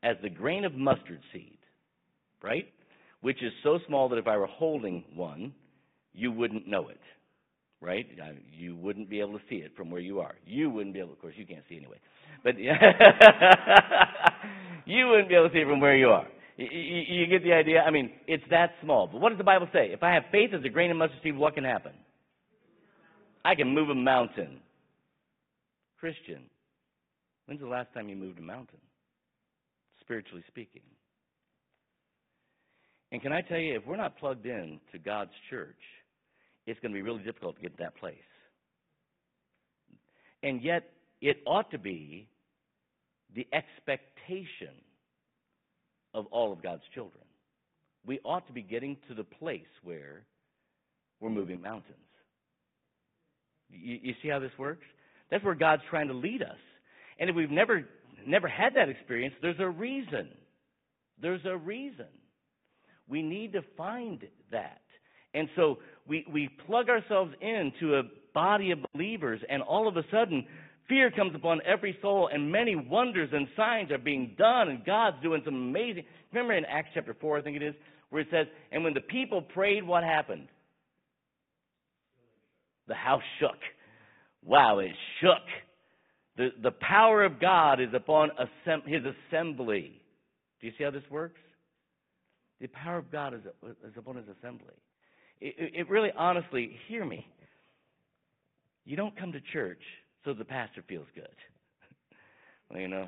as 0.03 0.17
the 0.21 0.29
grain 0.29 0.65
of 0.65 0.73
mustard 0.73 1.19
seed, 1.33 1.57
right? 2.43 2.67
Which 3.21 3.41
is 3.41 3.51
so 3.63 3.79
small 3.87 4.09
that 4.09 4.17
if 4.17 4.27
I 4.27 4.37
were 4.37 4.47
holding 4.47 5.03
one, 5.15 5.53
you 6.13 6.31
wouldn't 6.31 6.67
know 6.67 6.89
it, 6.89 6.99
right? 7.81 8.05
Uh, 8.21 8.33
you 8.51 8.75
wouldn't 8.75 9.09
be 9.09 9.19
able 9.19 9.33
to 9.33 9.41
see 9.49 9.57
it 9.57 9.71
from 9.75 9.89
where 9.89 10.01
you 10.01 10.19
are. 10.19 10.35
You 10.45 10.69
wouldn't 10.69 10.93
be 10.93 10.99
able, 10.99 11.13
of 11.13 11.19
course, 11.19 11.33
you 11.37 11.45
can't 11.45 11.63
see 11.69 11.77
anyway, 11.77 11.97
but 12.43 12.57
you 14.85 15.07
wouldn't 15.07 15.29
be 15.29 15.35
able 15.35 15.49
to 15.49 15.53
see 15.53 15.59
it 15.59 15.67
from 15.67 15.79
where 15.79 15.97
you 15.97 16.09
are. 16.09 16.27
You 16.57 17.27
get 17.27 17.43
the 17.43 17.53
idea? 17.53 17.81
I 17.81 17.91
mean, 17.91 18.11
it's 18.27 18.43
that 18.49 18.71
small. 18.81 19.07
But 19.07 19.21
what 19.21 19.29
does 19.29 19.37
the 19.37 19.43
Bible 19.43 19.67
say? 19.71 19.89
If 19.91 20.01
I 20.01 20.15
have 20.15 20.23
faith 20.31 20.49
as 20.57 20.65
a 20.65 20.69
grain 20.69 20.89
of 20.89 20.97
mustard 20.97 21.19
seed, 21.21 21.37
what 21.37 21.53
can 21.53 21.63
happen? 21.63 21.91
I 23.45 23.53
can 23.53 23.75
move 23.75 23.89
a 23.89 23.95
mountain. 23.95 24.59
Christian, 25.99 26.41
when's 27.45 27.61
the 27.61 27.67
last 27.67 27.93
time 27.93 28.09
you 28.09 28.15
moved 28.15 28.39
a 28.39 28.41
mountain? 28.41 28.79
Spiritually 30.07 30.43
speaking. 30.47 30.81
And 33.11 33.21
can 33.21 33.33
I 33.33 33.41
tell 33.41 33.57
you, 33.57 33.75
if 33.75 33.85
we're 33.85 33.97
not 33.97 34.17
plugged 34.17 34.45
in 34.45 34.79
to 34.91 34.97
God's 34.97 35.31
church, 35.49 35.75
it's 36.65 36.79
going 36.79 36.91
to 36.91 36.97
be 36.97 37.01
really 37.01 37.23
difficult 37.23 37.57
to 37.57 37.61
get 37.61 37.77
to 37.77 37.83
that 37.83 37.97
place. 37.97 38.17
And 40.43 40.61
yet, 40.61 40.89
it 41.21 41.37
ought 41.45 41.71
to 41.71 41.77
be 41.77 42.27
the 43.35 43.47
expectation 43.53 44.75
of 46.13 46.25
all 46.27 46.53
of 46.53 46.61
God's 46.61 46.83
children. 46.93 47.23
We 48.05 48.19
ought 48.23 48.47
to 48.47 48.53
be 48.53 48.61
getting 48.61 48.97
to 49.09 49.13
the 49.15 49.23
place 49.23 49.61
where 49.83 50.23
we're 51.19 51.29
moving 51.29 51.61
mountains. 51.61 51.97
You, 53.69 53.99
you 54.01 54.13
see 54.21 54.29
how 54.29 54.39
this 54.39 54.51
works? 54.57 54.85
That's 55.31 55.43
where 55.43 55.55
God's 55.55 55.81
trying 55.89 56.07
to 56.07 56.13
lead 56.13 56.41
us. 56.41 56.57
And 57.19 57.29
if 57.29 57.35
we've 57.35 57.51
never 57.51 57.85
never 58.27 58.47
had 58.47 58.75
that 58.75 58.89
experience, 58.89 59.33
there's 59.41 59.59
a 59.59 59.69
reason. 59.69 60.29
There's 61.21 61.45
a 61.45 61.57
reason. 61.57 62.07
We 63.07 63.21
need 63.21 63.53
to 63.53 63.61
find 63.75 64.23
that. 64.51 64.81
And 65.33 65.49
so 65.55 65.77
we, 66.07 66.25
we 66.31 66.49
plug 66.65 66.89
ourselves 66.89 67.33
into 67.41 67.95
a 67.95 68.03
body 68.33 68.71
of 68.71 68.79
believers, 68.93 69.41
and 69.49 69.61
all 69.61 69.87
of 69.87 69.97
a 69.97 70.03
sudden, 70.11 70.45
fear 70.87 71.11
comes 71.11 71.35
upon 71.35 71.59
every 71.65 71.97
soul, 72.01 72.29
and 72.31 72.51
many 72.51 72.75
wonders 72.75 73.29
and 73.33 73.47
signs 73.55 73.91
are 73.91 73.97
being 73.97 74.35
done, 74.37 74.69
and 74.69 74.85
God's 74.85 75.17
doing 75.21 75.41
some 75.45 75.55
amazing. 75.55 76.03
Remember 76.31 76.53
in 76.53 76.65
Acts 76.65 76.89
chapter 76.93 77.15
4, 77.19 77.39
I 77.39 77.41
think 77.41 77.55
it 77.57 77.63
is, 77.63 77.75
where 78.09 78.21
it 78.21 78.27
says, 78.31 78.47
And 78.71 78.83
when 78.83 78.93
the 78.93 79.01
people 79.01 79.41
prayed, 79.41 79.85
what 79.85 80.03
happened? 80.03 80.47
The 82.87 82.95
house 82.95 83.23
shook. 83.39 83.59
Wow, 84.45 84.79
it 84.79 84.91
shook. 85.21 85.43
The, 86.37 86.49
the 86.61 86.71
power 86.71 87.23
of 87.23 87.39
God 87.39 87.81
is 87.81 87.89
upon 87.93 88.29
assemb- 88.29 88.87
his 88.87 89.01
assembly. 89.03 89.99
Do 90.61 90.67
you 90.67 90.73
see 90.77 90.83
how 90.83 90.91
this 90.91 91.03
works? 91.09 91.39
The 92.61 92.67
power 92.67 92.99
of 92.99 93.11
God 93.11 93.33
is, 93.33 93.41
is 93.83 93.93
upon 93.97 94.15
his 94.15 94.25
assembly. 94.39 94.73
It, 95.41 95.55
it 95.57 95.89
really, 95.89 96.09
honestly, 96.17 96.77
hear 96.87 97.05
me. 97.05 97.25
You 98.85 98.95
don't 98.95 99.17
come 99.19 99.31
to 99.33 99.41
church 99.51 99.81
so 100.25 100.33
the 100.33 100.45
pastor 100.45 100.83
feels 100.87 101.07
good. 101.13 101.27
well, 102.69 102.79
you 102.79 102.87
know, 102.87 103.07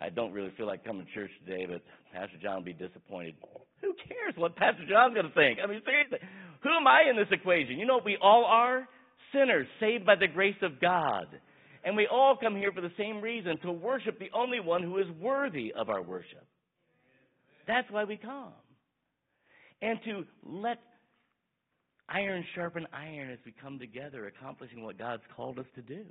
I 0.00 0.08
don't 0.10 0.32
really 0.32 0.52
feel 0.56 0.66
like 0.66 0.84
coming 0.84 1.06
to 1.06 1.12
church 1.12 1.30
today, 1.44 1.66
but 1.68 1.82
Pastor 2.12 2.36
John 2.42 2.56
will 2.56 2.64
be 2.64 2.72
disappointed. 2.72 3.34
Who 3.80 3.94
cares 4.08 4.34
what 4.36 4.56
Pastor 4.56 4.84
John's 4.88 5.14
going 5.14 5.28
to 5.28 5.34
think? 5.34 5.58
I 5.62 5.66
mean, 5.66 5.80
seriously, 5.84 6.18
who 6.62 6.70
am 6.70 6.86
I 6.86 7.08
in 7.08 7.16
this 7.16 7.28
equation? 7.30 7.78
You 7.78 7.86
know 7.86 7.96
what 7.96 8.04
we 8.04 8.18
all 8.20 8.44
are? 8.44 8.88
Sinners 9.32 9.66
saved 9.80 10.04
by 10.04 10.16
the 10.16 10.28
grace 10.28 10.60
of 10.62 10.80
God. 10.80 11.26
And 11.84 11.96
we 11.96 12.06
all 12.06 12.36
come 12.36 12.56
here 12.56 12.72
for 12.72 12.80
the 12.80 12.92
same 12.96 13.20
reason 13.20 13.58
to 13.62 13.72
worship 13.72 14.18
the 14.18 14.30
only 14.34 14.60
one 14.60 14.82
who 14.82 14.98
is 14.98 15.06
worthy 15.20 15.72
of 15.72 15.88
our 15.88 16.02
worship. 16.02 16.46
That's 17.66 17.90
why 17.90 18.04
we 18.04 18.16
come. 18.16 18.52
And 19.80 19.98
to 20.04 20.24
let 20.44 20.78
iron 22.08 22.44
sharpen 22.54 22.86
iron 22.92 23.30
as 23.30 23.38
we 23.44 23.52
come 23.60 23.78
together, 23.78 24.26
accomplishing 24.26 24.84
what 24.84 24.98
God's 24.98 25.22
called 25.36 25.58
us 25.58 25.66
to 25.74 25.82
do. 25.82 26.04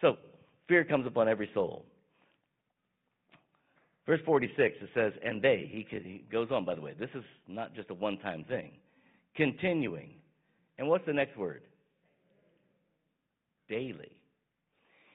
So, 0.00 0.16
fear 0.68 0.84
comes 0.84 1.06
upon 1.06 1.28
every 1.28 1.50
soul. 1.54 1.84
Verse 4.06 4.20
46, 4.26 4.76
it 4.80 4.88
says, 4.94 5.12
and 5.24 5.40
they, 5.40 5.68
he, 5.70 5.86
he 5.90 6.24
goes 6.30 6.48
on, 6.50 6.64
by 6.64 6.74
the 6.74 6.80
way, 6.80 6.92
this 6.98 7.10
is 7.14 7.22
not 7.46 7.74
just 7.74 7.90
a 7.90 7.94
one 7.94 8.18
time 8.18 8.44
thing. 8.48 8.72
Continuing. 9.36 10.10
And 10.78 10.88
what's 10.88 11.06
the 11.06 11.12
next 11.12 11.36
word? 11.36 11.62
Daily. 13.68 14.16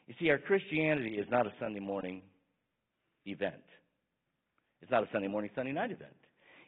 You 0.08 0.14
see, 0.20 0.30
our 0.30 0.38
Christianity 0.38 1.16
is 1.16 1.28
not 1.30 1.46
a 1.46 1.54
Sunday 1.60 1.80
morning 1.80 2.22
event. 3.26 3.56
It's 4.82 4.92
not 4.92 5.04
a 5.04 5.08
Sunday 5.12 5.28
morning, 5.28 5.50
Sunday 5.56 5.74
night 5.74 5.92
event. 5.92 6.16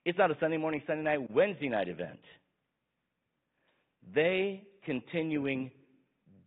It's 0.06 0.18
not 0.18 0.32
a 0.32 0.38
Sunday 0.40 0.58
morning, 0.58 0.82
Sunday 0.88 1.04
night, 1.04 1.32
Wednesday 1.32 1.70
night 1.70 1.88
event. 1.88 2.20
They 4.14 4.64
continuing 4.86 5.72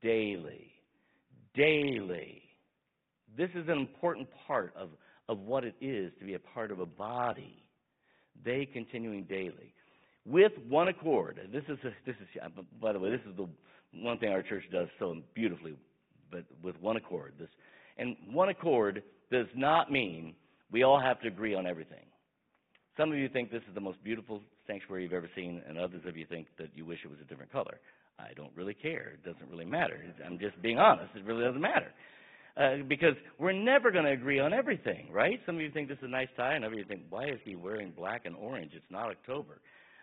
daily. 0.03 0.73
Daily. 1.55 2.43
This 3.37 3.51
is 3.55 3.69
an 3.69 3.79
important 3.79 4.29
part 4.47 4.75
of, 4.77 4.91
of 5.29 5.39
what 5.39 5.65
it 5.65 5.75
is 5.81 6.13
to 6.19 6.25
be 6.25 6.35
a 6.35 6.39
part 6.39 6.71
of 6.71 6.81
a 6.81 6.87
body. 6.87 7.63
They 8.45 8.67
continuing 8.67 9.25
daily. 9.25 9.75
With 10.25 10.53
one 10.69 10.89
accord. 10.89 11.41
This 11.53 11.65
is, 11.69 11.79
a, 11.85 11.91
this 12.07 12.17
is 12.21 12.29
by 12.81 12.93
the 12.93 12.99
way, 12.99 13.11
this 13.11 13.21
is 13.29 13.37
the 13.37 13.49
one 13.95 14.19
thing 14.19 14.31
our 14.31 14.43
church 14.43 14.65
does 14.73 14.89
so 14.99 15.17
beautifully, 15.35 15.75
but 16.31 16.45
with 16.63 16.81
one 16.81 16.97
accord. 16.97 17.35
This, 17.39 17.49
and 17.99 18.17
one 18.31 18.49
accord 18.49 19.03
does 19.31 19.47
not 19.55 19.91
mean 19.91 20.35
we 20.71 20.83
all 20.83 21.01
have 21.01 21.21
to 21.21 21.29
agree 21.29 21.55
on 21.55 21.67
everything. 21.67 22.05
Some 22.97 23.11
of 23.11 23.19
you 23.19 23.29
think 23.29 23.51
this 23.51 23.63
is 23.69 23.75
the 23.75 23.81
most 23.81 24.03
beautiful 24.05 24.41
sanctuary 24.67 25.05
you've 25.05 25.13
ever 25.13 25.31
seen, 25.35 25.63
and 25.67 25.79
others 25.79 26.03
of 26.07 26.17
you 26.17 26.27
think 26.27 26.47
that 26.59 26.69
you 26.75 26.85
wish 26.85 26.99
it 27.05 27.11
was 27.11 27.19
a 27.21 27.25
different 27.25 27.53
color. 27.53 27.81
I 28.19 28.35
don't 28.35 28.53
really 28.55 28.75
care. 28.75 29.15
It 29.15 29.25
doesn't 29.25 29.51
really 29.51 29.65
matter. 29.65 29.99
I'm 30.25 30.39
just 30.39 30.61
being 30.63 30.79
honest. 30.79 31.11
It 31.15 31.25
really 31.25 31.45
doesn't 31.45 31.61
matter. 31.61 31.93
Uh, 32.55 32.85
because 32.87 33.15
we're 33.39 33.53
never 33.53 33.91
going 33.91 34.05
to 34.05 34.11
agree 34.11 34.39
on 34.39 34.53
everything, 34.53 35.09
right? 35.11 35.41
Some 35.47 35.57
of 35.57 35.63
you 35.63 35.71
think 35.71 35.89
this 35.89 35.97
is 35.99 36.05
a 36.05 36.09
nice 36.09 36.29
tie, 36.37 36.55
and 36.55 36.65
others 36.65 36.75
of 36.75 36.79
you 36.81 36.85
think, 36.85 37.03
why 37.09 37.25
is 37.25 37.39
he 37.45 37.57
wearing 37.57 37.93
black 37.97 38.27
and 38.27 38.37
orange? 38.37 38.73
It's 38.75 38.85
not 38.91 39.09
October. 39.09 39.61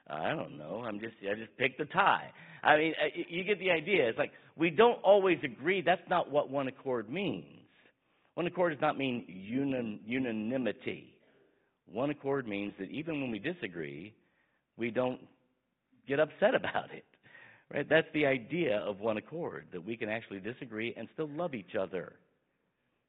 I 0.10 0.30
don't 0.36 0.57
know. 0.57 0.84
I'm 0.86 0.99
just 0.99 1.14
I 1.22 1.36
just 1.36 1.55
picked 1.57 1.78
the 1.78 1.86
tie. 1.86 2.32
I 2.64 2.78
mean, 2.78 2.93
uh, 3.01 3.07
you 3.30 3.43
get 3.43 3.60
the 3.60 3.72
idea. 3.72 4.10
It's 4.10 4.18
like 4.18 4.32
we 4.55 4.70
don't 4.70 4.99
always 5.03 5.38
agree. 5.43 5.82
That's 5.82 6.01
not 6.10 6.32
what 6.32 6.49
one 6.49 6.68
accord 6.68 7.10
means. 7.10 7.45
One 8.36 8.47
accord 8.47 8.74
does 8.74 8.82
not 8.82 8.97
mean 8.97 9.26
unan, 9.51 9.99
unanimity. 10.05 11.14
One 11.91 12.10
accord 12.10 12.47
means 12.47 12.74
that 12.80 12.89
even 12.89 13.22
when 13.22 13.32
we 13.32 13.39
disagree, 13.39 14.14
we 14.78 14.91
don't 14.91 15.20
get 16.07 16.20
upset 16.20 16.55
about 16.55 16.91
it. 16.93 17.05
Right? 17.74 17.88
That's 17.88 18.07
the 18.14 18.26
idea 18.26 18.78
of 18.78 18.99
one 18.99 19.18
accord, 19.18 19.68
that 19.74 19.86
we 19.86 19.95
can 19.95 20.10
actually 20.10 20.39
disagree 20.39 20.93
and 20.97 21.07
still 21.14 21.30
love 21.30 21.53
each 21.53 21.76
other. 21.80 22.14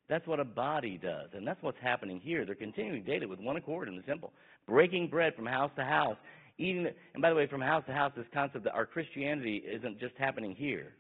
That's 0.09 0.27
what 0.27 0.41
a 0.41 0.45
body 0.45 0.99
does, 1.01 1.29
and 1.35 1.47
that's 1.47 1.63
what's 1.63 1.79
happening 1.81 2.21
here. 2.21 2.45
They're 2.45 2.57
continuing 2.57 3.05
daily 3.05 3.27
with 3.27 3.39
one 3.39 3.57
accord 3.57 3.87
in 3.87 3.97
the 3.97 4.03
temple, 4.03 4.33
breaking 4.67 5.09
bread 5.09 5.35
from 5.37 5.47
house 5.47 5.71
to 5.77 5.85
house, 5.85 6.17
eating. 6.61 6.87
And 7.15 7.23
by 7.23 7.31
the 7.31 7.37
way, 7.37 7.47
from 7.47 7.61
house 7.61 7.85
to 7.87 7.93
house, 7.93 8.13
this 8.17 8.27
concept 8.33 8.65
that 8.65 8.73
our 8.73 8.87
Christianity 8.87 9.63
isn't 9.67 9.99
just 9.99 10.15
happening 10.19 10.55
here, 10.55 10.93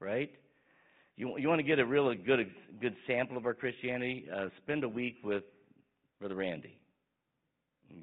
right? 0.00 0.30
You 1.16 1.36
you 1.38 1.48
want 1.48 1.60
to 1.60 1.66
get 1.66 1.78
a 1.78 1.86
really 1.86 2.16
good 2.16 2.50
good 2.80 2.96
sample 3.06 3.36
of 3.36 3.46
our 3.46 3.54
Christianity? 3.54 4.26
Uh, 4.34 4.48
spend 4.62 4.84
a 4.84 4.88
week 4.88 5.16
with 5.22 5.44
Brother 6.18 6.34
Randy. 6.34 6.78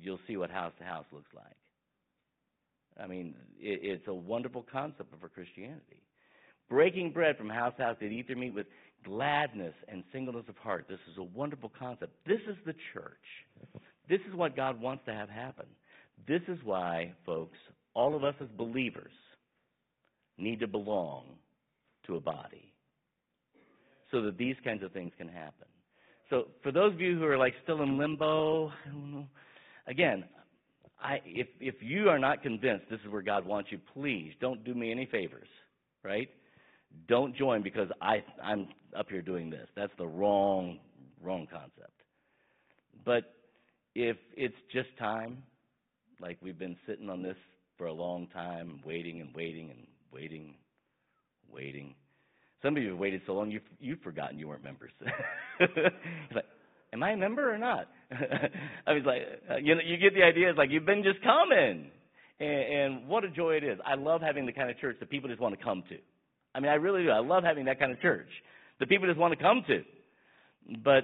You'll 0.02 0.20
see 0.28 0.38
what 0.38 0.50
house 0.50 0.74
to 0.80 0.84
house 0.84 1.06
looks 1.12 1.34
like. 1.34 1.56
I 3.02 3.08
mean, 3.08 3.36
it, 3.60 3.80
it's 3.84 4.08
a 4.08 4.14
wonderful 4.14 4.66
concept 4.72 5.14
of 5.14 5.22
our 5.24 5.30
Christianity. 5.30 6.02
Breaking 6.70 7.12
bread 7.12 7.38
from 7.38 7.50
house 7.50 7.74
to 7.78 7.84
house, 7.84 7.96
they 8.00 8.08
eat 8.08 8.28
their 8.28 8.36
meat 8.36 8.54
with 8.54 8.68
gladness 9.06 9.74
and 9.88 10.04
singleness 10.12 10.46
of 10.50 10.58
heart. 10.58 10.86
This 10.90 11.00
is 11.12 11.18
a 11.18 11.24
wonderful 11.24 11.72
concept. 11.80 12.12
This 12.26 12.42
is 12.50 12.58
the 12.66 12.74
church. 12.94 13.14
This 14.10 14.20
is 14.28 14.36
what 14.36 14.56
God 14.56 14.82
wants 14.82 15.06
to 15.06 15.14
have 15.14 15.30
happen. 15.30 15.66
This 16.26 16.42
is 16.48 16.58
why, 16.64 17.14
folks, 17.26 17.58
all 17.94 18.16
of 18.16 18.24
us 18.24 18.36
as 18.42 18.48
believers 18.58 19.12
need 20.38 20.60
to 20.60 20.68
belong 20.68 21.26
to 22.06 22.16
a 22.16 22.20
body 22.20 22.74
so 24.12 24.22
that 24.22 24.38
these 24.38 24.56
kinds 24.64 24.84
of 24.84 24.92
things 24.92 25.12
can 25.18 25.28
happen. 25.28 25.68
So, 26.30 26.48
for 26.62 26.72
those 26.72 26.94
of 26.94 27.02
you 27.02 27.18
who 27.18 27.26
are 27.26 27.38
like 27.38 27.54
still 27.64 27.82
in 27.84 27.98
limbo, 27.98 28.68
I 28.68 28.90
don't 28.90 29.12
know, 29.12 29.28
again, 29.88 30.26
I, 31.02 31.20
if, 31.26 31.48
if 31.60 31.76
you 31.82 32.10
are 32.10 32.20
not 32.20 32.42
convinced 32.42 32.86
this 32.90 33.00
is 33.06 33.12
where 33.12 33.22
God 33.22 33.46
wants 33.46 33.72
you, 33.72 33.80
please 33.94 34.34
don't 34.42 34.64
do 34.64 34.74
me 34.74 34.92
any 34.92 35.06
favors, 35.06 35.48
right? 36.04 36.30
Don't 37.08 37.36
join 37.36 37.62
because 37.62 37.90
I, 38.02 38.24
I'm 38.44 38.68
up 38.98 39.10
here 39.10 39.22
doing 39.22 39.50
this. 39.50 39.68
That's 39.76 39.92
the 39.98 40.08
wrong, 40.08 40.80
wrong 41.22 41.48
concept. 41.50 42.02
But 43.06 43.36
if 43.94 44.18
it's 44.36 44.56
just 44.74 44.90
time, 44.98 45.44
like 46.22 46.38
we've 46.42 46.58
been 46.58 46.78
sitting 46.88 47.10
on 47.10 47.22
this 47.22 47.38
for 47.78 47.88
a 47.88 47.94
long 47.94 48.28
time, 48.28 48.82
waiting 48.86 49.22
and 49.22 49.34
waiting 49.36 49.70
and 49.70 49.88
waiting, 50.12 50.56
waiting. 51.52 51.96
Some 52.64 52.76
of 52.76 52.84
you 52.84 52.90
have 52.90 52.98
waited 52.98 53.22
so 53.28 53.34
long 53.34 53.52
you've, 53.52 53.62
you've 53.80 54.02
forgotten 54.02 54.40
you 54.40 54.48
weren't 54.48 54.64
members. 54.64 54.92
it's 55.60 56.36
like, 56.36 56.46
am 56.92 57.04
I 57.04 57.12
a 57.12 57.18
member 57.18 57.54
or 57.54 57.58
not? 57.58 57.88
I 58.12 58.94
was 58.94 59.04
like, 59.06 59.22
uh, 59.50 59.58
you 59.58 59.76
know, 59.76 59.82
you 59.86 59.98
get 59.98 60.14
the 60.16 60.24
idea. 60.24 60.50
It's 60.50 60.58
like 60.58 60.72
you've 60.72 60.86
been 60.86 61.04
just 61.04 61.22
coming, 61.22 61.92
and, 62.40 62.50
and 62.50 63.08
what 63.08 63.24
a 63.24 63.30
joy 63.30 63.52
it 63.52 63.64
is. 63.64 63.78
I 63.86 63.96
love 63.96 64.22
having 64.22 64.46
the 64.46 64.54
kind 64.54 64.72
of 64.72 64.80
church 64.80 64.98
that 65.00 65.10
people 65.10 65.30
just 65.30 65.42
want 65.42 65.58
to 65.58 65.64
come 65.64 65.84
to. 65.90 65.98
I 66.56 66.60
mean, 66.60 66.72
I 66.72 66.76
really 66.76 67.04
do. 67.04 67.12
I 67.12 67.20
love 67.20 67.44
having 67.44 67.66
that 67.66 67.80
kind 67.80 67.92
of 67.92 68.02
church 68.02 68.30
that 68.80 68.90
people 68.90 69.08
just 69.08 69.20
want 69.20 69.38
to 69.38 69.44
come 69.44 69.64
to. 69.68 69.84
But 70.84 71.04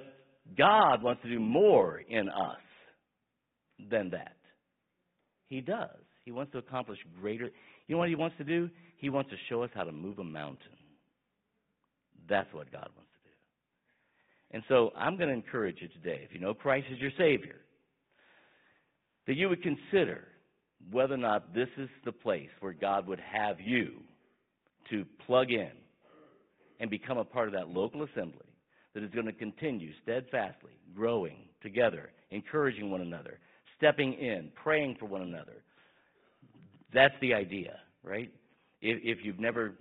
God 0.57 1.03
wants 1.03 1.21
to 1.21 1.29
do 1.29 1.39
more 1.39 1.99
in 1.99 2.29
us 2.29 2.57
than 3.91 4.09
that. 4.11 4.33
He 5.53 5.61
does. 5.61 5.99
He 6.25 6.31
wants 6.31 6.51
to 6.53 6.57
accomplish 6.57 6.97
greater. 7.21 7.51
You 7.85 7.93
know 7.93 7.99
what 7.99 8.09
he 8.09 8.15
wants 8.15 8.35
to 8.39 8.43
do? 8.43 8.71
He 8.97 9.09
wants 9.09 9.29
to 9.29 9.35
show 9.49 9.61
us 9.61 9.69
how 9.75 9.83
to 9.83 9.91
move 9.91 10.17
a 10.17 10.23
mountain. 10.23 10.77
That's 12.27 12.51
what 12.53 12.71
God 12.71 12.89
wants 12.95 13.11
to 13.11 13.29
do. 13.29 14.55
And 14.55 14.63
so 14.67 14.91
I'm 14.97 15.15
going 15.15 15.29
to 15.29 15.35
encourage 15.35 15.77
you 15.79 15.89
today, 15.89 16.21
if 16.23 16.33
you 16.33 16.39
know 16.39 16.55
Christ 16.55 16.87
is 16.91 16.97
your 16.97 17.11
Savior, 17.19 17.57
that 19.27 19.35
you 19.35 19.47
would 19.47 19.61
consider 19.61 20.23
whether 20.89 21.13
or 21.13 21.17
not 21.17 21.53
this 21.53 21.69
is 21.77 21.87
the 22.03 22.11
place 22.11 22.49
where 22.59 22.73
God 22.73 23.05
would 23.05 23.19
have 23.19 23.57
you 23.61 23.91
to 24.89 25.05
plug 25.27 25.51
in 25.51 25.69
and 26.79 26.89
become 26.89 27.19
a 27.19 27.23
part 27.23 27.47
of 27.47 27.53
that 27.53 27.69
local 27.69 28.01
assembly 28.01 28.47
that 28.95 29.03
is 29.03 29.11
going 29.11 29.27
to 29.27 29.33
continue 29.33 29.91
steadfastly 30.01 30.71
growing 30.95 31.37
together, 31.61 32.09
encouraging 32.31 32.89
one 32.89 33.01
another, 33.01 33.37
stepping 33.77 34.13
in, 34.13 34.51
praying 34.61 34.97
for 34.99 35.05
one 35.05 35.21
another. 35.21 35.63
That's 36.93 37.15
the 37.21 37.33
idea, 37.33 37.79
right? 38.03 38.31
If, 38.81 38.99
if 39.03 39.25
you've 39.25 39.39
never 39.39 39.73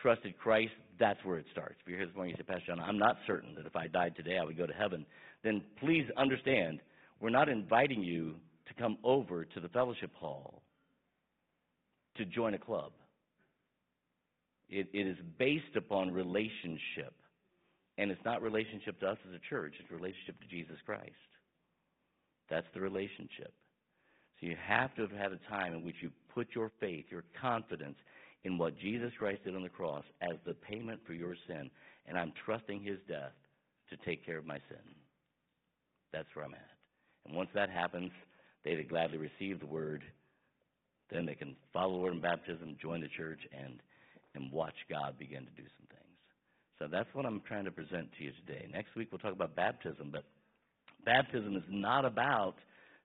trusted 0.00 0.38
Christ, 0.38 0.72
that's 0.98 1.18
where 1.24 1.38
it 1.38 1.46
starts. 1.52 1.76
If 1.80 1.88
you're 1.88 1.98
here 1.98 2.06
this 2.06 2.14
morning, 2.14 2.34
you 2.36 2.44
say, 2.44 2.52
Pastor 2.52 2.66
John, 2.68 2.80
I'm 2.80 2.98
not 2.98 3.16
certain 3.26 3.54
that 3.54 3.66
if 3.66 3.74
I 3.74 3.86
died 3.86 4.14
today, 4.16 4.38
I 4.38 4.44
would 4.44 4.58
go 4.58 4.66
to 4.66 4.72
heaven. 4.72 5.06
Then 5.42 5.62
please 5.78 6.04
understand, 6.16 6.80
we're 7.20 7.30
not 7.30 7.48
inviting 7.48 8.02
you 8.02 8.34
to 8.68 8.74
come 8.74 8.98
over 9.02 9.44
to 9.44 9.60
the 9.60 9.68
fellowship 9.68 10.14
hall 10.14 10.62
to 12.16 12.24
join 12.24 12.54
a 12.54 12.58
club. 12.58 12.92
It, 14.68 14.88
it 14.92 15.06
is 15.06 15.16
based 15.38 15.76
upon 15.76 16.12
relationship. 16.12 17.14
And 17.98 18.10
it's 18.10 18.24
not 18.24 18.40
relationship 18.40 19.00
to 19.00 19.08
us 19.08 19.18
as 19.28 19.34
a 19.34 19.48
church, 19.50 19.74
it's 19.80 19.90
relationship 19.90 20.40
to 20.40 20.48
Jesus 20.48 20.76
Christ. 20.86 21.10
That's 22.50 22.66
the 22.74 22.80
relationship. 22.80 23.52
So 24.40 24.46
you 24.46 24.56
have 24.66 24.94
to 24.96 25.02
have 25.02 25.12
had 25.12 25.32
a 25.32 25.38
time 25.48 25.74
in 25.74 25.84
which 25.84 25.96
you 26.02 26.10
put 26.34 26.48
your 26.54 26.72
faith, 26.80 27.06
your 27.10 27.24
confidence 27.40 27.96
in 28.44 28.58
what 28.58 28.78
Jesus 28.78 29.12
Christ 29.18 29.44
did 29.44 29.54
on 29.54 29.62
the 29.62 29.68
cross 29.68 30.04
as 30.22 30.36
the 30.46 30.54
payment 30.54 31.00
for 31.06 31.12
your 31.12 31.36
sin, 31.46 31.70
and 32.06 32.18
I'm 32.18 32.32
trusting 32.44 32.82
his 32.82 32.98
death 33.06 33.32
to 33.90 33.96
take 34.04 34.24
care 34.24 34.38
of 34.38 34.46
my 34.46 34.58
sin. 34.68 34.94
That's 36.12 36.28
where 36.34 36.44
I'm 36.44 36.54
at. 36.54 36.70
And 37.26 37.36
once 37.36 37.50
that 37.54 37.70
happens, 37.70 38.10
they 38.64 38.74
to 38.74 38.82
gladly 38.82 39.18
receive 39.18 39.60
the 39.60 39.66
word. 39.66 40.02
Then 41.10 41.26
they 41.26 41.34
can 41.34 41.56
follow 41.72 41.94
the 41.94 41.98
word 41.98 42.14
in 42.14 42.20
baptism, 42.20 42.76
join 42.80 43.00
the 43.00 43.08
church, 43.08 43.40
and, 43.52 43.80
and 44.34 44.50
watch 44.50 44.74
God 44.88 45.18
begin 45.18 45.44
to 45.44 45.50
do 45.50 45.68
some 45.76 45.86
things. 45.88 46.00
So 46.78 46.86
that's 46.90 47.12
what 47.12 47.26
I'm 47.26 47.42
trying 47.46 47.66
to 47.66 47.70
present 47.70 48.08
to 48.16 48.24
you 48.24 48.32
today. 48.46 48.66
Next 48.72 48.94
week 48.96 49.08
we'll 49.12 49.18
talk 49.18 49.32
about 49.32 49.54
baptism, 49.54 50.08
but 50.10 50.24
baptism 51.04 51.56
is 51.56 51.62
not 51.68 52.04
about 52.04 52.54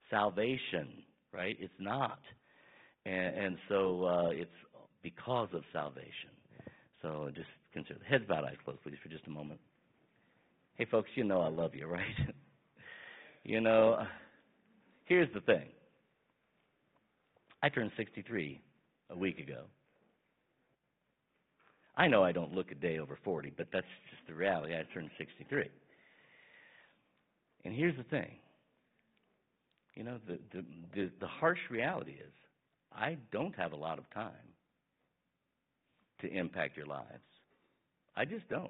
salvation, 0.10 1.04
right? 1.34 1.58
It's 1.60 1.74
not. 1.80 2.20
And, 3.06 3.38
and 3.38 3.58
so 3.70 4.06
uh, 4.06 4.30
it's 4.30 4.50
because 5.04 5.50
of 5.54 5.62
salvation. 5.72 6.32
So 7.02 7.30
just 7.36 7.48
consider 7.74 8.00
the 8.00 8.06
heads 8.06 8.24
bowed, 8.28 8.46
eyes 8.46 8.56
closed, 8.64 8.82
please, 8.84 8.98
for 9.04 9.10
just 9.10 9.28
a 9.28 9.30
moment. 9.30 9.60
Hey, 10.76 10.86
folks, 10.90 11.10
you 11.16 11.24
know 11.24 11.42
I 11.42 11.50
love 11.50 11.76
you, 11.76 11.88
right? 11.88 12.06
you 13.44 13.62
know, 13.62 14.04
here's 15.06 15.32
the 15.34 15.42
thing. 15.42 15.68
I 17.62 17.70
turned 17.70 17.92
63 17.98 18.60
a 19.12 19.18
week 19.18 19.40
ago. 19.40 19.62
I 21.98 22.08
know 22.08 22.24
I 22.24 22.32
don't 22.32 22.54
look 22.54 22.72
a 22.72 22.76
day 22.76 23.00
over 23.00 23.18
40, 23.24 23.54
but 23.56 23.68
that's 23.72 23.86
just 24.12 24.28
the 24.28 24.34
reality. 24.34 24.74
I 24.74 24.84
turned 24.94 25.10
63. 25.18 25.70
And 27.66 27.74
here's 27.74 27.98
the 27.98 28.04
thing. 28.04 28.32
You 29.96 30.04
know, 30.04 30.20
the, 30.28 30.40
the, 30.54 30.66
the, 30.94 31.12
the 31.20 31.28
harsh 31.28 31.60
reality 31.70 32.12
is 32.12 32.34
I 32.94 33.18
don't 33.32 33.56
have 33.56 33.74
a 33.74 33.76
lot 33.76 33.98
of 33.98 34.10
time 34.14 34.32
to 36.22 36.28
impact 36.28 36.78
your 36.78 36.86
lives. 36.86 37.08
I 38.16 38.24
just 38.26 38.48
don't. 38.50 38.70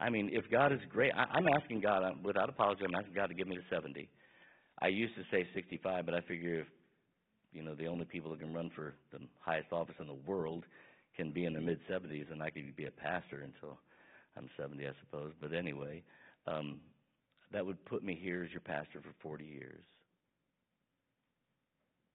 I 0.00 0.10
mean, 0.10 0.30
if 0.32 0.50
God 0.50 0.72
is 0.72 0.80
great, 0.90 1.12
I, 1.14 1.24
I'm 1.24 1.46
asking 1.60 1.80
God, 1.80 2.02
I'm, 2.02 2.22
without 2.22 2.48
apology, 2.48 2.82
I'm 2.84 2.94
asking 2.94 3.14
God 3.14 3.28
to 3.28 3.34
give 3.34 3.46
me 3.46 3.56
the 3.56 3.74
70. 3.74 4.08
I 4.80 4.88
used 4.88 5.14
to 5.16 5.22
say 5.30 5.46
65, 5.54 6.06
but 6.06 6.14
I 6.14 6.20
figure 6.22 6.60
if, 6.60 6.66
you 7.52 7.62
know, 7.62 7.74
the 7.74 7.86
only 7.86 8.04
people 8.04 8.30
that 8.30 8.40
can 8.40 8.52
run 8.52 8.70
for 8.74 8.94
the 9.12 9.18
highest 9.40 9.72
office 9.72 9.94
in 10.00 10.06
the 10.06 10.18
world 10.26 10.64
can 11.16 11.30
be 11.30 11.46
in 11.46 11.54
their 11.54 11.62
mid 11.62 11.78
70s, 11.90 12.30
and 12.30 12.42
I 12.42 12.50
could 12.50 12.76
be 12.76 12.84
a 12.84 12.90
pastor 12.90 13.42
until 13.42 13.78
I'm 14.36 14.50
70, 14.58 14.86
I 14.86 14.90
suppose. 15.00 15.32
But 15.40 15.54
anyway, 15.54 16.02
um, 16.46 16.80
that 17.52 17.64
would 17.64 17.84
put 17.84 18.02
me 18.02 18.18
here 18.20 18.42
as 18.44 18.50
your 18.50 18.60
pastor 18.60 19.00
for 19.00 19.12
40 19.22 19.44
years. 19.44 19.84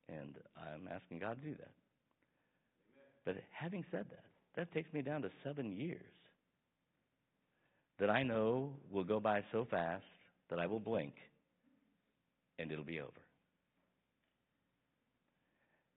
And 0.09 0.35
I'm 0.57 0.87
asking 0.93 1.19
God 1.19 1.41
to 1.41 1.49
do 1.49 1.55
that. 1.55 1.71
But 3.25 3.37
having 3.51 3.85
said 3.91 4.05
that, 4.09 4.25
that 4.55 4.73
takes 4.73 4.91
me 4.93 5.01
down 5.01 5.21
to 5.21 5.29
seven 5.43 5.71
years 5.71 6.01
that 7.99 8.09
I 8.09 8.23
know 8.23 8.71
will 8.91 9.03
go 9.03 9.19
by 9.19 9.43
so 9.51 9.65
fast 9.69 10.03
that 10.49 10.59
I 10.59 10.65
will 10.65 10.79
blink 10.79 11.13
and 12.59 12.71
it'll 12.71 12.83
be 12.83 12.99
over. 12.99 13.11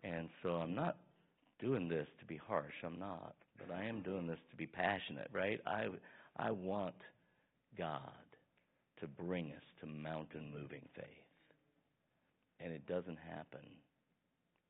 And 0.04 0.28
so 0.42 0.50
I'm 0.50 0.74
not 0.74 0.98
doing 1.58 1.88
this 1.88 2.06
to 2.20 2.26
be 2.26 2.36
harsh. 2.36 2.74
I'm 2.84 2.98
not. 2.98 3.34
But 3.58 3.74
I 3.74 3.84
am 3.84 4.02
doing 4.02 4.26
this 4.26 4.38
to 4.50 4.56
be 4.56 4.66
passionate, 4.66 5.28
right? 5.32 5.60
I, 5.66 5.86
I 6.36 6.50
want 6.50 6.94
God 7.78 8.12
to 9.00 9.06
bring 9.06 9.52
us 9.52 9.64
to 9.80 9.86
mountain 9.86 10.52
moving 10.52 10.82
faith. 10.94 11.06
And 12.60 12.72
it 12.72 12.86
doesn't 12.86 13.18
happen 13.18 13.66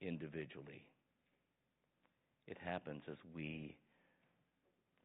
individually, 0.00 0.84
it 2.46 2.58
happens 2.62 3.02
as 3.10 3.16
we 3.34 3.76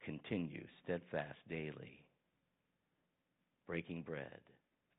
continue 0.04 0.66
steadfast 0.84 1.38
daily, 1.50 2.04
breaking 3.68 4.02
bread, 4.02 4.40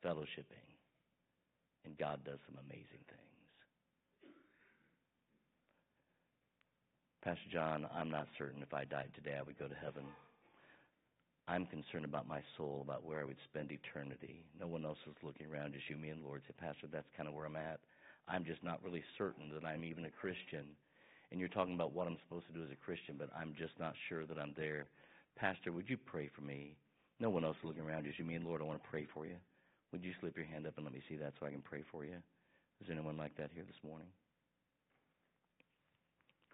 fellowshipping, 0.05 0.71
and 1.85 1.99
God 1.99 2.21
does 2.25 2.39
some 2.47 2.59
amazing 2.65 3.05
things. 3.09 3.31
Pastor 7.23 7.51
John, 7.53 7.87
I'm 7.95 8.11
not 8.11 8.29
certain 8.39 8.63
if 8.63 8.73
I 8.73 8.85
died 8.85 9.11
today 9.15 9.37
I 9.39 9.43
would 9.43 9.59
go 9.59 9.69
to 9.69 9.75
heaven. 9.75 10.05
I'm 11.51 11.67
concerned 11.67 12.05
about 12.05 12.29
my 12.29 12.39
soul, 12.57 12.79
about 12.87 13.05
where 13.05 13.19
I 13.19 13.25
would 13.25 13.43
spend 13.51 13.73
eternity. 13.73 14.45
No 14.55 14.69
one 14.69 14.85
else 14.85 15.03
is 15.09 15.19
looking 15.21 15.51
around, 15.51 15.75
just 15.75 15.91
you, 15.91 15.97
me, 15.97 16.11
and 16.11 16.23
Lord. 16.23 16.43
Say, 16.47 16.55
Pastor, 16.55 16.87
that's 16.87 17.11
kind 17.17 17.29
of 17.29 17.35
where 17.35 17.45
I'm 17.45 17.57
at. 17.57 17.81
I'm 18.29 18.45
just 18.45 18.63
not 18.63 18.79
really 18.85 19.03
certain 19.19 19.51
that 19.53 19.67
I'm 19.67 19.83
even 19.83 20.05
a 20.05 20.15
Christian. 20.15 20.63
And 21.33 21.41
you're 21.41 21.51
talking 21.51 21.75
about 21.75 21.93
what 21.93 22.07
I'm 22.07 22.19
supposed 22.23 22.47
to 22.47 22.53
do 22.53 22.63
as 22.63 22.71
a 22.71 22.79
Christian, 22.79 23.17
but 23.19 23.31
I'm 23.35 23.53
just 23.59 23.75
not 23.81 23.95
sure 24.09 24.27
that 24.27 24.39
I'm 24.39 24.55
there. 24.57 24.87
Pastor, 25.35 25.73
would 25.73 25.91
you 25.91 25.97
pray 25.99 26.31
for 26.33 26.43
me? 26.43 26.77
No 27.19 27.31
one 27.31 27.45
else 27.45 27.57
is 27.59 27.67
looking 27.67 27.83
around, 27.83 28.05
just 28.05 28.21
you, 28.21 28.25
me, 28.25 28.37
and 28.37 28.47
Lord. 28.47 28.63
I 28.63 28.65
want 28.65 28.81
to 28.81 28.89
pray 28.89 29.09
for 29.13 29.27
you. 29.27 29.35
Would 29.91 30.05
you 30.05 30.13
slip 30.21 30.37
your 30.37 30.47
hand 30.47 30.69
up 30.69 30.75
and 30.77 30.87
let 30.87 30.95
me 30.95 31.03
see 31.09 31.17
that 31.17 31.33
so 31.41 31.47
I 31.47 31.51
can 31.51 31.63
pray 31.63 31.83
for 31.91 32.05
you? 32.05 32.15
Is 32.81 32.87
there 32.87 32.97
anyone 32.97 33.17
like 33.17 33.37
that 33.39 33.51
here 33.53 33.65
this 33.67 33.83
morning? 33.83 34.07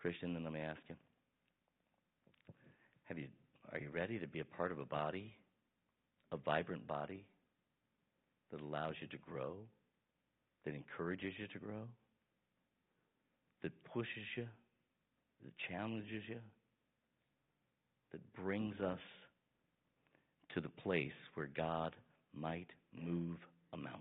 Christian, 0.01 0.33
then 0.33 0.45
let 0.45 0.55
me 0.55 0.61
ask 0.61 0.81
you. 0.89 0.97
Have 3.05 3.19
you 3.19 3.29
are 3.73 3.79
you 3.79 3.89
ready 3.93 4.19
to 4.19 4.27
be 4.27 4.41
a 4.41 4.45
part 4.45 4.73
of 4.73 4.79
a 4.79 4.85
body, 4.85 5.35
a 6.33 6.37
vibrant 6.37 6.87
body 6.87 7.25
that 8.51 8.61
allows 8.61 8.95
you 9.01 9.07
to 9.09 9.19
grow, 9.19 9.55
that 10.65 10.75
encourages 10.75 11.33
you 11.39 11.47
to 11.49 11.59
grow, 11.59 11.89
that 13.63 13.73
pushes 13.85 14.25
you, 14.37 14.47
that 15.45 15.53
challenges 15.69 16.23
you, 16.29 16.39
that 18.13 18.35
brings 18.35 18.81
us 18.81 19.01
to 20.55 20.61
the 20.61 20.69
place 20.69 21.13
where 21.35 21.49
God 21.55 21.95
might 22.35 22.71
move 22.95 23.39
a 23.73 23.77
mountain? 23.77 24.01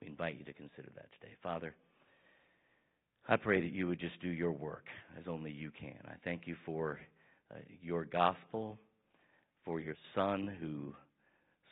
We 0.00 0.08
invite 0.08 0.38
you 0.38 0.44
to 0.46 0.52
consider 0.52 0.88
that 0.96 1.08
today. 1.20 1.34
Father, 1.42 1.74
I 3.28 3.36
pray 3.36 3.60
that 3.60 3.72
you 3.72 3.86
would 3.86 4.00
just 4.00 4.20
do 4.20 4.28
your 4.28 4.52
work 4.52 4.86
as 5.18 5.24
only 5.28 5.52
you 5.52 5.70
can. 5.78 5.98
I 6.06 6.14
thank 6.24 6.46
you 6.46 6.56
for 6.64 6.98
uh, 7.50 7.58
your 7.82 8.04
gospel, 8.04 8.78
for 9.64 9.80
your 9.80 9.96
Son 10.14 10.50
who 10.60 10.94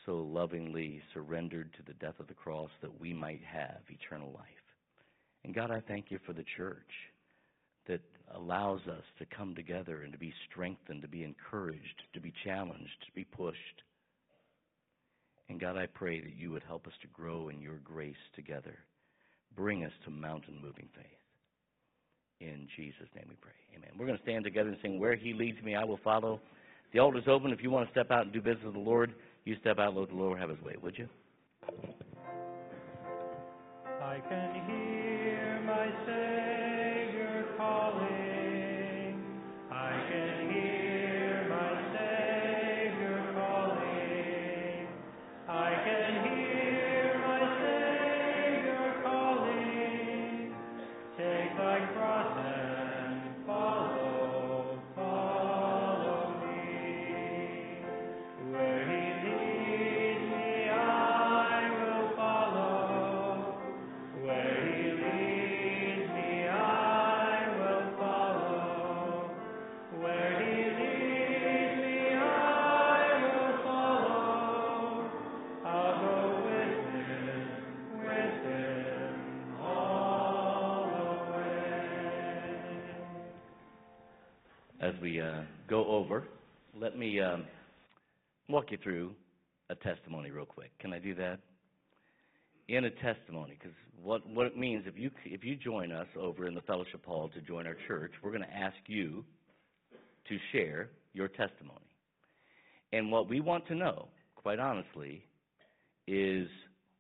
so 0.07 0.17
lovingly 0.19 1.03
surrendered 1.13 1.71
to 1.75 1.83
the 1.83 1.99
death 1.99 2.19
of 2.19 2.29
the 2.29 2.35
cross 2.35 2.71
that 2.81 3.01
we 3.01 3.13
might 3.13 3.43
have 3.45 3.81
eternal 3.89 4.33
life. 4.33 4.45
And 5.45 5.55
God, 5.55 5.71
I 5.71 5.81
thank 5.87 6.11
you 6.11 6.19
for 6.25 6.33
the 6.33 6.45
church 6.57 6.91
that 7.87 8.01
allows 8.35 8.81
us 8.87 9.03
to 9.19 9.37
come 9.37 9.55
together 9.55 10.03
and 10.03 10.13
to 10.13 10.19
be 10.19 10.33
strengthened, 10.51 11.03
to 11.03 11.09
be 11.09 11.25
encouraged, 11.25 12.03
to 12.15 12.21
be 12.21 12.33
challenged, 12.45 12.93
to 13.07 13.13
be 13.15 13.25
pushed. 13.25 13.83
And 15.49 15.61
God, 15.61 15.77
I 15.77 15.87
pray 15.87 16.21
that 16.21 16.37
you 16.37 16.51
would 16.53 16.63
help 16.67 16.87
us 16.87 16.93
to 17.03 17.09
grow 17.09 17.49
in 17.49 17.61
your 17.61 17.79
grace 17.83 18.15
together. 18.37 18.79
Bring 19.57 19.85
us 19.85 19.93
to 20.05 20.11
mountain 20.11 20.59
moving 20.63 20.89
faith. 20.95 21.07
In 22.41 22.69
Jesus' 22.77 23.09
name 23.17 23.27
we 23.29 23.37
pray. 23.41 23.53
Amen. 23.77 23.91
We're 23.99 24.07
going 24.07 24.19
to 24.19 24.23
stand 24.23 24.45
together 24.45 24.69
and 24.69 24.79
sing, 24.81 25.01
Where 25.01 25.17
He 25.17 25.33
Leads 25.33 25.61
Me, 25.63 25.75
I 25.75 25.85
Will 25.85 25.99
Follow. 26.05 26.41
The 26.93 27.01
altar's 27.01 27.25
open. 27.27 27.51
If 27.51 27.63
you 27.63 27.71
want 27.71 27.89
to 27.89 27.93
step 27.93 28.11
out 28.11 28.23
and 28.23 28.33
do 28.33 28.41
business 28.41 28.65
with 28.65 28.75
the 28.75 28.81
Lord, 28.81 29.13
you 29.45 29.57
step 29.61 29.79
out 29.79 29.89
and 29.89 29.99
let 29.99 30.09
the 30.09 30.15
Lord 30.15 30.39
have 30.39 30.51
His 30.51 30.61
way, 30.63 30.75
would 30.81 30.97
you? 30.97 31.09
I 34.01 34.21
can 34.29 34.55
hear 34.67 34.78
walk 88.69 88.73
you 88.73 88.79
through 88.83 89.15
a 89.71 89.75
testimony 89.75 90.31
real 90.31 90.45
quick. 90.45 90.71
Can 90.79 90.93
I 90.93 90.99
do 90.99 91.15
that? 91.15 91.39
In 92.69 92.85
a 92.85 92.91
testimony, 92.91 93.57
because 93.59 93.75
what, 94.03 94.27
what 94.29 94.47
it 94.47 94.59
means, 94.59 94.85
if 94.87 94.99
you, 94.99 95.11
if 95.25 95.43
you 95.43 95.57
join 95.57 95.91
us 95.91 96.07
over 96.21 96.47
in 96.47 96.55
the 96.55 96.61
fellowship 96.63 97.05
hall 97.07 97.31
to 97.31 97.41
join 97.41 97.67
our 97.67 97.77
church, 97.87 98.13
we're 98.23 98.31
going 98.31 98.43
to 98.43 98.55
ask 98.55 98.77
you 98.87 99.25
to 100.29 100.37
share 100.53 100.91
your 101.15 101.29
testimony. 101.29 101.79
And 102.93 103.11
what 103.11 103.29
we 103.29 103.41
want 103.41 103.67
to 103.69 103.75
know, 103.75 104.09
quite 104.37 104.59
honestly, 104.59 105.25
is 106.07 106.47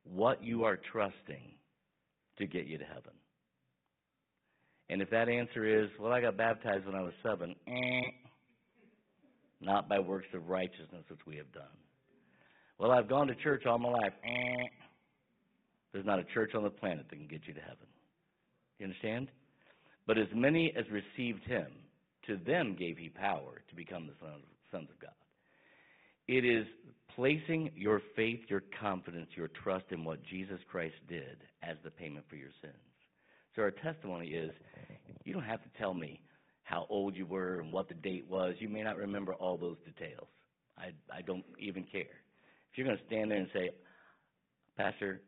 what 0.04 0.42
you 0.42 0.64
are 0.64 0.78
trusting 0.90 1.52
to 2.38 2.46
get 2.46 2.66
you 2.66 2.78
to 2.78 2.84
heaven. 2.84 3.12
And 4.88 5.02
if 5.02 5.10
that 5.10 5.28
answer 5.28 5.66
is, 5.66 5.90
well, 6.00 6.12
I 6.12 6.22
got 6.22 6.38
baptized 6.38 6.86
when 6.86 6.94
I 6.94 7.02
was 7.02 7.12
seven, 7.22 7.54
eh, 7.66 8.02
not 9.60 9.88
by 9.88 9.98
works 9.98 10.28
of 10.34 10.48
righteousness 10.48 11.04
which 11.08 11.26
we 11.26 11.36
have 11.36 11.50
done. 11.52 11.64
Well, 12.78 12.92
I've 12.92 13.08
gone 13.08 13.26
to 13.26 13.34
church 13.34 13.66
all 13.66 13.78
my 13.78 13.90
life, 13.90 14.12
eh, 14.24 14.66
there's 15.92 16.06
not 16.06 16.18
a 16.18 16.24
church 16.24 16.54
on 16.54 16.62
the 16.62 16.70
planet 16.70 17.06
that 17.08 17.16
can 17.16 17.26
get 17.26 17.46
you 17.46 17.54
to 17.54 17.60
heaven. 17.60 17.86
You 18.78 18.86
understand? 18.86 19.28
But 20.06 20.18
as 20.18 20.28
many 20.34 20.72
as 20.76 20.84
received 20.90 21.44
him, 21.44 21.66
to 22.26 22.36
them 22.36 22.76
gave 22.78 22.98
he 22.98 23.08
power 23.08 23.62
to 23.68 23.74
become 23.74 24.06
the 24.06 24.12
sons 24.20 24.44
sons 24.70 24.88
of 24.90 25.00
God. 25.00 25.10
It 26.28 26.44
is 26.44 26.66
placing 27.16 27.70
your 27.74 28.02
faith, 28.14 28.40
your 28.48 28.62
confidence, 28.80 29.28
your 29.34 29.48
trust 29.48 29.86
in 29.90 30.04
what 30.04 30.22
Jesus 30.24 30.60
Christ 30.70 30.94
did 31.08 31.38
as 31.62 31.76
the 31.82 31.90
payment 31.90 32.26
for 32.28 32.36
your 32.36 32.50
sins. 32.60 32.74
So 33.56 33.62
our 33.62 33.70
testimony 33.70 34.28
is 34.28 34.50
you 35.24 35.32
don't 35.32 35.42
have 35.42 35.62
to 35.62 35.68
tell 35.78 35.94
me 35.94 36.20
how 36.68 36.86
old 36.90 37.16
you 37.16 37.24
were 37.24 37.60
and 37.60 37.72
what 37.72 37.88
the 37.88 37.94
date 37.94 38.26
was. 38.28 38.54
You 38.58 38.68
may 38.68 38.82
not 38.82 38.98
remember 38.98 39.32
all 39.32 39.56
those 39.56 39.78
details. 39.86 40.28
I, 40.76 40.90
I 41.10 41.22
don't 41.22 41.44
even 41.58 41.84
care. 41.84 42.02
If 42.02 42.76
you're 42.76 42.86
going 42.86 42.98
to 42.98 43.04
stand 43.06 43.30
there 43.30 43.38
and 43.38 43.48
say, 43.54 43.70
Pastor, 44.76 45.22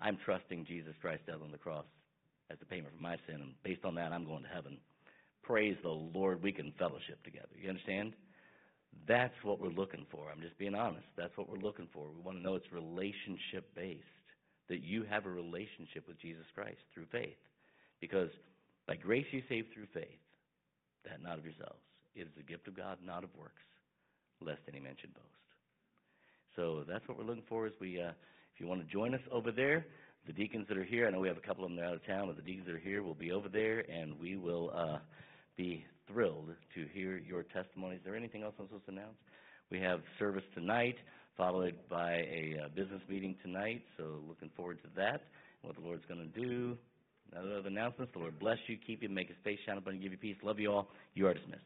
I'm 0.00 0.16
trusting 0.24 0.64
Jesus 0.64 0.94
Christ 1.02 1.20
death 1.26 1.42
on 1.44 1.52
the 1.52 1.58
cross 1.58 1.84
as 2.50 2.58
the 2.58 2.64
payment 2.64 2.94
for 2.96 3.02
my 3.02 3.16
sin, 3.26 3.42
and 3.42 3.52
based 3.62 3.84
on 3.84 3.94
that, 3.96 4.10
I'm 4.10 4.24
going 4.24 4.42
to 4.42 4.48
heaven. 4.48 4.78
Praise 5.42 5.76
the 5.82 5.90
Lord, 5.90 6.42
we 6.42 6.50
can 6.50 6.72
fellowship 6.78 7.22
together. 7.24 7.52
You 7.60 7.68
understand? 7.68 8.14
That's 9.06 9.34
what 9.42 9.60
we're 9.60 9.68
looking 9.68 10.06
for. 10.10 10.30
I'm 10.32 10.40
just 10.40 10.56
being 10.56 10.74
honest. 10.74 11.06
That's 11.14 11.36
what 11.36 11.50
we're 11.50 11.58
looking 11.58 11.88
for. 11.92 12.06
We 12.08 12.22
want 12.22 12.38
to 12.38 12.42
know 12.42 12.54
it's 12.54 12.72
relationship 12.72 13.68
based, 13.74 14.02
that 14.70 14.82
you 14.82 15.04
have 15.10 15.26
a 15.26 15.30
relationship 15.30 16.08
with 16.08 16.18
Jesus 16.18 16.46
Christ 16.54 16.78
through 16.94 17.06
faith. 17.12 17.36
Because 18.00 18.30
by 18.86 18.96
grace 18.96 19.26
you 19.30 19.42
saved 19.46 19.74
through 19.74 19.88
faith, 19.92 20.18
that 21.10 21.22
not 21.22 21.38
of 21.38 21.44
yourselves. 21.44 21.80
It 22.14 22.22
is 22.22 22.32
the 22.36 22.42
gift 22.42 22.68
of 22.68 22.76
God, 22.76 22.98
not 23.04 23.24
of 23.24 23.30
works, 23.38 23.62
lest 24.40 24.60
any 24.68 24.80
man 24.80 24.94
should 25.00 25.14
boast. 25.14 25.26
So 26.56 26.84
that's 26.88 27.06
what 27.08 27.18
we're 27.18 27.24
looking 27.24 27.46
for. 27.48 27.66
Is 27.66 27.72
we, 27.80 28.00
uh, 28.00 28.10
if 28.54 28.60
you 28.60 28.66
want 28.66 28.80
to 28.80 28.92
join 28.92 29.14
us 29.14 29.20
over 29.30 29.52
there, 29.52 29.86
the 30.26 30.32
deacons 30.32 30.66
that 30.68 30.76
are 30.76 30.84
here, 30.84 31.06
I 31.06 31.10
know 31.10 31.20
we 31.20 31.28
have 31.28 31.36
a 31.36 31.46
couple 31.46 31.64
of 31.64 31.70
them 31.70 31.82
out 31.82 31.94
of 31.94 32.04
town, 32.04 32.26
but 32.26 32.36
the 32.36 32.42
deacons 32.42 32.66
that 32.66 32.74
are 32.74 32.78
here 32.78 33.02
will 33.02 33.14
be 33.14 33.32
over 33.32 33.48
there, 33.48 33.84
and 33.88 34.18
we 34.18 34.36
will 34.36 34.72
uh, 34.74 34.98
be 35.56 35.84
thrilled 36.06 36.50
to 36.74 36.86
hear 36.92 37.18
your 37.18 37.44
testimonies. 37.44 37.98
Is 38.00 38.04
there 38.04 38.16
anything 38.16 38.42
else 38.42 38.54
I'm 38.58 38.66
supposed 38.66 38.86
to 38.86 38.92
announce? 38.92 39.16
We 39.70 39.80
have 39.80 40.00
service 40.18 40.44
tonight, 40.54 40.96
followed 41.36 41.76
by 41.88 42.12
a 42.12 42.56
uh, 42.64 42.68
business 42.74 43.02
meeting 43.08 43.36
tonight. 43.42 43.82
So 43.96 44.20
looking 44.26 44.50
forward 44.56 44.82
to 44.82 44.88
that. 44.96 45.22
What 45.62 45.76
the 45.76 45.82
Lord's 45.82 46.04
going 46.06 46.20
to 46.20 46.40
do. 46.40 46.76
Other 47.36 47.66
announcements. 47.66 48.12
The 48.12 48.20
Lord 48.20 48.38
bless 48.38 48.58
you, 48.66 48.76
keep 48.86 49.02
you, 49.02 49.08
make 49.08 49.28
His 49.28 49.36
face 49.44 49.58
shine 49.66 49.78
upon 49.78 49.96
you, 49.96 50.02
give 50.02 50.12
you 50.12 50.18
peace. 50.18 50.36
Love 50.42 50.58
you 50.58 50.72
all. 50.72 50.88
You 51.14 51.26
are 51.26 51.34
dismissed. 51.34 51.62